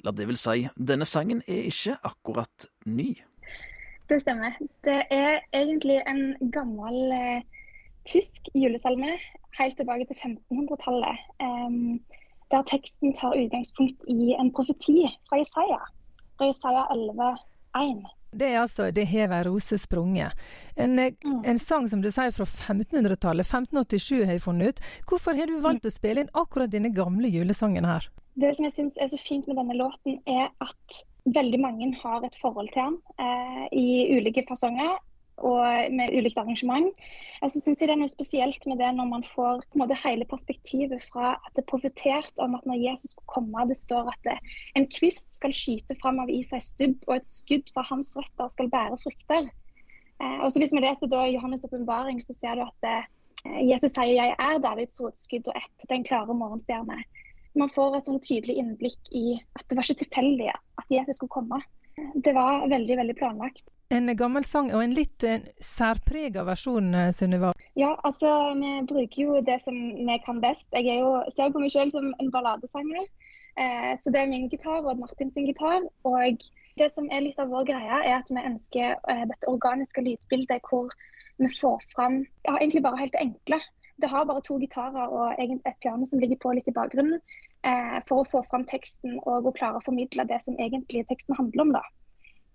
La 0.00 0.10
det 0.16 0.24
vil 0.28 0.40
si, 0.40 0.64
denne 0.74 1.04
sangen 1.04 1.44
er 1.46 1.68
ikke 1.68 1.98
akkurat 2.02 2.66
ny. 2.86 3.12
Det 4.08 4.22
stemmer. 4.22 4.56
Det 4.84 5.02
er 5.10 5.44
egentlig 5.52 6.00
en 6.08 6.50
gammel 6.52 7.12
eh, 7.12 7.44
tysk 8.08 8.48
julesalme 8.54 9.18
helt 9.58 9.76
tilbake 9.76 10.08
til 10.08 10.16
1500-tallet. 10.16 11.18
Um, 11.44 12.00
der 12.54 12.66
teksten 12.70 13.14
tar 13.18 13.34
utgangspunkt 13.34 14.06
i 14.10 14.34
en 14.38 14.52
profeti 14.54 15.02
fra 15.28 15.40
Jesaja, 15.40 15.80
fra 16.38 16.46
Jesaja 16.50 16.86
11,1. 16.94 18.04
Det 18.34 18.48
er 18.50 18.60
altså 18.60 18.90
'Det 18.90 19.06
hev 19.06 19.32
ei 19.32 19.42
rose 19.46 19.78
sprunget'. 19.78 20.32
En, 20.76 20.98
eh, 20.98 21.12
mm. 21.24 21.44
en, 21.44 21.58
sang 21.58 21.88
som 21.88 22.02
du 22.02 22.10
sier 22.10 22.30
fra 22.30 22.44
1500-tallet. 22.44 23.46
1587 23.46 24.24
har 24.24 24.32
jeg 24.32 24.42
funnet 24.42 24.68
ut. 24.68 24.80
Hvorfor 25.06 25.38
har 25.38 25.46
du 25.46 25.60
valgt 25.60 25.86
å 25.86 25.90
spille 25.90 26.20
inn 26.20 26.34
akkurat 26.34 26.70
denne 26.70 26.90
gamle 26.90 27.28
julesangen 27.28 27.84
her? 27.84 28.10
Det 28.34 28.56
som 28.56 28.64
jeg 28.64 28.74
syns 28.74 28.96
er 28.98 29.08
så 29.08 29.18
fint 29.18 29.46
med 29.46 29.56
denne 29.56 29.78
låten, 29.78 30.18
er 30.26 30.50
at 30.60 31.02
veldig 31.24 31.60
mange 31.60 31.94
har 32.02 32.24
et 32.26 32.36
forhold 32.42 32.68
til 32.74 32.82
den 32.82 32.96
eh, 33.18 33.66
i 33.72 34.18
ulike 34.18 34.44
fasonger 34.48 34.98
og 35.36 35.92
med 35.92 36.12
ulikt 36.14 36.38
arrangement. 36.38 36.92
Jeg 37.42 37.50
det 37.64 37.90
er 37.90 37.98
noe 37.98 38.08
spesielt 38.08 38.66
med 38.66 38.78
det 38.80 38.90
når 38.96 39.08
man 39.10 39.24
får 39.34 39.64
måte, 39.74 39.96
hele 40.04 40.24
perspektivet 40.24 41.02
fra 41.10 41.34
at 41.34 41.50
det 41.56 41.64
er 41.64 41.70
profetert 41.72 42.44
om 42.44 42.54
at 42.54 42.64
når 42.66 42.80
Jesus 42.80 43.12
skulle 43.12 43.32
komme, 43.34 43.66
det 43.68 43.76
står 43.76 44.08
at 44.12 44.20
det, 44.28 44.38
en 44.78 44.86
kvist 44.88 45.34
skal 45.34 45.52
skyte 45.52 45.96
fram 46.00 46.22
av 46.22 46.30
Isai 46.30 46.62
stubb, 46.62 46.96
og 47.08 47.18
et 47.18 47.28
skudd 47.28 47.68
fra 47.74 47.84
hans 47.90 48.14
røtter 48.16 48.48
skal 48.54 48.70
bære 48.72 49.00
frukter. 49.02 49.50
Eh, 50.22 50.38
og 50.40 50.52
så 50.52 50.62
Hvis 50.62 50.72
vi 50.72 50.84
leser 50.84 51.10
da 51.10 51.26
Johannes' 51.26 51.66
åpenbaring, 51.66 52.22
så 52.22 52.32
ser 52.32 52.54
du 52.54 52.64
at 52.64 52.88
eh, 52.88 53.04
Jesus 53.68 53.92
sier 53.92 54.14
'jeg 54.14 54.36
er 54.38 54.58
Davids 54.58 55.00
rotskudd 55.00 55.48
og 55.48 55.56
ett, 55.56 55.88
den 55.88 56.04
klare 56.04 56.34
morgenstjerne'. 56.34 57.02
Man 57.54 57.70
får 57.70 57.96
et 57.96 58.06
sånn 58.08 58.22
tydelig 58.22 58.56
innblikk 58.58 59.12
i 59.12 59.38
at 59.58 59.64
det 59.68 59.76
var 59.76 59.86
ikke 59.86 60.02
tilfeldig 60.04 60.48
at 60.50 60.86
Jesus 60.90 61.16
skulle 61.16 61.30
komme. 61.30 61.60
Det 62.24 62.34
var 62.34 62.66
veldig 62.68 62.96
veldig 62.96 63.16
planlagt. 63.20 63.62
En 63.94 64.10
gammel 64.18 64.42
sang 64.42 64.72
og 64.74 64.80
en 64.82 64.94
litt 64.96 65.22
eh, 65.22 65.44
særprega 65.62 66.42
versjon, 66.48 66.88
eh, 66.98 67.12
Sunniva? 67.14 67.52
Ja, 67.78 67.92
altså 68.08 68.30
vi 68.58 68.72
bruker 68.90 69.20
jo 69.20 69.42
det 69.46 69.60
som 69.62 69.76
vi 69.76 70.16
kan 70.24 70.40
best. 70.42 70.66
Jeg 70.74 70.88
er 70.96 71.04
jo, 71.04 71.12
ser 71.36 71.52
på 71.54 71.62
meg 71.62 71.70
selv 71.70 71.94
som 71.94 72.10
en 72.18 72.32
balladesanger. 72.34 73.06
Eh, 73.54 73.92
så 74.00 74.10
det 74.10 74.24
er 74.24 74.32
min 74.32 74.48
gitar 74.50 74.82
og 74.82 74.98
Martin 74.98 75.30
sin 75.30 75.46
gitar. 75.46 75.86
Og 76.10 76.42
det 76.80 76.90
som 76.96 77.06
er 77.14 77.22
litt 77.22 77.38
av 77.38 77.54
vår 77.54 77.70
greie, 77.70 78.02
er 78.02 78.18
at 78.18 78.34
vi 78.34 78.42
ønsker 78.42 78.96
eh, 78.98 79.24
dette 79.30 79.50
organiske 79.52 80.02
lydbildet 80.02 80.66
hvor 80.66 80.90
vi 81.38 81.50
får 81.60 81.86
fram 81.94 82.24
ja, 82.48 82.56
egentlig 82.56 82.82
bare 82.82 83.02
helt 83.04 83.18
enkle. 83.20 83.62
Det 84.02 84.10
har 84.10 84.26
bare 84.26 84.42
to 84.42 84.58
gitarer 84.58 85.06
og 85.06 85.38
et 85.38 85.82
piano 85.82 86.06
som 86.06 86.18
ligger 86.18 86.40
på 86.42 86.56
litt 86.56 86.66
i 86.66 86.74
bakgrunnen, 86.74 87.22
eh, 87.62 87.98
for 88.08 88.22
å 88.24 88.30
få 88.32 88.42
fram 88.50 88.66
teksten 88.66 89.20
og 89.22 89.46
å 89.46 89.54
klare 89.54 89.78
å 89.78 89.86
formidle 89.86 90.26
det 90.26 90.42
som 90.42 90.58
egentlig 90.58 91.06
teksten 91.06 91.38
handler 91.38 91.68
om. 91.68 91.78
da. 91.78 91.84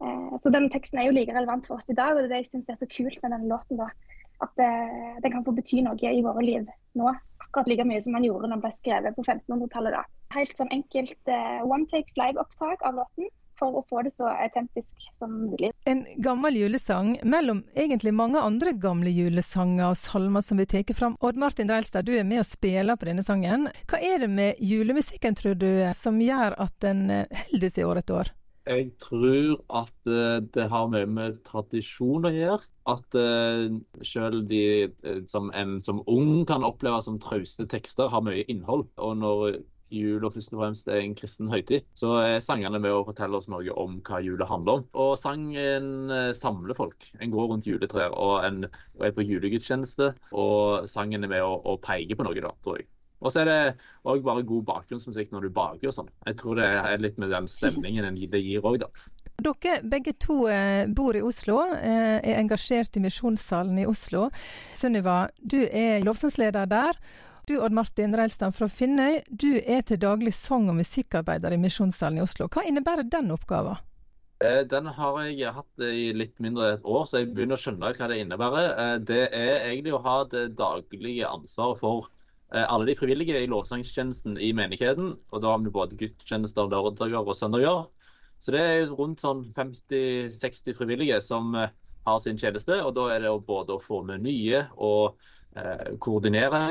Eh, 0.04 0.36
så 0.40 0.52
den 0.54 0.70
teksten 0.72 1.02
er 1.02 1.10
jo 1.10 1.16
like 1.16 1.34
relevant 1.36 1.68
for 1.68 1.80
oss 1.80 1.90
i 1.92 1.98
dag, 1.98 2.16
og 2.16 2.30
det 2.30 2.38
er 2.38 2.46
jeg 2.46 2.64
er 2.64 2.80
så 2.80 2.90
kult 2.90 3.20
med 3.24 3.36
denne 3.36 3.52
låten. 3.52 3.80
da, 3.80 3.90
At 4.46 4.64
eh, 4.64 5.18
den 5.24 5.34
kan 5.34 5.46
få 5.46 5.56
bety 5.56 5.84
noe 5.84 6.14
i 6.14 6.24
våre 6.24 6.46
liv 6.46 6.70
nå, 7.00 7.12
akkurat 7.44 7.68
like 7.68 7.86
mye 7.88 8.02
som 8.02 8.16
den 8.18 8.30
gjorde 8.30 8.48
når 8.48 8.58
den 8.58 8.64
ble 8.64 8.72
skrevet 8.78 9.18
på 9.18 9.26
1500-tallet. 9.26 9.98
da. 9.98 10.06
Helt 10.36 10.56
sånn 10.58 10.72
enkelt 10.74 11.32
uh, 11.32 11.62
one 11.66 11.88
takes 11.90 12.18
live-opptak 12.20 12.84
av 12.86 13.00
låten 13.00 13.30
for 13.60 13.76
å 13.76 13.84
få 13.90 14.04
det 14.06 14.12
så 14.14 14.30
autentisk 14.30 15.08
som 15.18 15.34
mulig. 15.50 15.72
En 15.90 16.06
gammel 16.24 16.56
julesang 16.62 17.16
mellom 17.28 17.64
egentlig 17.76 18.14
mange 18.16 18.40
andre 18.40 18.72
gamle 18.78 19.12
julesanger 19.12 19.90
og 19.90 20.00
salmer 20.00 20.46
som 20.46 20.62
vi 20.62 20.68
tar 20.70 20.96
fram. 20.96 21.18
Odd 21.20 21.40
Martin 21.42 21.68
Dreilstad, 21.68 22.08
du 22.08 22.14
er 22.16 22.28
med 22.28 22.44
og 22.44 22.48
spiller 22.48 23.00
på 23.00 23.10
denne 23.10 23.26
sangen. 23.26 23.68
Hva 23.90 24.00
er 24.00 24.24
det 24.24 24.32
med 24.32 24.62
julemusikken, 24.64 25.36
tror 25.36 25.60
du, 25.60 25.70
som 25.98 26.22
gjør 26.24 26.56
at 26.56 26.78
den 26.86 27.08
holder 27.50 27.74
seg 27.74 27.90
år 27.90 28.04
etter 28.04 28.22
år? 28.22 28.36
Jeg 28.70 28.92
tror 29.02 29.56
at 29.80 30.10
eh, 30.14 30.42
det 30.54 30.68
har 30.70 30.92
mye 30.94 31.08
med 31.10 31.40
tradisjon 31.48 32.28
å 32.30 32.34
gjøre. 32.34 32.62
At 32.90 33.18
uh, 33.18 33.70
selv 34.06 34.46
de 34.50 34.62
eh, 34.90 35.20
som 35.30 35.50
en 35.58 35.76
som 35.86 36.04
ung 36.10 36.44
kan 36.50 36.66
oppleve 36.66 37.02
som 37.06 37.20
trauste 37.22 37.66
tekster, 37.70 38.10
har 38.14 38.24
mye 38.26 38.46
innhold. 38.50 38.86
Og 39.02 39.16
når 39.22 39.60
jula 39.94 40.30
først 40.30 40.54
og 40.54 40.62
fremst 40.62 40.90
er 40.90 41.02
en 41.02 41.16
kristen 41.18 41.50
høytid, 41.50 41.88
så 41.98 42.14
er 42.22 42.44
sangene 42.46 42.82
med 42.82 42.94
å 42.94 43.02
fortelle 43.08 43.42
oss 43.42 43.50
noe 43.50 43.74
om 43.74 43.98
hva 44.06 44.22
jula 44.22 44.46
handler 44.50 44.82
om. 44.82 44.86
Og 45.02 45.16
sangen 45.18 46.14
samler 46.38 46.78
folk. 46.78 47.10
En 47.18 47.34
går 47.34 47.50
rundt 47.54 47.70
juletrær 47.70 48.14
og, 48.14 48.70
og 48.70 49.08
er 49.08 49.18
på 49.18 49.26
julegudstjeneste. 49.26 50.14
Og 50.38 50.86
sangen 50.94 51.26
er 51.26 51.34
med 51.34 51.46
å, 51.46 51.58
å 51.58 51.80
peke 51.82 52.18
på 52.18 52.30
noe, 52.30 52.38
da, 52.46 52.54
tror 52.62 52.84
jeg. 52.84 52.90
Og 53.20 53.34
så 53.34 53.44
er 53.44 53.50
det 53.50 53.62
òg 54.08 54.24
bare 54.24 54.46
god 54.48 54.66
bakgrunnsmusikk 54.70 55.34
når 55.34 55.48
du 55.48 55.56
baker 55.56 55.92
og 55.92 55.96
sånn. 55.96 56.12
Jeg 56.28 56.38
tror 56.40 56.60
det 56.60 56.68
er 56.68 57.02
litt 57.04 57.18
med 57.20 57.34
den 57.34 57.50
stemningen 57.52 58.20
det 58.32 58.44
gir 58.44 58.66
òg, 58.66 58.80
da. 58.84 58.92
Dere 59.40 59.80
begge 59.88 60.14
to 60.20 60.42
eh, 60.52 60.86
bor 60.88 61.16
i 61.16 61.24
Oslo, 61.24 61.62
eh, 61.76 62.20
er 62.20 62.40
engasjert 62.40 62.96
i 63.00 63.04
Misjonssalen 63.04 63.80
i 63.80 63.88
Oslo. 63.88 64.28
Sunniva, 64.76 65.30
du 65.40 65.62
er 65.64 66.04
lovsangsleder 66.04 66.68
der. 66.72 67.00
Du 67.48 67.56
Odd 67.58 67.74
Martin 67.74 68.14
Reilstad 68.16 68.54
fra 68.54 68.68
Finnøy, 68.70 69.22
du 69.32 69.58
er 69.60 69.82
til 69.88 70.00
daglig 70.00 70.36
sang- 70.38 70.68
og 70.70 70.78
musikkarbeider 70.78 71.56
i 71.56 71.62
Misjonssalen 71.62 72.20
i 72.20 72.26
Oslo. 72.26 72.50
Hva 72.52 72.66
innebærer 72.68 73.08
den 73.10 73.32
oppgaven? 73.36 73.80
Eh, 74.44 74.62
den 74.72 74.92
har 74.96 75.18
jeg 75.28 75.56
hatt 75.56 75.88
i 75.88 76.12
litt 76.16 76.38
mindre 76.40 76.76
et 76.76 76.86
år, 76.88 77.08
så 77.08 77.24
jeg 77.24 77.34
begynner 77.34 77.58
å 77.58 77.64
skjønne 77.64 77.96
hva 77.96 78.12
det 78.12 78.22
innebærer. 78.22 79.04
Det 79.08 79.26
er 79.36 79.68
egentlig 79.72 79.96
å 79.96 80.04
ha 80.04 80.22
det 80.32 80.46
daglige 80.60 81.32
ansvaret 81.32 81.80
for 81.82 82.12
alle 82.50 82.88
de 82.90 82.96
frivillige 82.98 83.44
i 83.44 83.50
lovsangstjenesten 83.50 84.40
i 84.42 84.50
menigheten. 84.58 85.12
Og 85.30 85.42
da 85.44 85.52
har 85.54 85.62
vi 85.62 85.74
både 85.74 85.98
gudstjenester 86.00 86.70
lørdager 86.72 87.22
og 87.22 87.36
søndager. 87.38 87.84
Så 88.40 88.54
det 88.56 88.62
er 88.64 88.92
rundt 88.96 89.24
sånn 89.24 89.44
50-60 89.56 90.76
frivillige 90.78 91.20
som 91.24 91.52
eh, 91.60 91.72
har 92.08 92.22
sin 92.24 92.40
tjeneste. 92.40 92.78
Og 92.86 92.94
da 92.96 93.10
er 93.14 93.26
det 93.26 93.34
både 93.48 93.76
å 93.76 93.84
få 93.84 94.02
med 94.08 94.24
nye 94.24 94.64
og 94.78 95.20
eh, 95.60 95.90
koordinere 96.04 96.62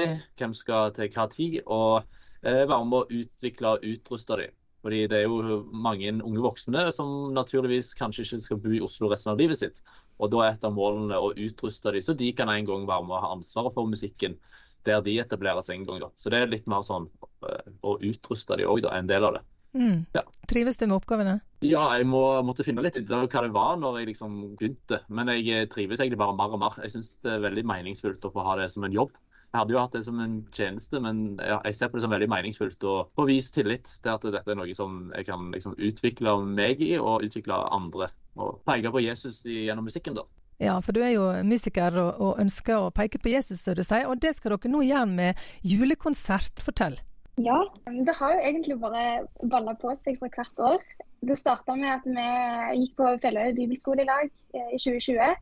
hvem 0.40 0.56
skal 0.56 0.94
til 0.96 1.12
hva 1.12 1.28
tid, 1.32 1.60
og 1.66 2.08
eh, 2.40 2.64
være 2.64 2.84
med 2.88 2.98
å 3.02 3.20
utvikle 3.20 3.74
og 3.76 3.86
utruste 3.92 4.40
dem. 4.40 4.56
Fordi 4.86 5.04
det 5.10 5.18
er 5.18 5.26
jo 5.26 5.60
mange 5.74 6.12
unge 6.14 6.40
voksne 6.40 6.86
som 6.94 7.34
naturligvis 7.34 7.92
kanskje 7.98 8.24
ikke 8.24 8.44
skal 8.44 8.60
bo 8.62 8.72
i 8.72 8.82
Oslo 8.84 9.10
resten 9.12 9.34
av 9.34 9.40
livet 9.42 9.60
sitt. 9.60 9.82
Og 10.18 10.30
da 10.32 10.44
er 10.44 10.54
et 10.54 10.64
av 10.66 10.72
målene 10.74 11.18
å 11.18 11.34
utruste 11.34 11.92
dem, 11.92 12.02
så 12.02 12.14
de 12.16 12.30
kan 12.34 12.48
en 12.50 12.66
gang 12.66 12.86
være 12.88 13.04
med 13.06 13.18
å 13.18 13.20
ha 13.26 13.34
ansvaret 13.36 13.74
for 13.74 13.90
musikken 13.90 14.38
der 14.86 15.02
de 15.04 15.18
etablerer 15.22 15.64
seg 15.64 15.78
en 15.78 15.86
gang. 15.88 16.02
da. 16.04 16.10
Så 16.18 16.30
det 16.32 16.42
er 16.42 16.50
litt 16.52 16.68
mer 16.70 16.84
sånn 16.86 17.08
uh, 17.44 17.70
å 17.82 17.98
utruste 17.98 18.58
de 18.58 18.68
òg, 18.68 18.86
en 18.92 19.10
del 19.10 19.26
av 19.28 19.38
det. 19.38 19.44
Mm. 19.76 20.06
Ja. 20.14 20.22
Trives 20.48 20.78
du 20.80 20.86
med 20.86 20.96
oppgavene? 20.96 21.38
Ja, 21.60 21.82
jeg 21.98 22.06
må, 22.08 22.22
måtte 22.46 22.64
finne 22.66 22.82
litt 22.84 22.96
ut 22.96 23.08
hva 23.10 23.26
det 23.26 23.52
var 23.54 23.78
når 23.80 24.00
jeg 24.00 24.12
liksom 24.12 24.36
begynte. 24.58 25.02
Men 25.12 25.30
jeg 25.34 25.48
eh, 25.54 25.66
trives 25.70 26.00
egentlig 26.00 26.20
bare 26.20 26.36
mer 26.38 26.54
og 26.54 26.62
mer. 26.62 26.78
Jeg 26.84 26.94
syns 26.96 27.16
det 27.26 27.34
er 27.34 27.44
veldig 27.44 27.66
meningsfullt 27.68 28.24
å 28.24 28.32
få 28.34 28.46
ha 28.46 28.56
det 28.62 28.70
som 28.72 28.86
en 28.86 28.94
jobb. 28.94 29.12
Jeg 29.48 29.62
hadde 29.62 29.72
jo 29.72 29.80
hatt 29.80 29.94
det 29.96 30.02
som 30.04 30.18
en 30.20 30.34
tjeneste, 30.52 31.00
men 31.00 31.20
jeg 31.40 31.76
ser 31.76 31.88
på 31.88 31.96
det 31.96 32.02
som 32.04 32.12
veldig 32.12 32.28
meningsfullt 32.28 32.84
å 32.84 32.96
få 33.16 33.24
vist 33.30 33.54
tillit 33.56 33.88
til 33.88 34.10
at 34.12 34.26
dette 34.28 34.52
er 34.52 34.58
noe 34.60 34.74
som 34.76 35.06
jeg 35.16 35.24
kan 35.24 35.46
liksom 35.54 35.76
utvikle 35.88 36.34
meg 36.44 36.82
i, 36.84 36.90
og 37.00 37.24
utvikle 37.24 37.56
andre. 37.72 38.10
Og 38.36 38.58
peke 38.68 38.92
på 38.92 39.02
Jesus 39.06 39.40
gjennom 39.48 39.88
musikken, 39.88 40.18
da. 40.20 40.26
Ja, 40.58 40.80
for 40.82 40.94
du 40.96 41.02
er 41.06 41.12
jo 41.14 41.26
musiker 41.46 41.94
og, 42.02 42.16
og, 42.18 42.30
ønsker 42.42 42.80
å 42.82 42.94
peke 42.94 43.20
på 43.22 43.30
Jesus, 43.30 43.62
som 43.62 43.76
du 43.78 43.84
sier. 43.86 44.08
Og 44.10 44.18
det 44.22 44.34
skal 44.34 44.56
dere 44.56 44.72
nå 44.72 44.82
gjøre 44.82 45.10
med 45.10 45.44
julekonsert. 45.62 46.58
Fortell. 46.64 46.98
Ja, 47.38 47.60
det 47.86 48.14
har 48.18 48.34
jo 48.34 48.40
egentlig 48.42 48.78
bare 48.82 49.02
balla 49.46 49.76
på 49.78 49.92
seg 50.02 50.18
for 50.18 50.34
hvert 50.34 50.64
år. 50.66 50.82
Det 51.22 51.36
starta 51.38 51.76
med 51.78 51.92
at 51.92 52.06
vi 52.06 52.80
gikk 52.80 52.96
på 52.98 53.12
Fjelløy 53.22 53.52
bibelskole 53.54 54.02
i 54.02 54.08
lag 54.08 54.26
eh, 54.26 54.72
i 54.74 54.80
2020. 54.82 55.36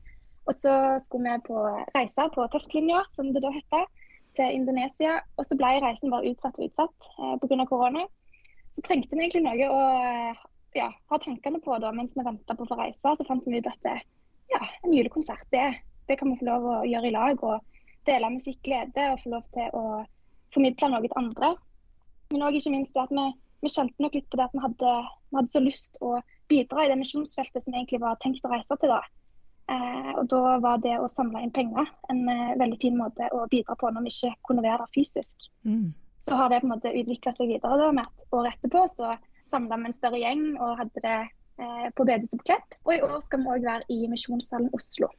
Og 0.47 0.55
så 0.55 0.75
skulle 1.03 1.33
vi 1.33 1.47
på 1.49 1.63
reise 1.97 2.27
på 2.35 2.45
Tøftlinja, 2.53 3.01
som 3.11 3.33
det 3.33 3.43
da 3.45 3.51
heter, 3.55 3.89
til 4.37 4.53
Indonesia. 4.59 5.17
Og 5.41 5.49
så 5.49 5.57
ble 5.57 5.73
reisen 5.85 6.13
bare 6.13 6.29
utsatt 6.29 6.61
og 6.61 6.69
utsatt 6.69 7.09
eh, 7.17 7.35
pga. 7.41 7.65
korona. 7.73 8.05
Så 8.77 8.85
trengte 8.85 9.17
vi 9.17 9.25
egentlig 9.25 9.47
noe 9.47 9.73
å 9.73 9.81
ja, 10.77 10.91
ha 10.93 11.23
tankene 11.25 11.63
på 11.65 11.81
da, 11.81 11.95
mens 11.97 12.13
vi 12.13 12.25
venta 12.25 12.53
på 12.53 12.69
å 12.69 12.71
få 12.71 12.79
reise. 12.83 13.17
Så 13.17 13.25
fant 13.25 13.49
vi 13.49 13.65
ut 13.65 13.73
at 13.73 13.81
det, 13.89 13.97
ja, 14.53 14.61
en 14.83 14.95
julekonsert, 14.95 15.47
det, 15.55 15.67
det 16.07 16.19
kan 16.21 16.31
vi 16.31 16.39
få 16.41 16.49
lov 16.49 16.69
å 16.71 16.77
gjøre 16.89 17.11
i 17.11 17.15
lag. 17.15 17.43
Og 17.43 17.61
dele 18.07 18.31
musikkglede 18.31 19.11
og 19.13 19.23
få 19.23 19.33
lov 19.35 19.51
til 19.55 19.75
å 19.75 19.85
formidle 20.55 20.93
noe 20.93 21.03
til 21.05 21.19
andre. 21.21 21.53
Men 22.33 22.47
òg 22.47 22.59
ikke 22.59 22.75
minst 22.75 22.97
det 22.97 23.05
at 23.05 23.13
vi, 23.15 23.27
vi 23.65 23.73
kjente 23.73 24.03
nok 24.03 24.17
litt 24.19 24.29
på 24.31 24.39
det 24.39 24.47
at 24.47 24.57
vi 24.57 24.63
hadde, 24.65 24.95
vi 25.31 25.39
hadde, 25.41 25.53
så 25.53 25.63
lyst 25.63 26.01
å 26.05 26.17
bidra 26.51 26.87
i 26.87 26.91
det 26.91 26.99
misjonsfeltet 27.01 27.63
som 27.63 27.75
vi 27.75 27.81
egentlig 27.81 28.03
var 28.03 28.19
tenkt 28.23 28.47
å 28.47 28.53
reise 28.53 28.79
til 28.81 28.93
da. 28.93 29.03
Eh, 29.67 30.11
og 30.15 30.29
da 30.31 30.57
var 30.63 30.83
det 30.83 30.95
å 31.03 31.09
samle 31.11 31.43
inn 31.43 31.55
penger 31.55 31.89
en 32.13 32.21
eh, 32.31 32.59
veldig 32.59 32.77
fin 32.83 32.99
måte 32.99 33.27
å 33.35 33.49
bidra 33.51 33.75
på 33.79 33.91
når 33.91 34.07
vi 34.07 34.13
ikke 34.15 34.35
kunne 34.47 34.63
være 34.67 34.85
der 34.85 34.93
fysisk. 34.95 35.49
Mm. 35.67 35.89
Så 36.23 36.39
har 36.39 36.51
det 36.51 36.63
på 36.63 36.69
en 36.69 36.77
måte 36.77 36.95
utvikla 36.95 37.35
seg 37.35 37.51
videre 37.51 37.79
da, 37.81 37.89
med 37.95 38.07
at 38.07 38.29
året 38.35 38.55
etterpå 38.55 38.85
så 38.95 39.11
samla 39.51 39.79
vi 39.81 39.91
en 39.91 39.97
større 39.97 40.21
gjeng 40.23 40.47
og 40.55 40.79
hadde 40.81 41.03
det 41.03 41.19
på 41.97 42.05
bedehuset 42.05 42.41
på 42.41 42.49
Klepp. 42.51 42.77
Og 42.85 42.95
i 42.95 43.03
år 43.05 43.21
skal 43.25 43.43
vi 43.43 43.53
òg 43.55 43.67
være 43.67 43.87
i 43.93 44.09
Misjonssalen 44.11 44.69
Oslo. 44.77 45.11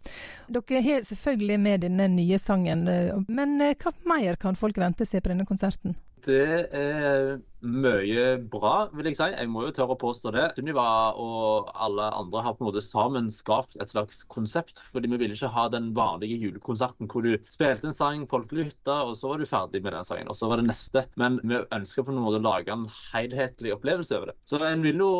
Dere 0.47 0.81
har 0.85 1.07
selvfølgelig 1.07 1.59
med 1.59 1.85
denne 1.85 2.09
nye 2.13 2.39
sangen, 2.41 2.88
eh, 2.91 3.15
men 3.27 3.61
eh, 3.61 3.75
hva 3.81 3.93
mer 4.07 4.38
kan 4.41 4.59
folk 4.59 4.77
vente 4.77 5.07
seg 5.07 5.23
på 5.23 5.33
denne 5.33 5.47
konserten? 5.49 5.97
Det 6.28 6.67
er 6.75 7.38
mye 7.63 8.23
bra, 8.51 8.89
vil 8.91 9.07
jeg 9.07 9.15
si. 9.15 9.28
Jeg 9.32 9.47
må 9.47 9.61
jo 9.63 9.71
tørre 9.75 9.95
å 9.95 9.99
påstå 10.01 10.34
det. 10.36 10.47
Sunniva 10.57 10.84
og 11.15 11.69
alle 11.71 12.09
andre 12.17 12.41
har 12.43 12.57
på 12.57 12.65
en 12.65 12.67
måte 12.67 12.84
sammen 12.84 13.30
skapt 13.32 13.78
et 13.80 13.93
slags 13.93 14.25
konsept. 14.28 14.82
fordi 14.91 15.07
vi 15.13 15.19
ville 15.21 15.38
ikke 15.38 15.53
ha 15.55 15.67
den 15.71 15.93
vanlige 15.95 16.36
julekonserten 16.41 17.07
hvor 17.07 17.23
du 17.23 17.38
spilte 17.53 17.88
en 17.88 17.95
sang, 17.95 18.28
folk 18.28 18.51
lytta, 18.51 18.99
og 19.07 19.15
så 19.15 19.32
var 19.32 19.39
du 19.39 19.47
ferdig 19.47 19.84
med 19.86 19.95
den 19.95 20.09
sangen. 20.09 20.28
Og 20.28 20.36
så 20.36 20.51
var 20.51 20.59
det 20.59 20.67
neste. 20.67 21.05
Men 21.15 21.39
vi 21.43 21.61
ønsker 21.63 22.03
på 22.03 22.11
en 22.11 22.19
måte 22.25 22.41
å 22.41 22.47
lage 22.49 22.75
en 22.75 22.86
helhetlig 23.13 23.78
opplevelse 23.78 24.19
over 24.19 24.34
det. 24.34 24.38
Så 24.51 24.59
en 24.67 24.84
vil 24.84 24.99
jo 24.99 25.11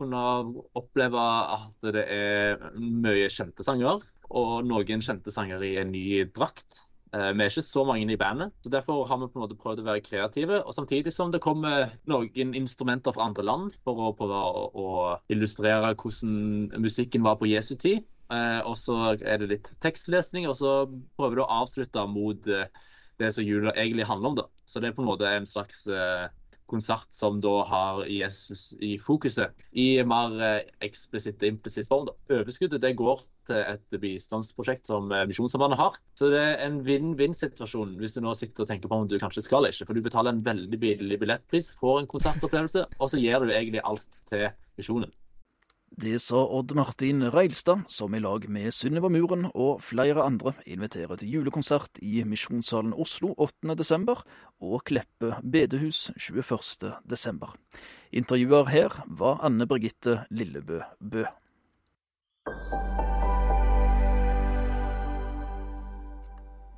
kunne 0.00 0.26
oppleve 0.78 1.30
at 1.54 1.94
det 1.94 2.06
er 2.18 2.68
mye 2.74 3.30
kjente 3.30 3.62
sanger. 3.62 4.02
Og 4.28 4.66
noen 4.66 5.06
kjente 5.06 5.32
sanger 5.32 5.62
i 5.64 5.76
en 5.80 5.94
ny 5.94 6.24
drakt. 6.34 6.87
Eh, 7.16 7.30
vi 7.32 7.40
er 7.40 7.48
ikke 7.48 7.62
så 7.64 7.82
mange 7.88 8.12
i 8.12 8.16
bandet, 8.20 8.52
så 8.60 8.68
derfor 8.68 9.06
har 9.08 9.16
vi 9.16 9.28
på 9.32 9.38
en 9.38 9.44
måte 9.46 9.56
prøvd 9.56 9.80
å 9.80 9.86
være 9.86 10.04
kreative. 10.04 10.58
og 10.64 10.74
Samtidig 10.76 11.12
som 11.14 11.32
det 11.32 11.40
kommer 11.40 11.94
noen 12.10 12.52
instrumenter 12.58 13.14
fra 13.16 13.30
andre 13.30 13.44
land 13.46 13.78
for 13.84 14.02
å 14.08 14.12
prøve 14.18 14.40
å, 14.76 14.88
illustrere 15.32 15.94
hvordan 15.94 16.82
musikken 16.84 17.24
var 17.24 17.38
på 17.40 17.48
Jesu 17.48 17.76
tid. 17.76 18.04
Eh, 18.28 18.60
og 18.60 18.76
så 18.76 19.14
er 19.16 19.40
det 19.40 19.48
litt 19.54 19.70
tekstlesning, 19.80 20.48
og 20.50 20.58
så 20.58 20.74
prøver 21.16 21.38
du 21.38 21.44
å 21.46 21.62
avslutte 21.62 22.04
mot 22.12 22.50
eh, 22.52 22.68
det 23.18 23.32
som 23.34 23.46
jula 23.46 23.72
egentlig 23.72 24.04
handler 24.04 24.34
om. 24.34 24.36
da. 24.42 24.46
Så 24.68 24.80
det 24.80 24.90
er 24.90 24.98
på 24.98 25.02
en 25.02 25.08
måte 25.08 25.32
en 25.32 25.48
slags 25.48 25.86
konsert 26.68 27.08
som 27.16 27.40
da 27.40 27.62
har 27.64 28.02
Jesus 28.04 28.74
i 28.84 28.98
fokuset, 29.00 29.56
i 29.72 30.02
mer 30.04 30.66
eksplisitt 30.84 31.40
og 31.40 31.54
implisitt 31.54 31.88
form. 31.88 32.10
da. 32.10 32.36
Overskuddet 32.36 32.84
det 32.84 32.98
går 33.00 33.24
til 33.48 33.60
et 33.60 34.00
bistandsprosjekt 34.02 34.90
som 34.90 35.12
eh, 35.12 35.26
Misjonssambandet 35.28 35.80
har. 35.80 35.98
Så 36.18 36.30
det 36.32 36.40
er 36.44 36.64
en 36.66 36.80
vinn-vinn-situasjon 36.86 37.96
hvis 38.00 38.16
du 38.16 38.22
nå 38.24 38.34
sitter 38.38 38.64
og 38.64 38.72
tenker 38.72 38.90
på 38.90 39.02
om 39.02 39.08
du 39.10 39.18
kanskje 39.20 39.44
skal 39.46 39.68
ikke. 39.68 39.88
For 39.88 39.98
du 39.98 40.04
betaler 40.04 40.34
en 40.34 40.44
veldig 40.46 40.80
billig 40.82 41.20
billettpris, 41.22 41.72
får 41.80 42.02
en 42.02 42.10
konsertopplevelse, 42.10 42.84
og 42.98 43.10
så 43.12 43.20
gir 43.20 43.42
du 43.42 43.54
egentlig 43.54 43.84
alt 43.84 44.22
til 44.30 44.50
misjonen. 44.78 45.12
Det 45.98 46.18
sa 46.20 46.36
Odd 46.36 46.74
Martin 46.76 47.24
Reilstad, 47.32 47.86
som 47.88 48.14
i 48.14 48.20
lag 48.20 48.44
med 48.52 48.70
Sunniva 48.76 49.08
Muren 49.10 49.48
og 49.54 49.80
flere 49.82 50.22
andre 50.22 50.52
inviterer 50.68 51.18
til 51.18 51.32
julekonsert 51.38 51.98
i 52.04 52.22
Misjonssalen 52.28 52.92
Oslo 52.92 53.32
8.12. 53.40 54.22
og 54.60 54.84
Kleppe 54.86 55.32
bedehus 55.42 56.10
21.12. 56.20 57.50
Intervjuer 58.12 58.70
her 58.70 59.02
var 59.08 59.42
Anne 59.42 59.66
Birgitte 59.66 60.20
Lillebø 60.30 60.84
Bø. 61.00 61.24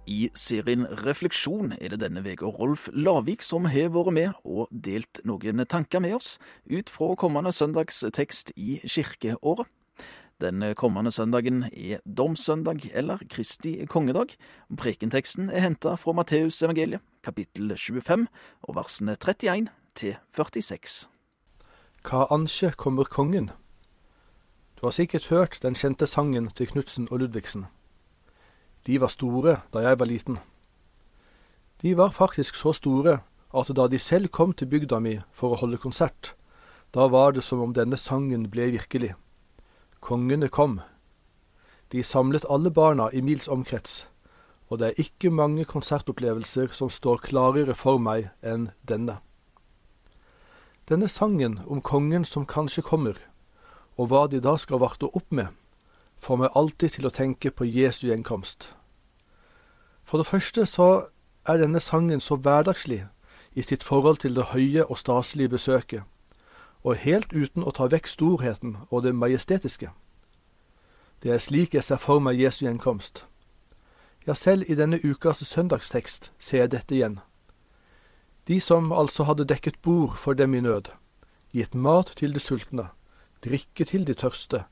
I 0.06 0.30
serien 0.34 0.86
Refleksjon 1.04 1.74
er 1.76 1.92
det 1.92 2.00
denne 2.00 2.22
uka 2.24 2.48
Rolf 2.48 2.88
Lavik 2.92 3.42
som 3.44 3.68
har 3.70 3.90
vært 3.92 4.14
med 4.16 4.38
og 4.44 4.70
delt 4.72 5.20
noen 5.28 5.60
tanker 5.68 6.00
med 6.00 6.16
oss 6.16 6.38
ut 6.70 6.88
fra 6.88 7.12
kommende 7.20 7.52
søndags 7.52 8.00
tekst 8.16 8.52
i 8.56 8.80
kirkeåret. 8.84 9.68
Den 10.40 10.64
kommende 10.74 11.12
søndagen 11.12 11.66
er 11.68 12.00
domssøndag 12.06 12.88
eller 12.96 13.20
Kristi 13.28 13.74
kongedag. 13.86 14.32
Prekenteksten 14.72 15.50
er 15.50 15.60
henta 15.60 15.98
fra 16.00 16.14
Matteusevangeliet, 16.16 17.02
kapittel 17.22 17.74
25, 17.76 18.24
og 18.62 18.76
versene 18.78 19.18
31 19.20 19.68
til 19.94 20.16
46. 20.32 21.10
Hva 22.08 22.24
ansje 22.32 22.72
kommer 22.72 23.04
kongen? 23.04 23.50
Du 24.80 24.86
har 24.86 24.96
sikkert 24.96 25.28
hørt 25.28 25.58
den 25.60 25.76
kjente 25.76 26.08
sangen 26.08 26.48
til 26.56 26.72
Knutsen 26.72 27.08
og 27.10 27.20
Ludvigsen. 27.20 27.66
De 28.90 28.96
var 28.98 29.12
store 29.14 29.60
da 29.70 29.84
jeg 29.84 29.98
var 30.00 30.08
liten. 30.10 30.38
De 31.82 31.94
var 31.94 32.10
faktisk 32.10 32.56
så 32.58 32.72
store 32.74 33.20
at 33.54 33.68
da 33.76 33.86
de 33.86 33.98
selv 34.02 34.32
kom 34.34 34.50
til 34.52 34.66
bygda 34.66 34.98
mi 34.98 35.12
for 35.30 35.54
å 35.54 35.58
holde 35.60 35.78
konsert, 35.78 36.32
da 36.90 37.06
var 37.06 37.36
det 37.36 37.44
som 37.46 37.62
om 37.62 37.74
denne 37.74 37.94
sangen 37.94 38.48
ble 38.50 38.66
virkelig. 38.74 39.12
Kongene 40.02 40.48
kom. 40.50 40.80
De 41.94 42.02
samlet 42.02 42.48
alle 42.50 42.72
barna 42.74 43.06
i 43.14 43.22
mils 43.22 43.46
omkrets, 43.46 44.08
og 44.66 44.82
det 44.82 44.88
er 44.88 45.04
ikke 45.04 45.30
mange 45.30 45.68
konsertopplevelser 45.70 46.74
som 46.74 46.90
står 46.90 47.22
klarere 47.30 47.78
for 47.78 48.02
meg 48.02 48.32
enn 48.42 48.72
denne. 48.90 49.20
Denne 50.90 51.06
sangen 51.06 51.60
om 51.70 51.78
kongen 51.78 52.26
som 52.26 52.42
kanskje 52.42 52.82
kommer, 52.82 53.22
og 53.94 54.10
hva 54.10 54.26
de 54.26 54.42
da 54.42 54.56
skal 54.58 54.82
varte 54.82 55.06
opp 55.14 55.30
med, 55.30 55.54
får 56.18 56.42
meg 56.42 56.58
alltid 56.58 56.98
til 56.98 57.06
å 57.06 57.14
tenke 57.14 57.54
på 57.54 57.70
Jesu 57.70 58.08
gjenkomst. 58.10 58.72
For 60.10 60.18
det 60.18 60.26
første 60.26 60.64
så 60.66 61.06
er 61.46 61.60
denne 61.62 61.78
sangen 61.78 62.18
så 62.20 62.34
hverdagslig 62.34 63.04
i 63.54 63.62
sitt 63.62 63.84
forhold 63.86 64.16
til 64.24 64.34
det 64.34 64.48
høye 64.50 64.82
og 64.90 64.98
staselige 64.98 65.52
besøket, 65.52 66.02
og 66.82 66.98
helt 66.98 67.30
uten 67.30 67.62
å 67.62 67.70
ta 67.70 67.86
vekk 67.92 68.10
storheten 68.10 68.72
og 68.90 69.04
det 69.06 69.14
majestetiske. 69.14 69.92
Det 71.22 71.30
er 71.30 71.38
slik 71.38 71.78
jeg 71.78 71.86
ser 71.86 72.02
for 72.02 72.18
meg 72.18 72.42
Jesu 72.42 72.64
gjenkomst. 72.64 73.22
Ja, 74.26 74.34
selv 74.34 74.66
i 74.66 74.74
denne 74.74 74.98
ukas 74.98 75.46
søndagstekst 75.46 76.32
ser 76.42 76.64
jeg 76.64 76.74
dette 76.74 76.98
igjen. 76.98 77.20
De 78.50 78.58
som 78.58 78.90
altså 78.90 79.30
hadde 79.30 79.46
dekket 79.46 79.78
bord 79.78 80.18
for 80.18 80.34
dem 80.34 80.58
i 80.58 80.66
nød, 80.66 80.90
gitt 81.54 81.74
mat 81.74 82.10
til 82.18 82.34
de 82.34 82.42
sultne, 82.42 82.90
drikke 83.46 83.86
til 83.86 84.10
de 84.10 84.18
tørste, 84.18 84.64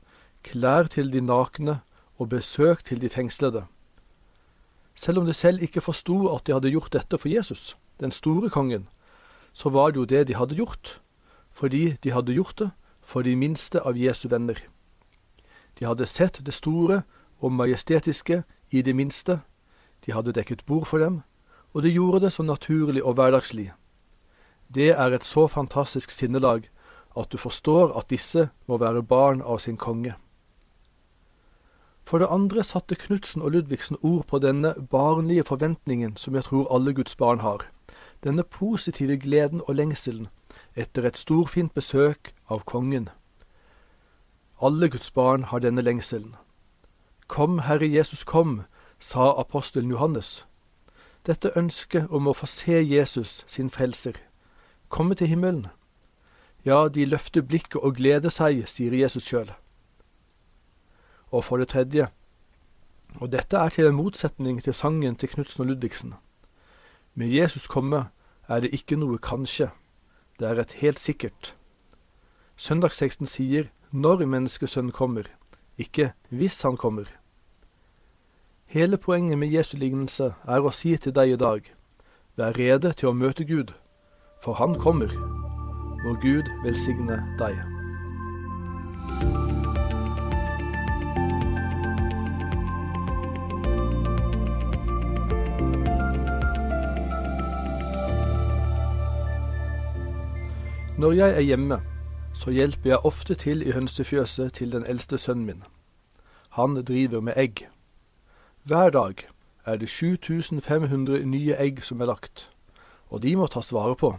klær 0.42 0.90
til 0.90 1.14
de 1.14 1.22
nakne 1.22 1.80
og 2.18 2.34
besøk 2.34 2.82
til 2.82 2.98
de 2.98 3.08
fengslede. 3.08 3.68
Selv 4.98 5.20
om 5.20 5.26
de 5.26 5.32
selv 5.32 5.62
ikke 5.62 5.80
forsto 5.84 6.26
at 6.34 6.46
de 6.46 6.56
hadde 6.56 6.72
gjort 6.74 6.90
dette 6.92 7.18
for 7.22 7.30
Jesus, 7.30 7.76
den 8.02 8.10
store 8.10 8.50
kongen, 8.50 8.88
så 9.52 9.70
var 9.70 9.92
det 9.92 10.00
jo 10.00 10.04
det 10.10 10.26
de 10.26 10.34
hadde 10.34 10.58
gjort, 10.58 10.98
fordi 11.50 11.96
de 12.02 12.10
hadde 12.10 12.34
gjort 12.34 12.58
det 12.58 12.70
for 13.00 13.22
de 13.22 13.36
minste 13.36 13.78
av 13.86 13.94
Jesu 13.96 14.26
venner. 14.28 14.58
De 15.78 15.86
hadde 15.86 16.06
sett 16.06 16.40
det 16.42 16.54
store 16.54 17.04
og 17.38 17.54
majestetiske 17.54 18.42
i 18.74 18.82
det 18.82 18.96
minste, 18.96 19.40
de 20.06 20.12
hadde 20.12 20.34
dekket 20.34 20.66
bord 20.66 20.86
for 20.90 20.98
dem, 20.98 21.22
og 21.74 21.82
de 21.86 21.94
gjorde 21.94 22.24
det 22.26 22.32
så 22.34 22.42
naturlig 22.42 23.04
og 23.04 23.14
hverdagslig. 23.14 23.70
Det 24.74 24.90
er 24.90 25.14
et 25.14 25.24
så 25.24 25.46
fantastisk 25.46 26.10
sinnelag 26.10 26.66
at 27.16 27.30
du 27.30 27.38
forstår 27.38 27.94
at 27.98 28.10
disse 28.10 28.48
må 28.66 28.82
være 28.82 29.02
barn 29.02 29.42
av 29.42 29.62
sin 29.62 29.76
konge. 29.76 30.14
For 32.08 32.18
det 32.18 32.30
andre 32.32 32.62
satte 32.64 32.96
Knutsen 32.96 33.42
og 33.42 33.50
Ludvigsen 33.52 33.98
ord 34.02 34.24
på 34.26 34.38
denne 34.40 34.72
barnlige 34.90 35.44
forventningen 35.44 36.16
som 36.16 36.34
jeg 36.34 36.46
tror 36.46 36.70
alle 36.74 36.94
Guds 36.96 37.16
barn 37.16 37.42
har, 37.44 37.66
denne 38.24 38.42
positive 38.42 39.18
gleden 39.20 39.60
og 39.66 39.74
lengselen 39.76 40.30
etter 40.74 41.04
et 41.04 41.20
storfint 41.20 41.74
besøk 41.74 42.32
av 42.48 42.64
kongen. 42.64 43.10
Alle 44.62 44.88
Guds 44.88 45.10
barn 45.10 45.44
har 45.52 45.60
denne 45.60 45.84
lengselen. 45.84 46.32
Kom, 47.26 47.58
Herre 47.68 47.92
Jesus, 47.92 48.24
kom, 48.24 48.62
sa 48.98 49.34
apostelen 49.40 49.90
Johannes. 49.90 50.46
Dette 51.26 51.52
ønsket 51.56 52.08
om 52.08 52.26
å 52.26 52.32
få 52.32 52.48
se 52.48 52.80
Jesus, 52.80 53.44
sin 53.46 53.68
frelser, 53.68 54.16
komme 54.88 55.14
til 55.14 55.28
himmelen, 55.28 55.66
ja, 56.64 56.88
de 56.88 57.04
løfter 57.04 57.44
blikket 57.44 57.82
og 57.82 58.00
gleder 58.00 58.32
seg, 58.32 58.64
sier 58.66 58.96
Jesus 58.96 59.28
sjøl. 59.28 59.52
Og 61.30 61.44
for 61.44 61.56
det 61.60 61.68
tredje, 61.68 62.08
og 63.20 63.32
dette 63.32 63.56
er 63.56 63.68
til 63.68 63.88
en 63.88 63.96
motsetning 63.96 64.62
til 64.62 64.74
sangen 64.74 65.16
til 65.16 65.28
Knutsen 65.28 65.62
og 65.62 65.66
Ludvigsen, 65.66 66.14
med 67.14 67.28
Jesus 67.28 67.66
komme 67.66 68.08
er 68.48 68.60
det 68.60 68.72
ikke 68.72 68.96
noe 68.96 69.18
kanskje, 69.18 69.70
det 70.38 70.48
er 70.48 70.60
et 70.60 70.72
helt 70.80 71.00
sikkert. 71.00 71.54
Søndagsteksten 72.56 73.26
sier 73.26 73.68
når 73.90 74.24
menneskesønnen 74.26 74.92
kommer, 74.92 75.26
ikke 75.78 76.12
hvis 76.28 76.62
han 76.62 76.76
kommer. 76.76 77.04
Hele 78.66 78.96
poenget 78.96 79.38
med 79.38 79.48
Jesu 79.48 79.76
lignelse 79.76 80.34
er 80.44 80.60
å 80.60 80.72
si 80.76 80.96
til 80.96 81.14
deg 81.16 81.34
i 81.34 81.40
dag, 81.40 81.62
vær 82.36 82.58
rede 82.58 82.92
til 82.92 83.10
å 83.10 83.16
møte 83.16 83.48
Gud, 83.48 83.72
for 84.44 84.60
han 84.60 84.76
kommer. 84.78 85.12
Må 86.04 86.14
Gud 86.22 86.52
velsigne 86.64 87.22
deg. 87.40 87.56
Når 100.98 101.12
jeg 101.12 101.30
er 101.36 101.40
hjemme, 101.40 101.76
så 102.34 102.50
hjelper 102.50 102.90
jeg 102.90 103.04
ofte 103.06 103.34
til 103.38 103.60
i 103.62 103.70
hønsefjøset 103.70 104.56
til 104.58 104.72
den 104.72 104.82
eldste 104.82 105.18
sønnen 105.18 105.44
min. 105.46 105.60
Han 106.58 106.74
driver 106.82 107.20
med 107.20 107.36
egg. 107.36 107.68
Hver 108.66 108.90
dag 108.90 109.14
er 109.64 109.76
det 109.76 109.88
7500 109.88 111.22
nye 111.22 111.54
egg 111.54 111.84
som 111.86 112.00
er 112.00 112.10
lagt, 112.10 112.50
og 113.14 113.22
de 113.22 113.36
må 113.38 113.46
tas 113.46 113.70
vare 113.72 113.94
på. 113.94 114.10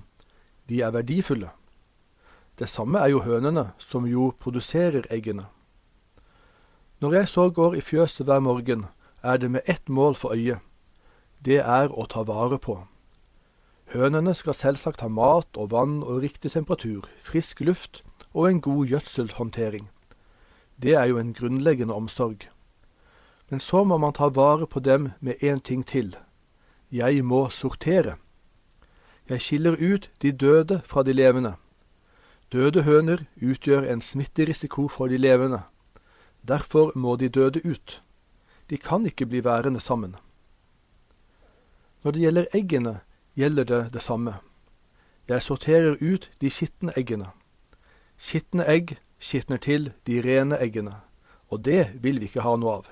De 0.69 0.79
er 0.81 0.95
verdifulle. 0.95 1.49
Det 2.59 2.69
samme 2.69 2.99
er 3.03 3.11
jo 3.11 3.19
hønene, 3.27 3.71
som 3.77 4.07
jo 4.07 4.31
produserer 4.39 5.03
eggene. 5.11 5.49
Når 7.01 7.13
jeg 7.13 7.27
så 7.27 7.49
går 7.49 7.75
i 7.75 7.81
fjøset 7.81 8.23
hver 8.25 8.39
morgen, 8.39 8.85
er 9.23 9.37
det 9.37 9.51
med 9.51 9.61
ett 9.67 9.89
mål 9.89 10.15
for 10.15 10.31
øyet. 10.31 10.63
Det 11.45 11.59
er 11.59 11.91
å 11.91 12.07
ta 12.07 12.23
vare 12.23 12.59
på. 12.59 12.79
Hønene 13.89 14.35
skal 14.37 14.53
selvsagt 14.53 15.01
ha 15.01 15.07
mat 15.09 15.57
og 15.57 15.71
vann 15.71 16.03
og 16.05 16.21
riktig 16.21 16.51
temperatur, 16.53 17.07
frisk 17.25 17.63
luft 17.65 18.03
og 18.37 18.45
en 18.51 18.61
god 18.61 18.85
gjødselhåndtering. 18.85 19.87
Det 20.77 20.93
er 20.93 21.09
jo 21.09 21.17
en 21.17 21.33
grunnleggende 21.33 21.95
omsorg. 21.97 22.45
Men 23.49 23.59
så 23.59 23.81
må 23.83 23.97
man 23.97 24.13
ta 24.13 24.29
vare 24.29 24.67
på 24.67 24.79
dem 24.79 25.09
med 25.19 25.41
én 25.41 25.63
ting 25.65 25.81
til. 25.81 26.13
Jeg 26.91 27.25
må 27.25 27.49
sortere. 27.49 28.15
Jeg 29.29 29.41
skiller 29.41 29.73
ut 29.81 30.11
de 30.21 30.31
døde 30.31 30.81
fra 30.85 31.03
de 31.03 31.13
levende. 31.13 31.55
Døde 32.53 32.83
høner 32.83 33.25
utgjør 33.41 33.89
en 33.89 34.01
smitterisiko 34.01 34.87
for 34.87 35.07
de 35.07 35.17
levende. 35.17 35.63
Derfor 36.47 36.91
må 36.95 37.15
de 37.15 37.29
døde 37.29 37.65
ut. 37.65 38.03
De 38.69 38.77
kan 38.77 39.05
ikke 39.05 39.25
bli 39.25 39.43
værende 39.43 39.79
sammen. 39.79 40.15
Når 42.03 42.11
det 42.11 42.21
gjelder 42.21 42.45
eggene, 42.53 42.99
gjelder 43.39 43.63
det 43.63 43.93
det 43.93 44.01
samme. 44.03 44.33
Jeg 45.27 45.41
sorterer 45.41 45.95
ut 46.01 46.31
de 46.41 46.49
skitne 46.49 46.91
eggene. 46.97 47.29
Skitne 48.17 48.65
egg 48.67 48.97
skitner 49.19 49.57
til 49.57 49.91
de 50.07 50.19
rene 50.25 50.57
eggene, 50.59 50.95
og 51.47 51.63
det 51.65 51.91
vil 52.03 52.19
vi 52.19 52.27
ikke 52.27 52.43
ha 52.43 52.55
noe 52.59 52.79
av. 52.81 52.89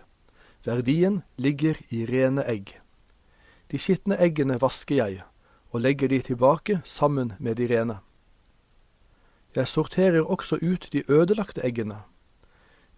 Verdien 0.63 1.23
ligger 1.37 1.79
i 1.89 2.05
rene 2.07 2.45
egg. 2.47 2.77
De 3.71 3.79
skitne 3.79 4.15
eggene 4.23 4.59
vasker 4.61 4.95
jeg, 4.95 5.23
og 5.71 5.81
legger 5.81 6.07
de 6.07 6.21
tilbake 6.21 6.81
sammen 6.85 7.33
med 7.39 7.59
de 7.59 7.67
rene. 7.67 7.99
Jeg 9.55 9.67
sorterer 9.67 10.23
også 10.23 10.59
ut 10.61 10.87
de 10.93 11.03
ødelagte 11.11 11.65
eggene. 11.65 12.03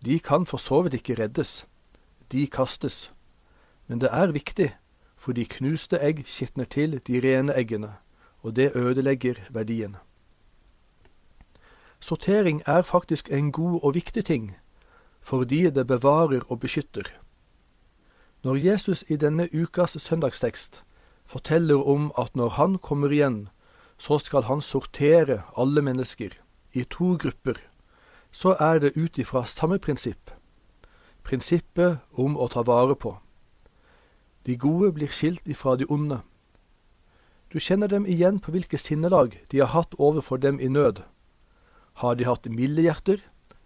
De 0.06 0.20
kan 0.20 0.46
for 0.46 0.58
så 0.58 0.82
vidt 0.82 0.94
ikke 0.94 1.18
reddes, 1.24 1.66
de 2.32 2.48
kastes, 2.48 3.12
men 3.88 4.02
det 4.02 4.10
er 4.12 4.32
viktig 4.32 4.70
for 5.20 5.36
de 5.36 5.46
knuste 5.46 6.00
egg 6.00 6.24
skitner 6.28 6.66
til 6.66 7.02
de 7.08 7.20
rene 7.20 7.54
eggene, 7.54 7.94
og 8.42 8.56
det 8.56 8.72
ødelegger 8.76 9.44
verdien. 9.52 9.98
Sortering 12.00 12.62
er 12.66 12.82
faktisk 12.82 13.32
en 13.32 13.52
god 13.52 13.80
og 13.84 13.96
viktig 13.96 14.26
ting, 14.26 14.56
fordi 15.22 15.70
det 15.70 15.88
bevarer 15.88 16.42
og 16.48 16.60
beskytter. 16.60 17.04
Når 18.44 18.56
Jesus 18.56 19.04
i 19.10 19.16
denne 19.16 19.50
ukas 19.54 19.98
søndagstekst 20.00 20.84
forteller 21.26 21.88
om 21.88 22.12
at 22.18 22.36
når 22.36 22.50
han 22.50 22.78
kommer 22.78 23.12
igjen, 23.12 23.50
så 23.98 24.18
skal 24.18 24.44
han 24.44 24.62
sortere 24.62 25.42
alle 25.58 25.82
mennesker 25.82 26.30
i 26.74 26.84
to 26.84 27.18
grupper, 27.20 27.60
så 28.32 28.56
er 28.60 28.80
det 28.80 28.96
ut 28.96 29.18
ifra 29.18 29.46
samme 29.46 29.80
prinsipp, 29.80 30.32
prinsippet 31.24 32.00
om 32.14 32.38
å 32.38 32.48
ta 32.48 32.64
vare 32.64 32.96
på. 32.96 33.18
De 34.46 34.56
gode 34.58 34.92
blir 34.96 35.12
skilt 35.12 35.48
ifra 35.48 35.76
de 35.76 35.86
onde. 35.90 36.22
Du 37.50 37.60
kjenner 37.60 37.90
dem 37.90 38.06
igjen 38.06 38.40
på 38.40 38.52
hvilke 38.54 38.78
sinnelag 38.78 39.40
de 39.52 39.60
har 39.60 39.74
hatt 39.74 39.96
overfor 39.98 40.38
dem 40.38 40.60
i 40.60 40.70
nød. 40.70 41.02
Har 42.00 42.16
de 42.16 42.28
hatt 42.30 42.46
milde 42.46 42.86
hjerter 42.86 43.24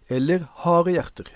eller 0.08 0.48
harde 0.64 0.94
hjerter? 0.96 1.28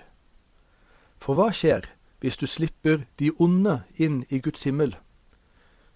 For 1.20 1.36
hva 1.36 1.50
skjer 1.52 1.90
hvis 2.22 2.38
du 2.40 2.46
slipper 2.46 3.04
de 3.20 3.30
onde 3.38 3.82
inn 3.94 4.24
i 4.30 4.40
Guds 4.40 4.64
himmel? 4.64 4.96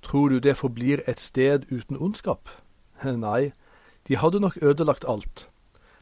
Tror 0.03 0.29
du 0.29 0.39
det 0.39 0.59
forblir 0.59 1.03
et 1.07 1.21
sted 1.21 1.65
uten 1.71 1.97
ondskap? 1.97 2.51
Nei, 3.05 3.53
de 4.09 4.17
hadde 4.17 4.41
nok 4.41 4.59
ødelagt 4.63 5.05
alt, 5.09 5.49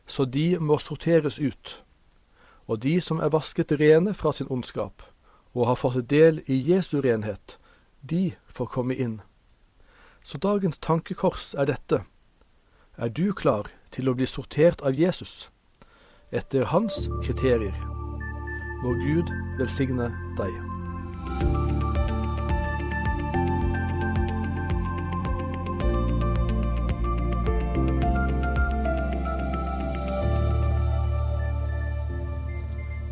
så 0.06 0.24
de 0.24 0.58
må 0.58 0.78
sorteres 0.78 1.38
ut. 1.38 1.82
Og 2.66 2.82
de 2.82 3.00
som 3.00 3.20
er 3.20 3.32
vasket 3.32 3.72
rene 3.80 4.14
fra 4.14 4.32
sin 4.32 4.50
ondskap, 4.50 5.02
og 5.54 5.66
har 5.66 5.78
fått 5.78 6.08
del 6.10 6.42
i 6.46 6.58
Jesu 6.58 7.00
renhet, 7.00 7.58
de 8.00 8.34
får 8.46 8.66
komme 8.66 8.94
inn. 8.94 9.20
Så 10.22 10.38
dagens 10.38 10.78
tankekors 10.78 11.54
er 11.54 11.66
dette. 11.70 12.02
Er 12.96 13.08
du 13.08 13.32
klar 13.32 13.70
til 13.90 14.08
å 14.08 14.14
bli 14.14 14.28
sortert 14.28 14.82
av 14.84 14.94
Jesus 14.94 15.48
etter 16.30 16.68
hans 16.70 17.08
kriterier? 17.24 17.74
Må 18.84 18.94
Gud 19.00 19.32
velsigne 19.58 20.10
deg. 20.38 20.52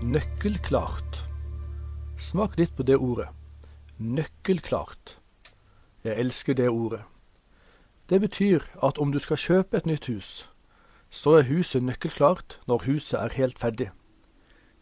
Nøkkelklart. 0.09 1.28
Smak 2.19 2.57
litt 2.59 2.75
på 2.75 2.83
det 2.83 2.97
ordet. 2.99 3.29
Nøkkelklart. 3.99 5.19
Jeg 6.03 6.19
elsker 6.19 6.55
det 6.55 6.69
ordet. 6.69 7.05
Det 8.11 8.21
betyr 8.21 8.64
at 8.83 8.99
om 8.99 9.12
du 9.12 9.19
skal 9.23 9.39
kjøpe 9.39 9.77
et 9.77 9.87
nytt 9.87 10.07
hus, 10.11 10.49
så 11.11 11.37
er 11.39 11.47
huset 11.47 11.83
nøkkelklart 11.83 12.57
når 12.66 12.83
huset 12.89 13.21
er 13.21 13.37
helt 13.39 13.59
ferdig. 13.59 13.91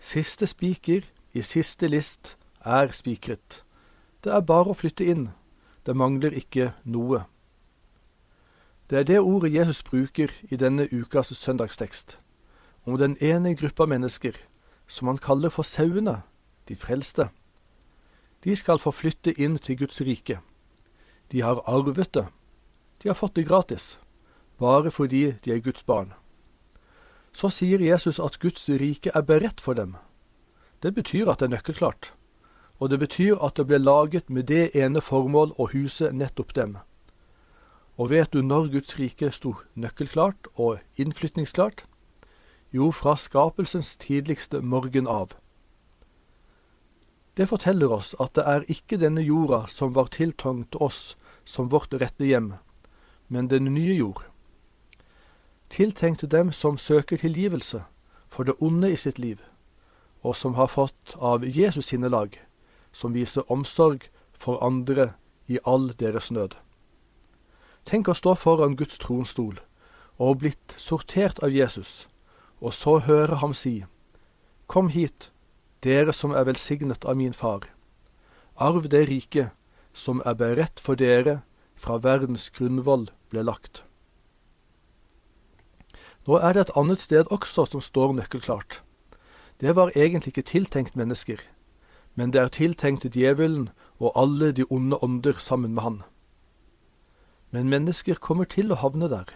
Siste 0.00 0.46
spiker 0.46 1.04
i 1.36 1.42
siste 1.42 1.88
list 1.92 2.36
er 2.64 2.88
spikret. 2.96 3.64
Det 4.24 4.32
er 4.32 4.40
bare 4.40 4.72
å 4.72 4.78
flytte 4.78 5.04
inn. 5.04 5.26
Det 5.84 5.96
mangler 5.96 6.32
ikke 6.32 6.72
noe. 6.84 7.26
Det 8.88 8.98
er 8.98 9.04
det 9.04 9.20
ordet 9.20 9.52
Jesus 9.52 9.82
bruker 9.82 10.32
i 10.48 10.56
denne 10.56 10.88
ukas 10.88 11.36
søndagstekst, 11.36 12.16
om 12.86 12.96
den 12.96 13.16
ene 13.20 13.52
gruppa 13.54 13.84
mennesker 13.84 14.40
som 14.88 15.12
han 15.12 15.20
kaller 15.20 15.52
for 15.52 15.68
sauene 15.68 16.22
de 16.68 16.76
frelste. 16.76 17.28
De 18.44 18.56
skal 18.56 18.78
få 18.78 18.90
flytte 18.90 19.32
inn 19.40 19.58
til 19.58 19.78
Guds 19.78 20.00
rike. 20.00 20.40
De 21.32 21.40
har 21.42 21.62
arvet 21.66 22.14
det. 22.14 22.26
De 23.02 23.08
har 23.08 23.18
fått 23.18 23.34
det 23.36 23.46
gratis, 23.48 23.98
bare 24.58 24.90
fordi 24.90 25.32
de 25.44 25.52
er 25.52 25.60
Guds 25.60 25.82
barn. 25.82 26.12
Så 27.32 27.50
sier 27.52 27.82
Jesus 27.82 28.20
at 28.20 28.38
Guds 28.40 28.68
rike 28.70 29.10
er 29.14 29.22
beredt 29.22 29.60
for 29.60 29.74
dem. 29.74 29.96
Det 30.82 30.94
betyr 30.94 31.28
at 31.28 31.40
det 31.40 31.48
er 31.50 31.56
nøkkelklart, 31.56 32.12
og 32.78 32.90
det 32.90 32.98
betyr 32.98 33.36
at 33.44 33.56
det 33.56 33.66
ble 33.66 33.78
laget 33.78 34.30
med 34.30 34.48
det 34.48 34.70
ene 34.76 35.00
formål 35.00 35.52
å 35.58 35.68
huse 35.72 36.12
nettopp 36.12 36.54
dem. 36.54 36.78
Og 37.96 38.10
vet 38.10 38.32
du 38.32 38.42
når 38.42 38.68
Guds 38.72 38.98
rike 38.98 39.30
sto 39.32 39.56
nøkkelklart 39.74 40.48
og 40.54 40.78
innflytningsklart? 41.00 41.84
Jo, 42.72 42.90
fra 42.90 43.16
skapelsens 43.16 43.96
tidligste 43.96 44.60
morgen 44.60 45.06
av. 45.08 45.32
Det 47.36 47.48
forteller 47.48 47.92
oss 47.92 48.14
at 48.20 48.32
det 48.34 48.44
er 48.48 48.64
ikke 48.72 48.96
denne 48.96 49.20
jorda 49.20 49.66
som 49.68 49.92
var 49.92 50.08
tiltenkt 50.14 50.76
oss 50.80 51.16
som 51.44 51.68
vårt 51.68 51.92
rette 51.92 52.24
hjem, 52.24 52.54
men 53.28 53.50
den 53.52 53.68
nye 53.74 53.92
jord. 53.94 54.22
Tiltenkt 55.68 56.24
dem 56.30 56.52
som 56.52 56.78
søker 56.78 57.20
tilgivelse 57.20 57.82
for 58.28 58.48
det 58.48 58.56
onde 58.60 58.90
i 58.92 58.96
sitt 58.96 59.18
liv, 59.18 59.42
og 60.22 60.36
som 60.36 60.54
har 60.54 60.72
fått 60.72 61.16
av 61.20 61.44
Jesus 61.44 61.92
sinnelag, 61.92 62.40
som 62.92 63.12
viser 63.12 63.44
omsorg 63.52 64.08
for 64.32 64.62
andre 64.64 65.12
i 65.46 65.58
all 65.64 65.90
deres 66.00 66.30
nød. 66.30 66.56
Tenk 67.84 68.08
å 68.08 68.16
stå 68.16 68.34
foran 68.34 68.76
Guds 68.80 68.98
tronstol 68.98 69.60
og 70.16 70.40
blitt 70.40 70.74
sortert 70.80 71.38
av 71.44 71.52
Jesus, 71.52 72.06
og 72.64 72.72
så 72.74 72.98
høre 73.04 73.42
ham 73.44 73.54
si, 73.54 73.84
Kom 74.66 74.88
hit, 74.88 75.30
dere 75.86 76.12
som 76.12 76.34
er 76.34 76.46
velsignet 76.48 77.04
av 77.06 77.16
min 77.16 77.34
far. 77.34 77.68
Arv 78.58 78.88
det 78.90 79.06
riket 79.10 79.52
som 79.94 80.22
er 80.26 80.34
beredt 80.34 80.82
for 80.82 80.98
dere 80.98 81.40
fra 81.76 81.98
verdens 82.02 82.48
grunnvoll 82.50 83.10
ble 83.30 83.44
lagt. 83.46 83.82
Nå 86.26 86.40
er 86.42 86.56
det 86.56 86.66
et 86.66 86.76
annet 86.80 87.04
sted 87.04 87.28
også 87.30 87.68
som 87.70 87.84
står 87.84 88.16
nøkkelklart. 88.16 88.80
Det 89.60 89.76
var 89.76 89.94
egentlig 89.94 90.34
ikke 90.34 90.50
tiltenkt 90.50 90.96
mennesker, 90.96 91.38
men 92.14 92.32
det 92.32 92.40
er 92.42 92.52
tiltenkt 92.52 93.06
djevelen 93.14 93.68
og 94.00 94.12
alle 94.16 94.50
de 94.52 94.66
onde 94.70 94.98
ånder 95.04 95.38
sammen 95.38 95.74
med 95.74 95.82
han. 95.82 95.98
Men 97.54 97.70
mennesker 97.70 98.18
kommer 98.18 98.44
til 98.44 98.72
å 98.72 98.80
havne 98.82 99.08
der, 99.08 99.30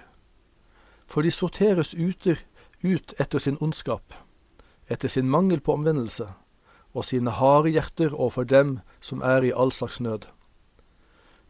for 1.07 1.23
de 1.23 1.31
sorteres 1.31 1.95
uter, 1.95 2.43
ut 2.83 3.15
etter 3.21 3.39
sin 3.39 3.61
ondskap 3.61 4.17
etter 4.91 5.09
sin 5.09 5.31
mangel 5.31 5.61
på 5.61 5.73
omvendelse 5.79 6.27
og 6.95 7.05
sine 7.05 7.31
harde 7.31 7.71
hjerter 7.71 8.15
overfor 8.15 8.45
dem 8.45 8.79
som 9.01 9.23
er 9.23 9.47
i 9.47 9.53
all 9.55 9.73
slags 9.73 10.01
nød. 10.01 10.27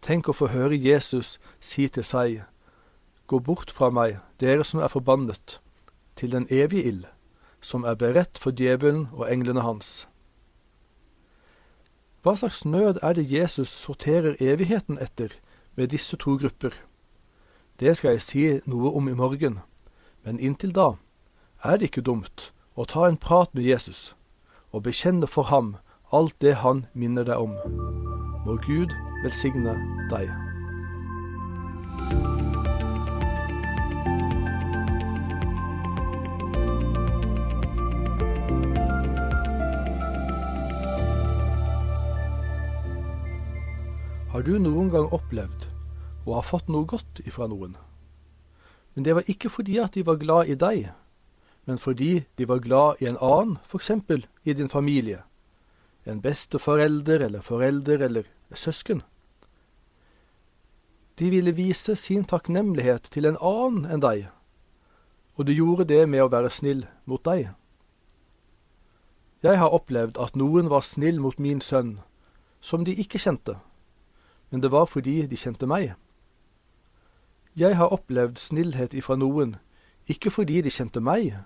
Tenk 0.03 0.29
å 0.29 0.37
få 0.37 0.51
høre 0.53 0.77
Jesus 0.77 1.39
si 1.61 1.89
til 1.89 2.05
seg, 2.05 2.43
Gå 3.27 3.39
bort 3.39 3.71
fra 3.71 3.93
meg, 3.95 4.19
dere 4.41 4.65
som 4.67 4.81
er 4.83 4.91
forbannet, 4.91 5.61
til 6.17 6.33
den 6.33 6.49
evige 6.51 6.83
ild, 6.83 7.05
som 7.61 7.85
er 7.85 7.95
beredt 7.95 8.39
for 8.39 8.51
djevelen 8.51 9.07
og 9.13 9.31
englene 9.31 9.63
hans. 9.63 10.09
Hva 12.23 12.35
slags 12.37 12.65
nød 12.65 12.99
er 13.03 13.15
det 13.15 13.31
Jesus 13.31 13.69
sorterer 13.69 14.35
evigheten 14.41 14.99
etter 14.99 15.31
med 15.77 15.89
disse 15.95 16.17
to 16.17 16.35
grupper? 16.37 16.75
Det 17.81 17.97
skal 17.97 18.19
jeg 18.19 18.23
si 18.27 18.45
noe 18.67 18.91
om 18.93 19.09
i 19.09 19.15
morgen, 19.15 19.61
men 20.25 20.41
inntil 20.41 20.75
da 20.75 20.91
er 21.63 21.79
det 21.79 21.93
ikke 21.93 22.05
dumt 22.05 22.51
å 22.77 22.87
ta 22.87 23.07
en 23.09 23.19
prat 23.19 23.55
med 23.55 23.65
Jesus 23.67 24.13
og 24.71 24.85
bekjenne 24.87 25.27
for 25.27 25.51
ham 25.51 25.77
alt 26.13 26.37
det 26.43 26.57
han 26.63 26.87
minner 26.95 27.27
deg 27.27 27.39
om. 27.39 27.57
Må 28.47 28.57
Gud 28.67 28.95
velsigne 29.25 29.75
deg. 30.11 30.31
Har 44.31 44.47
du 44.47 44.55
noen 44.63 44.89
gang 44.89 45.11
opplevd 45.13 45.67
å 46.25 46.39
ha 46.39 46.43
fått 46.47 46.71
noe 46.71 46.87
godt 46.87 47.19
ifra 47.27 47.51
noen? 47.51 47.75
Men 48.95 49.05
det 49.05 49.15
var 49.19 49.27
ikke 49.29 49.51
fordi 49.51 49.77
at 49.83 49.99
de 49.99 50.05
var 50.07 50.21
glad 50.23 50.49
i 50.49 50.57
deg, 50.59 50.87
men 51.67 51.79
fordi 51.79 52.25
de 52.39 52.49
var 52.49 52.63
glad 52.65 53.03
i 53.03 53.07
en 53.07 53.19
annen, 53.21 53.59
f.eks. 53.65 53.91
i 54.45 54.53
din 54.53 54.69
familie, 54.69 55.23
en 56.07 56.23
besteforelder 56.23 57.21
eller 57.27 57.41
forelder 57.41 58.03
eller 58.03 58.23
søsken. 58.55 59.03
De 61.19 61.31
ville 61.31 61.53
vise 61.53 61.97
sin 61.97 62.25
takknemlighet 62.25 63.11
til 63.13 63.29
en 63.29 63.37
annen 63.41 63.85
enn 63.85 64.01
deg, 64.01 64.29
og 65.37 65.47
de 65.47 65.57
gjorde 65.57 65.85
det 65.85 66.07
med 66.09 66.25
å 66.25 66.31
være 66.33 66.51
snill 66.51 66.87
mot 67.05 67.23
deg. 67.25 67.51
Jeg 69.45 69.57
har 69.57 69.73
opplevd 69.73 70.19
at 70.21 70.37
noen 70.37 70.69
var 70.69 70.85
snill 70.85 71.21
mot 71.21 71.39
min 71.41 71.61
sønn, 71.61 72.01
som 72.61 72.85
de 72.85 72.93
ikke 72.93 73.21
kjente, 73.21 73.57
men 74.51 74.61
det 74.61 74.73
var 74.73 74.89
fordi 74.89 75.23
de 75.29 75.37
kjente 75.37 75.69
meg. 75.69 75.95
Jeg 77.57 77.77
har 77.77 77.93
opplevd 77.93 78.39
snillhet 78.39 78.95
ifra 78.95 79.17
noen, 79.17 79.57
ikke 80.11 80.33
fordi 80.35 80.61
de 80.67 80.73
kjente 80.75 81.01
meg, 81.01 81.37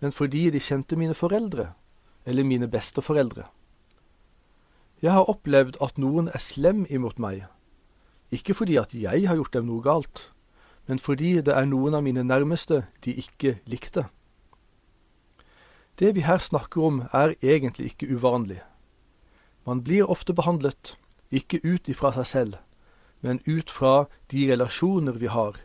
men 0.00 0.12
fordi 0.12 0.50
de 0.52 0.60
kjente 0.60 0.98
mine 1.00 1.14
foreldre, 1.16 1.72
eller 2.26 2.44
mine 2.44 2.68
besteforeldre. 2.68 3.46
Jeg 5.02 5.12
har 5.16 5.30
opplevd 5.30 5.80
at 5.82 5.98
noen 5.98 6.28
er 6.28 6.42
slem 6.42 6.84
imot 6.90 7.18
meg, 7.18 7.46
ikke 8.32 8.54
fordi 8.54 8.76
at 8.80 8.94
jeg 8.94 9.28
har 9.28 9.36
gjort 9.36 9.54
dem 9.56 9.68
noe 9.68 9.82
galt, 9.84 10.28
men 10.86 10.98
fordi 10.98 11.34
det 11.40 11.54
er 11.54 11.68
noen 11.68 11.94
av 11.94 12.04
mine 12.04 12.24
nærmeste 12.24 12.84
de 13.04 13.14
ikke 13.18 13.58
likte. 13.66 14.06
Det 15.98 16.14
vi 16.16 16.24
her 16.26 16.38
snakker 16.38 16.82
om, 16.82 17.00
er 17.12 17.34
egentlig 17.42 17.92
ikke 17.92 18.08
uvanlig. 18.14 18.62
Man 19.66 19.82
blir 19.84 20.10
ofte 20.10 20.34
behandlet, 20.34 20.96
ikke 21.30 21.60
ut 21.64 21.88
ifra 21.88 22.12
seg 22.16 22.26
selv, 22.26 22.54
men 23.20 23.40
ut 23.46 23.70
fra 23.70 24.08
de 24.32 24.48
relasjoner 24.50 25.20
vi 25.20 25.30
har, 25.30 25.60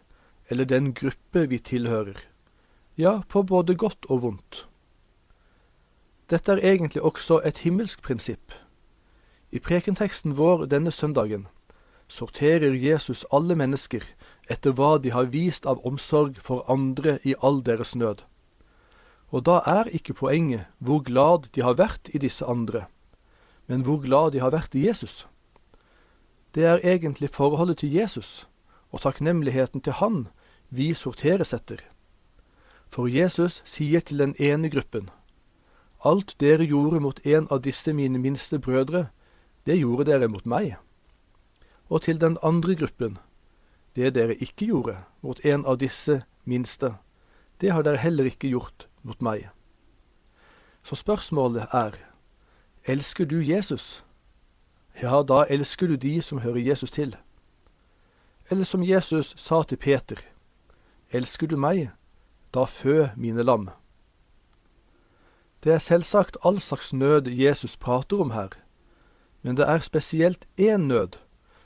eller 0.49 0.65
den 0.65 0.93
gruppe 0.93 1.47
vi 1.49 1.57
tilhører. 1.59 2.19
Ja, 2.97 3.21
på 3.27 3.43
både 3.43 3.75
godt 3.75 4.05
og 4.09 4.21
vondt. 4.21 4.65
Dette 6.29 6.51
er 6.51 6.63
egentlig 6.73 7.01
også 7.01 7.39
et 7.45 7.61
himmelsk 7.63 8.01
prinsipp. 8.01 8.51
I 9.51 9.59
prekenteksten 9.59 10.35
vår 10.37 10.65
denne 10.65 10.91
søndagen 10.91 11.47
sorterer 12.07 12.73
Jesus 12.73 13.23
alle 13.31 13.55
mennesker 13.55 14.03
etter 14.49 14.73
hva 14.73 14.97
de 14.97 15.13
har 15.13 15.29
vist 15.31 15.65
av 15.65 15.79
omsorg 15.87 16.41
for 16.41 16.65
andre 16.71 17.19
i 17.23 17.35
all 17.43 17.61
deres 17.63 17.95
nød. 17.95 18.25
Og 19.29 19.45
da 19.45 19.61
er 19.67 19.93
ikke 19.93 20.17
poenget 20.17 20.67
hvor 20.79 21.03
glad 21.03 21.51
de 21.55 21.61
har 21.61 21.79
vært 21.79 22.09
i 22.15 22.19
disse 22.19 22.45
andre, 22.45 22.87
men 23.67 23.83
hvor 23.83 24.01
glad 24.03 24.31
de 24.31 24.39
har 24.43 24.55
vært 24.55 24.75
i 24.75 24.87
Jesus 24.87 25.27
det 26.57 26.65
er 26.65 26.79
egentlig 26.83 27.29
forholdet 27.29 27.77
til 27.77 27.93
Jesus 27.93 28.47
og 28.91 29.01
takknemligheten 29.01 29.81
til 29.81 29.93
Han 29.93 30.27
vi 30.69 30.93
sorteres 30.93 31.53
etter. 31.53 31.83
For 32.89 33.07
Jesus 33.07 33.61
sier 33.65 33.99
til 33.99 34.19
den 34.19 34.35
ene 34.39 34.69
gruppen, 34.69 35.09
Alt 36.05 36.35
dere 36.39 36.65
gjorde 36.65 36.99
mot 37.01 37.19
en 37.25 37.47
av 37.51 37.63
disse 37.65 37.93
mine 37.93 38.19
minste 38.19 38.59
brødre, 38.59 39.07
det 39.65 39.79
gjorde 39.79 40.05
dere 40.11 40.27
mot 40.27 40.45
meg. 40.45 40.77
Og 41.89 42.01
til 42.01 42.21
den 42.21 42.37
andre 42.43 42.75
gruppen, 42.75 43.17
det 43.95 44.13
dere 44.15 44.35
ikke 44.35 44.69
gjorde 44.69 44.97
mot 45.21 45.39
en 45.45 45.65
av 45.65 45.79
disse 45.81 46.21
minste, 46.45 46.93
det 47.61 47.73
har 47.73 47.81
dere 47.81 47.97
heller 47.97 48.29
ikke 48.29 48.51
gjort 48.53 48.87
mot 49.01 49.21
meg. 49.21 49.49
Så 50.83 50.95
spørsmålet 50.95 51.67
er, 51.73 51.97
elsker 52.85 53.25
du 53.25 53.41
Jesus? 53.41 54.03
ja, 55.01 55.21
da 55.23 55.45
elsker 55.49 55.87
du 55.87 55.95
de 55.95 56.21
som 56.21 56.39
hører 56.39 56.59
Jesus 56.59 56.91
til. 56.91 57.15
Eller 58.49 58.63
som 58.63 58.83
Jesus 58.83 59.33
sa 59.37 59.63
til 59.63 59.77
Peter, 59.77 60.17
elsker 61.11 61.47
du 61.47 61.57
meg, 61.57 61.89
da 62.53 62.63
fø 62.65 63.07
mine 63.15 63.43
lam. 63.43 63.69
Det 65.63 65.73
er 65.73 65.77
selvsagt 65.77 66.37
all 66.45 66.59
slags 66.59 66.93
nød 66.93 67.27
Jesus 67.27 67.77
prater 67.77 68.21
om 68.21 68.31
her, 68.31 68.49
men 69.41 69.57
det 69.57 69.67
er 69.69 69.79
spesielt 69.79 70.47
én 70.59 70.77
nød 70.87 71.17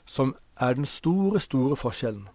som 0.06 0.36
er 0.56 0.74
den 0.74 0.86
store, 0.86 1.40
store 1.40 1.76
forskjellen. 1.76 2.28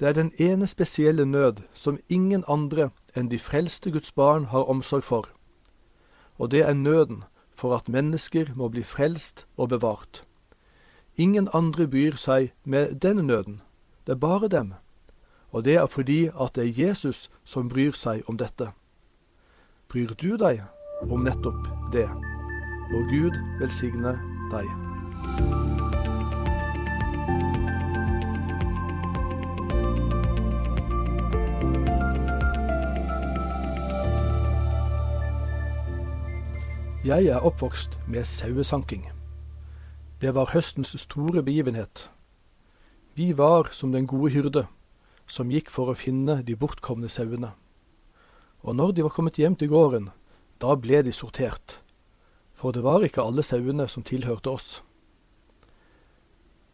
Det 0.00 0.08
er 0.08 0.12
den 0.12 0.32
ene 0.38 0.66
spesielle 0.66 1.24
nød 1.24 1.62
som 1.74 1.98
ingen 2.08 2.44
andre 2.48 2.90
enn 3.16 3.28
de 3.30 3.38
frelste 3.38 3.90
Guds 3.90 4.12
barn 4.12 4.44
har 4.44 4.68
omsorg 4.70 5.04
for, 5.04 5.28
og 6.38 6.50
det 6.50 6.60
er 6.60 6.72
nøden 6.72 7.24
for 7.54 7.76
at 7.76 7.88
mennesker 7.88 8.54
må 8.54 8.68
bli 8.68 8.82
frelst 8.82 9.46
og 9.56 9.68
bevart. 9.68 10.24
Ingen 11.16 11.48
andre 11.52 11.86
byr 11.86 12.16
seg 12.16 12.52
med 12.64 12.94
denne 13.02 13.22
nøden, 13.22 13.60
det 14.06 14.12
er 14.12 14.22
bare 14.24 14.48
dem, 14.48 14.74
og 15.52 15.64
det 15.64 15.74
er 15.74 15.86
fordi 15.86 16.30
at 16.40 16.54
det 16.54 16.68
er 16.68 16.86
Jesus 16.86 17.30
som 17.44 17.68
bryr 17.68 17.92
seg 17.92 18.22
om 18.28 18.38
dette. 18.38 18.70
Bryr 19.88 20.14
du 20.14 20.36
deg 20.36 20.62
om 21.10 21.24
nettopp 21.26 21.66
det? 21.92 22.08
Må 22.90 23.02
Gud 23.10 23.34
velsigne 23.58 24.14
deg. 24.50 24.66
Jeg 37.04 37.26
er 37.26 37.40
oppvokst 37.40 37.98
med 38.08 38.24
sauesanking. 38.24 39.08
Det 40.20 40.34
var 40.34 40.50
høstens 40.52 40.94
store 41.00 41.42
begivenhet. 41.42 42.10
Vi 43.14 43.38
var 43.38 43.68
som 43.72 43.92
den 43.92 44.06
gode 44.06 44.30
hyrde, 44.30 44.66
som 45.30 45.50
gikk 45.52 45.70
for 45.70 45.90
å 45.90 45.98
finne 45.98 46.40
de 46.42 46.56
bortkomne 46.58 47.08
sauene. 47.08 47.54
Og 48.66 48.76
når 48.76 48.96
de 48.96 49.06
var 49.06 49.14
kommet 49.14 49.38
hjem 49.38 49.56
til 49.56 49.70
gården, 49.72 50.10
da 50.60 50.74
ble 50.76 51.00
de 51.06 51.14
sortert, 51.14 51.78
for 52.52 52.74
det 52.76 52.82
var 52.84 53.04
ikke 53.06 53.22
alle 53.22 53.44
sauene 53.46 53.86
som 53.88 54.04
tilhørte 54.04 54.50
oss. 54.50 54.70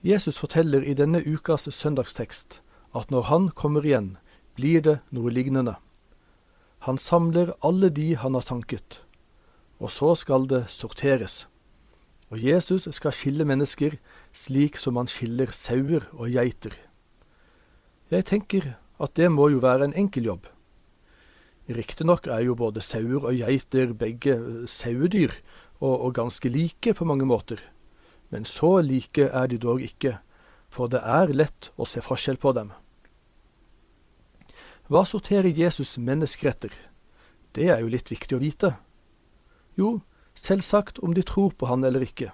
Jesus 0.02 0.38
forteller 0.38 0.82
i 0.82 0.94
denne 0.94 1.20
ukas 1.22 1.68
søndagstekst 1.70 2.60
at 2.96 3.10
når 3.10 3.28
han 3.30 3.50
kommer 3.54 3.84
igjen, 3.86 4.16
blir 4.56 4.80
det 4.80 4.96
noe 5.12 5.30
lignende. 5.30 5.76
Han 6.88 6.98
samler 6.98 7.52
alle 7.66 7.90
de 7.90 8.14
han 8.16 8.34
har 8.38 8.44
sanket, 8.46 9.02
og 9.78 9.92
så 9.92 10.14
skal 10.16 10.48
det 10.48 10.64
sorteres. 10.72 11.44
Og 12.30 12.42
Jesus 12.42 12.88
skal 12.96 13.14
skille 13.14 13.44
mennesker 13.46 13.98
slik 14.34 14.80
som 14.80 14.96
han 14.98 15.10
skiller 15.10 15.52
sauer 15.54 16.08
og 16.16 16.32
geiter. 16.32 16.74
Jeg 18.06 18.22
tenker 18.28 18.76
at 19.02 19.16
det 19.18 19.26
må 19.34 19.48
jo 19.50 19.58
være 19.58 19.88
en 19.88 19.96
enkel 19.98 20.28
jobb. 20.28 20.44
Riktignok 21.66 22.28
er 22.30 22.44
jo 22.46 22.54
både 22.54 22.78
sauer 22.78 23.24
og 23.26 23.34
geiter 23.34 23.90
begge 23.98 24.36
sauedyr, 24.70 25.32
og, 25.80 26.04
og 26.06 26.14
ganske 26.14 26.48
like 26.48 26.94
på 26.94 27.04
mange 27.04 27.26
måter, 27.26 27.58
men 28.30 28.46
så 28.46 28.78
like 28.80 29.26
er 29.26 29.46
de 29.50 29.58
dog 29.58 29.82
ikke, 29.82 30.18
for 30.70 30.86
det 30.86 31.02
er 31.02 31.34
lett 31.34 31.72
å 31.76 31.84
se 31.84 32.00
forskjell 32.00 32.38
på 32.38 32.52
dem. 32.54 32.70
Hva 34.86 35.02
sorterer 35.02 35.50
Jesus 35.50 35.98
mennesker 35.98 36.52
etter? 36.52 36.70
Det 37.58 37.66
er 37.74 37.82
jo 37.82 37.90
litt 37.90 38.10
viktig 38.12 38.38
å 38.38 38.40
vite. 38.40 38.70
Jo, 39.74 40.00
selvsagt 40.38 41.02
om 41.02 41.12
de 41.16 41.26
tror 41.26 41.58
på 41.58 41.66
han 41.66 41.82
eller 41.84 42.06
ikke, 42.06 42.30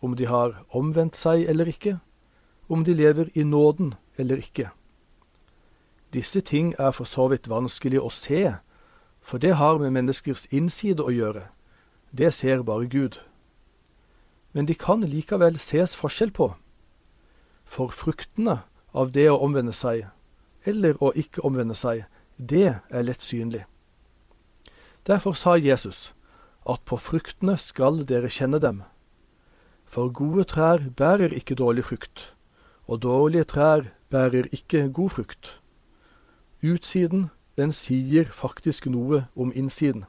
om 0.00 0.16
de 0.16 0.24
har 0.32 0.62
omvendt 0.72 1.20
seg 1.20 1.44
eller 1.44 1.68
ikke, 1.68 1.98
om 2.72 2.82
de 2.88 2.96
lever 2.96 3.28
i 3.36 3.44
nåden 3.44 3.92
eller 4.16 4.40
ikke. 4.40 4.72
Disse 6.12 6.40
ting 6.40 6.74
er 6.78 6.90
for 6.90 7.04
så 7.04 7.28
vidt 7.28 7.50
vanskelig 7.50 8.00
å 8.00 8.10
se, 8.10 8.56
For 9.26 9.38
det 9.42 9.56
har 9.58 9.78
med 9.82 9.90
menneskers 9.90 10.46
innside 10.54 11.02
å 11.02 11.10
gjøre. 11.10 11.48
Det 12.14 12.30
ser 12.34 12.62
bare 12.62 12.86
Gud. 12.86 13.18
Men 14.52 14.66
de 14.66 14.74
kan 14.74 15.02
likevel 15.02 15.58
ses 15.58 15.96
forskjell 15.98 16.30
på. 16.30 16.52
For 17.64 17.90
fruktene 17.90 18.60
av 18.94 19.10
det 19.10 19.26
å 19.30 19.40
omvende 19.42 19.74
seg, 19.74 20.06
eller 20.64 20.94
å 21.02 21.10
ikke 21.18 21.42
omvende 21.42 21.74
seg, 21.74 22.04
det 22.38 22.78
er 22.88 23.02
lett 23.02 23.22
synlig. 23.22 23.64
Derfor 25.06 25.34
sa 25.34 25.56
Jesus 25.56 26.12
at 26.66 26.82
på 26.86 26.96
fruktene 26.98 27.58
skal 27.58 28.04
dere 28.06 28.30
kjenne 28.30 28.58
dem. 28.62 28.82
For 29.86 30.10
gode 30.10 30.46
trær 30.50 30.82
bærer 30.98 31.34
ikke 31.34 31.58
dårlig 31.58 31.84
frukt, 31.86 32.32
og 32.86 33.02
dårlige 33.02 33.46
trær 33.52 33.86
bærer 34.10 34.48
ikke 34.52 34.88
god 34.90 35.10
frukt. 35.18 35.56
Utsiden, 36.62 37.30
den 37.56 37.72
sier 37.72 38.24
faktisk 38.32 38.86
noe 38.86 39.26
om 39.36 39.52
innsiden. 39.52 40.04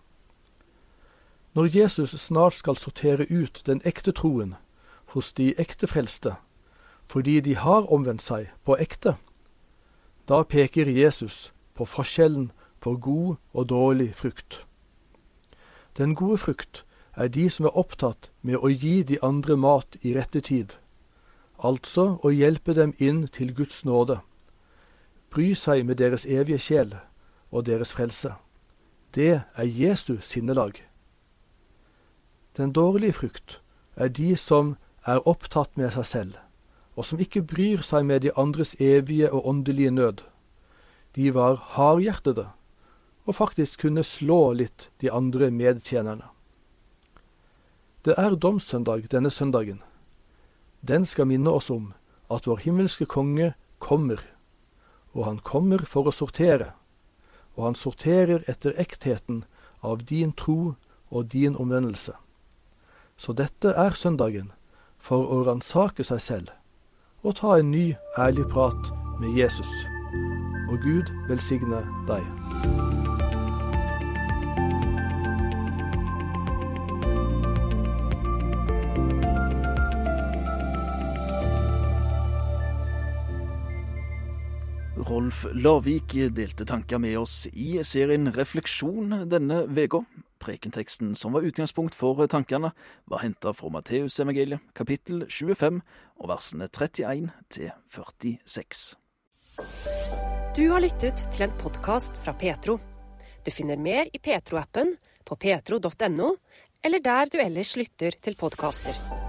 Når 1.53 1.75
Jesus 1.75 2.11
snart 2.21 2.53
skal 2.53 2.77
sortere 2.77 3.25
ut 3.29 3.63
den 3.65 3.81
ekte 3.85 4.11
troen 4.11 4.55
hos 5.15 5.33
de 5.33 5.53
ekte 5.59 5.87
frelste, 5.87 6.35
fordi 7.07 7.39
de 7.39 7.55
har 7.55 7.87
omvendt 7.91 8.21
seg 8.21 8.51
på 8.63 8.77
ekte, 8.79 9.15
da 10.27 10.43
peker 10.43 10.87
Jesus 10.91 11.51
på 11.73 11.85
forskjellen 11.85 12.51
på 12.79 12.95
god 12.95 13.35
og 13.53 13.69
dårlig 13.69 14.15
frukt. 14.15 14.65
Den 15.97 16.15
gode 16.15 16.37
frukt 16.37 16.83
er 17.15 17.27
de 17.27 17.49
som 17.49 17.65
er 17.65 17.77
opptatt 17.77 18.29
med 18.41 18.59
å 18.61 18.69
gi 18.69 19.01
de 19.03 19.17
andre 19.23 19.57
mat 19.57 19.97
i 20.01 20.13
rette 20.15 20.41
tid, 20.41 20.77
altså 21.57 22.19
å 22.23 22.29
hjelpe 22.29 22.75
dem 22.77 22.93
inn 22.99 23.25
til 23.27 23.55
Guds 23.55 23.83
nåde, 23.85 24.19
bry 25.33 25.53
seg 25.55 25.85
med 25.85 25.99
deres 25.99 26.25
evige 26.25 26.59
sjel 26.59 26.95
og 27.51 27.65
deres 27.65 27.93
frelse. 27.93 28.33
Det 29.15 29.41
er 29.41 29.63
Jesu 29.63 30.17
sinnelag. 30.21 30.83
Den 32.57 32.73
dårlige 32.73 33.13
frukt 33.13 33.61
er 33.95 34.07
de 34.07 34.35
som 34.35 34.75
er 35.05 35.27
opptatt 35.27 35.77
med 35.77 35.93
seg 35.95 36.05
selv, 36.05 36.33
og 36.95 37.05
som 37.05 37.19
ikke 37.21 37.45
bryr 37.45 37.83
seg 37.85 38.05
med 38.05 38.25
de 38.25 38.33
andres 38.35 38.75
evige 38.81 39.31
og 39.31 39.47
åndelige 39.47 39.91
nød. 39.91 40.23
De 41.15 41.33
var 41.33 41.61
hardhjertede 41.77 42.49
og 43.27 43.35
faktisk 43.35 43.81
kunne 43.81 44.03
slå 44.03 44.53
litt 44.53 44.89
de 45.01 45.11
andre 45.11 45.51
medtjenerne. 45.51 46.23
Det 48.05 48.15
er 48.17 48.35
domssøndag 48.35 49.09
denne 49.11 49.29
søndagen. 49.29 49.81
Den 50.81 51.05
skal 51.05 51.27
minne 51.27 51.51
oss 51.51 51.69
om 51.69 51.91
at 52.31 52.47
vår 52.47 52.63
himmelske 52.63 53.05
konge 53.05 53.53
kommer, 53.79 54.21
og 55.17 55.25
han 55.25 55.39
kommer 55.41 55.81
for 55.89 56.07
å 56.07 56.13
sortere, 56.13 56.71
og 57.57 57.71
han 57.71 57.75
sorterer 57.75 58.45
etter 58.47 58.77
ektheten 58.77 59.43
av 59.81 60.05
din 60.05 60.31
tro 60.37 60.75
og 61.09 61.31
din 61.33 61.57
omvendelse. 61.57 62.13
Så 63.17 63.33
dette 63.33 63.73
er 63.73 63.97
søndagen 63.97 64.51
for 65.01 65.25
å 65.25 65.41
ransake 65.49 66.05
seg 66.05 66.21
selv 66.21 66.53
og 67.25 67.35
ta 67.41 67.57
en 67.57 67.71
ny, 67.73 67.95
ærlig 68.17 68.45
prat 68.53 68.93
med 69.19 69.33
Jesus. 69.35 69.71
Og 70.69 70.77
Gud 70.85 71.11
velsigne 71.27 71.81
deg. 72.07 72.96
Rolf 85.07 85.45
Lavik 85.55 86.11
delte 86.35 86.65
tanker 86.67 86.99
med 86.99 87.15
oss 87.19 87.45
i 87.53 87.77
serien 87.87 88.27
Refleksjon 88.35 89.13
denne 89.31 89.61
uka. 89.63 90.01
Prekenteksten 90.43 91.13
som 91.15 91.31
var 91.33 91.47
utgangspunkt 91.47 91.95
for 91.95 92.19
tankene, 92.27 92.73
var 93.07 93.23
henta 93.23 93.53
fra 93.55 93.71
Matteusevangeliet 93.71 94.59
kapittel 94.75 95.23
25 95.29 95.79
og 96.19 96.27
versene 96.29 96.67
31 96.67 97.31
til 97.49 97.71
46. 97.87 98.97
Du 100.57 100.65
har 100.73 100.83
lyttet 100.83 101.23
til 101.31 101.47
en 101.47 101.55
podkast 101.61 102.19
fra 102.25 102.35
Petro. 102.35 102.75
Du 103.45 103.51
finner 103.53 103.79
mer 103.79 104.11
i 104.11 104.19
Petro-appen, 104.19 104.97
på 105.23 105.39
petro.no, 105.39 106.33
eller 106.83 106.99
der 106.99 107.31
du 107.31 107.39
ellers 107.39 107.77
lytter 107.79 108.19
til 108.19 108.35
podkaster. 108.35 109.26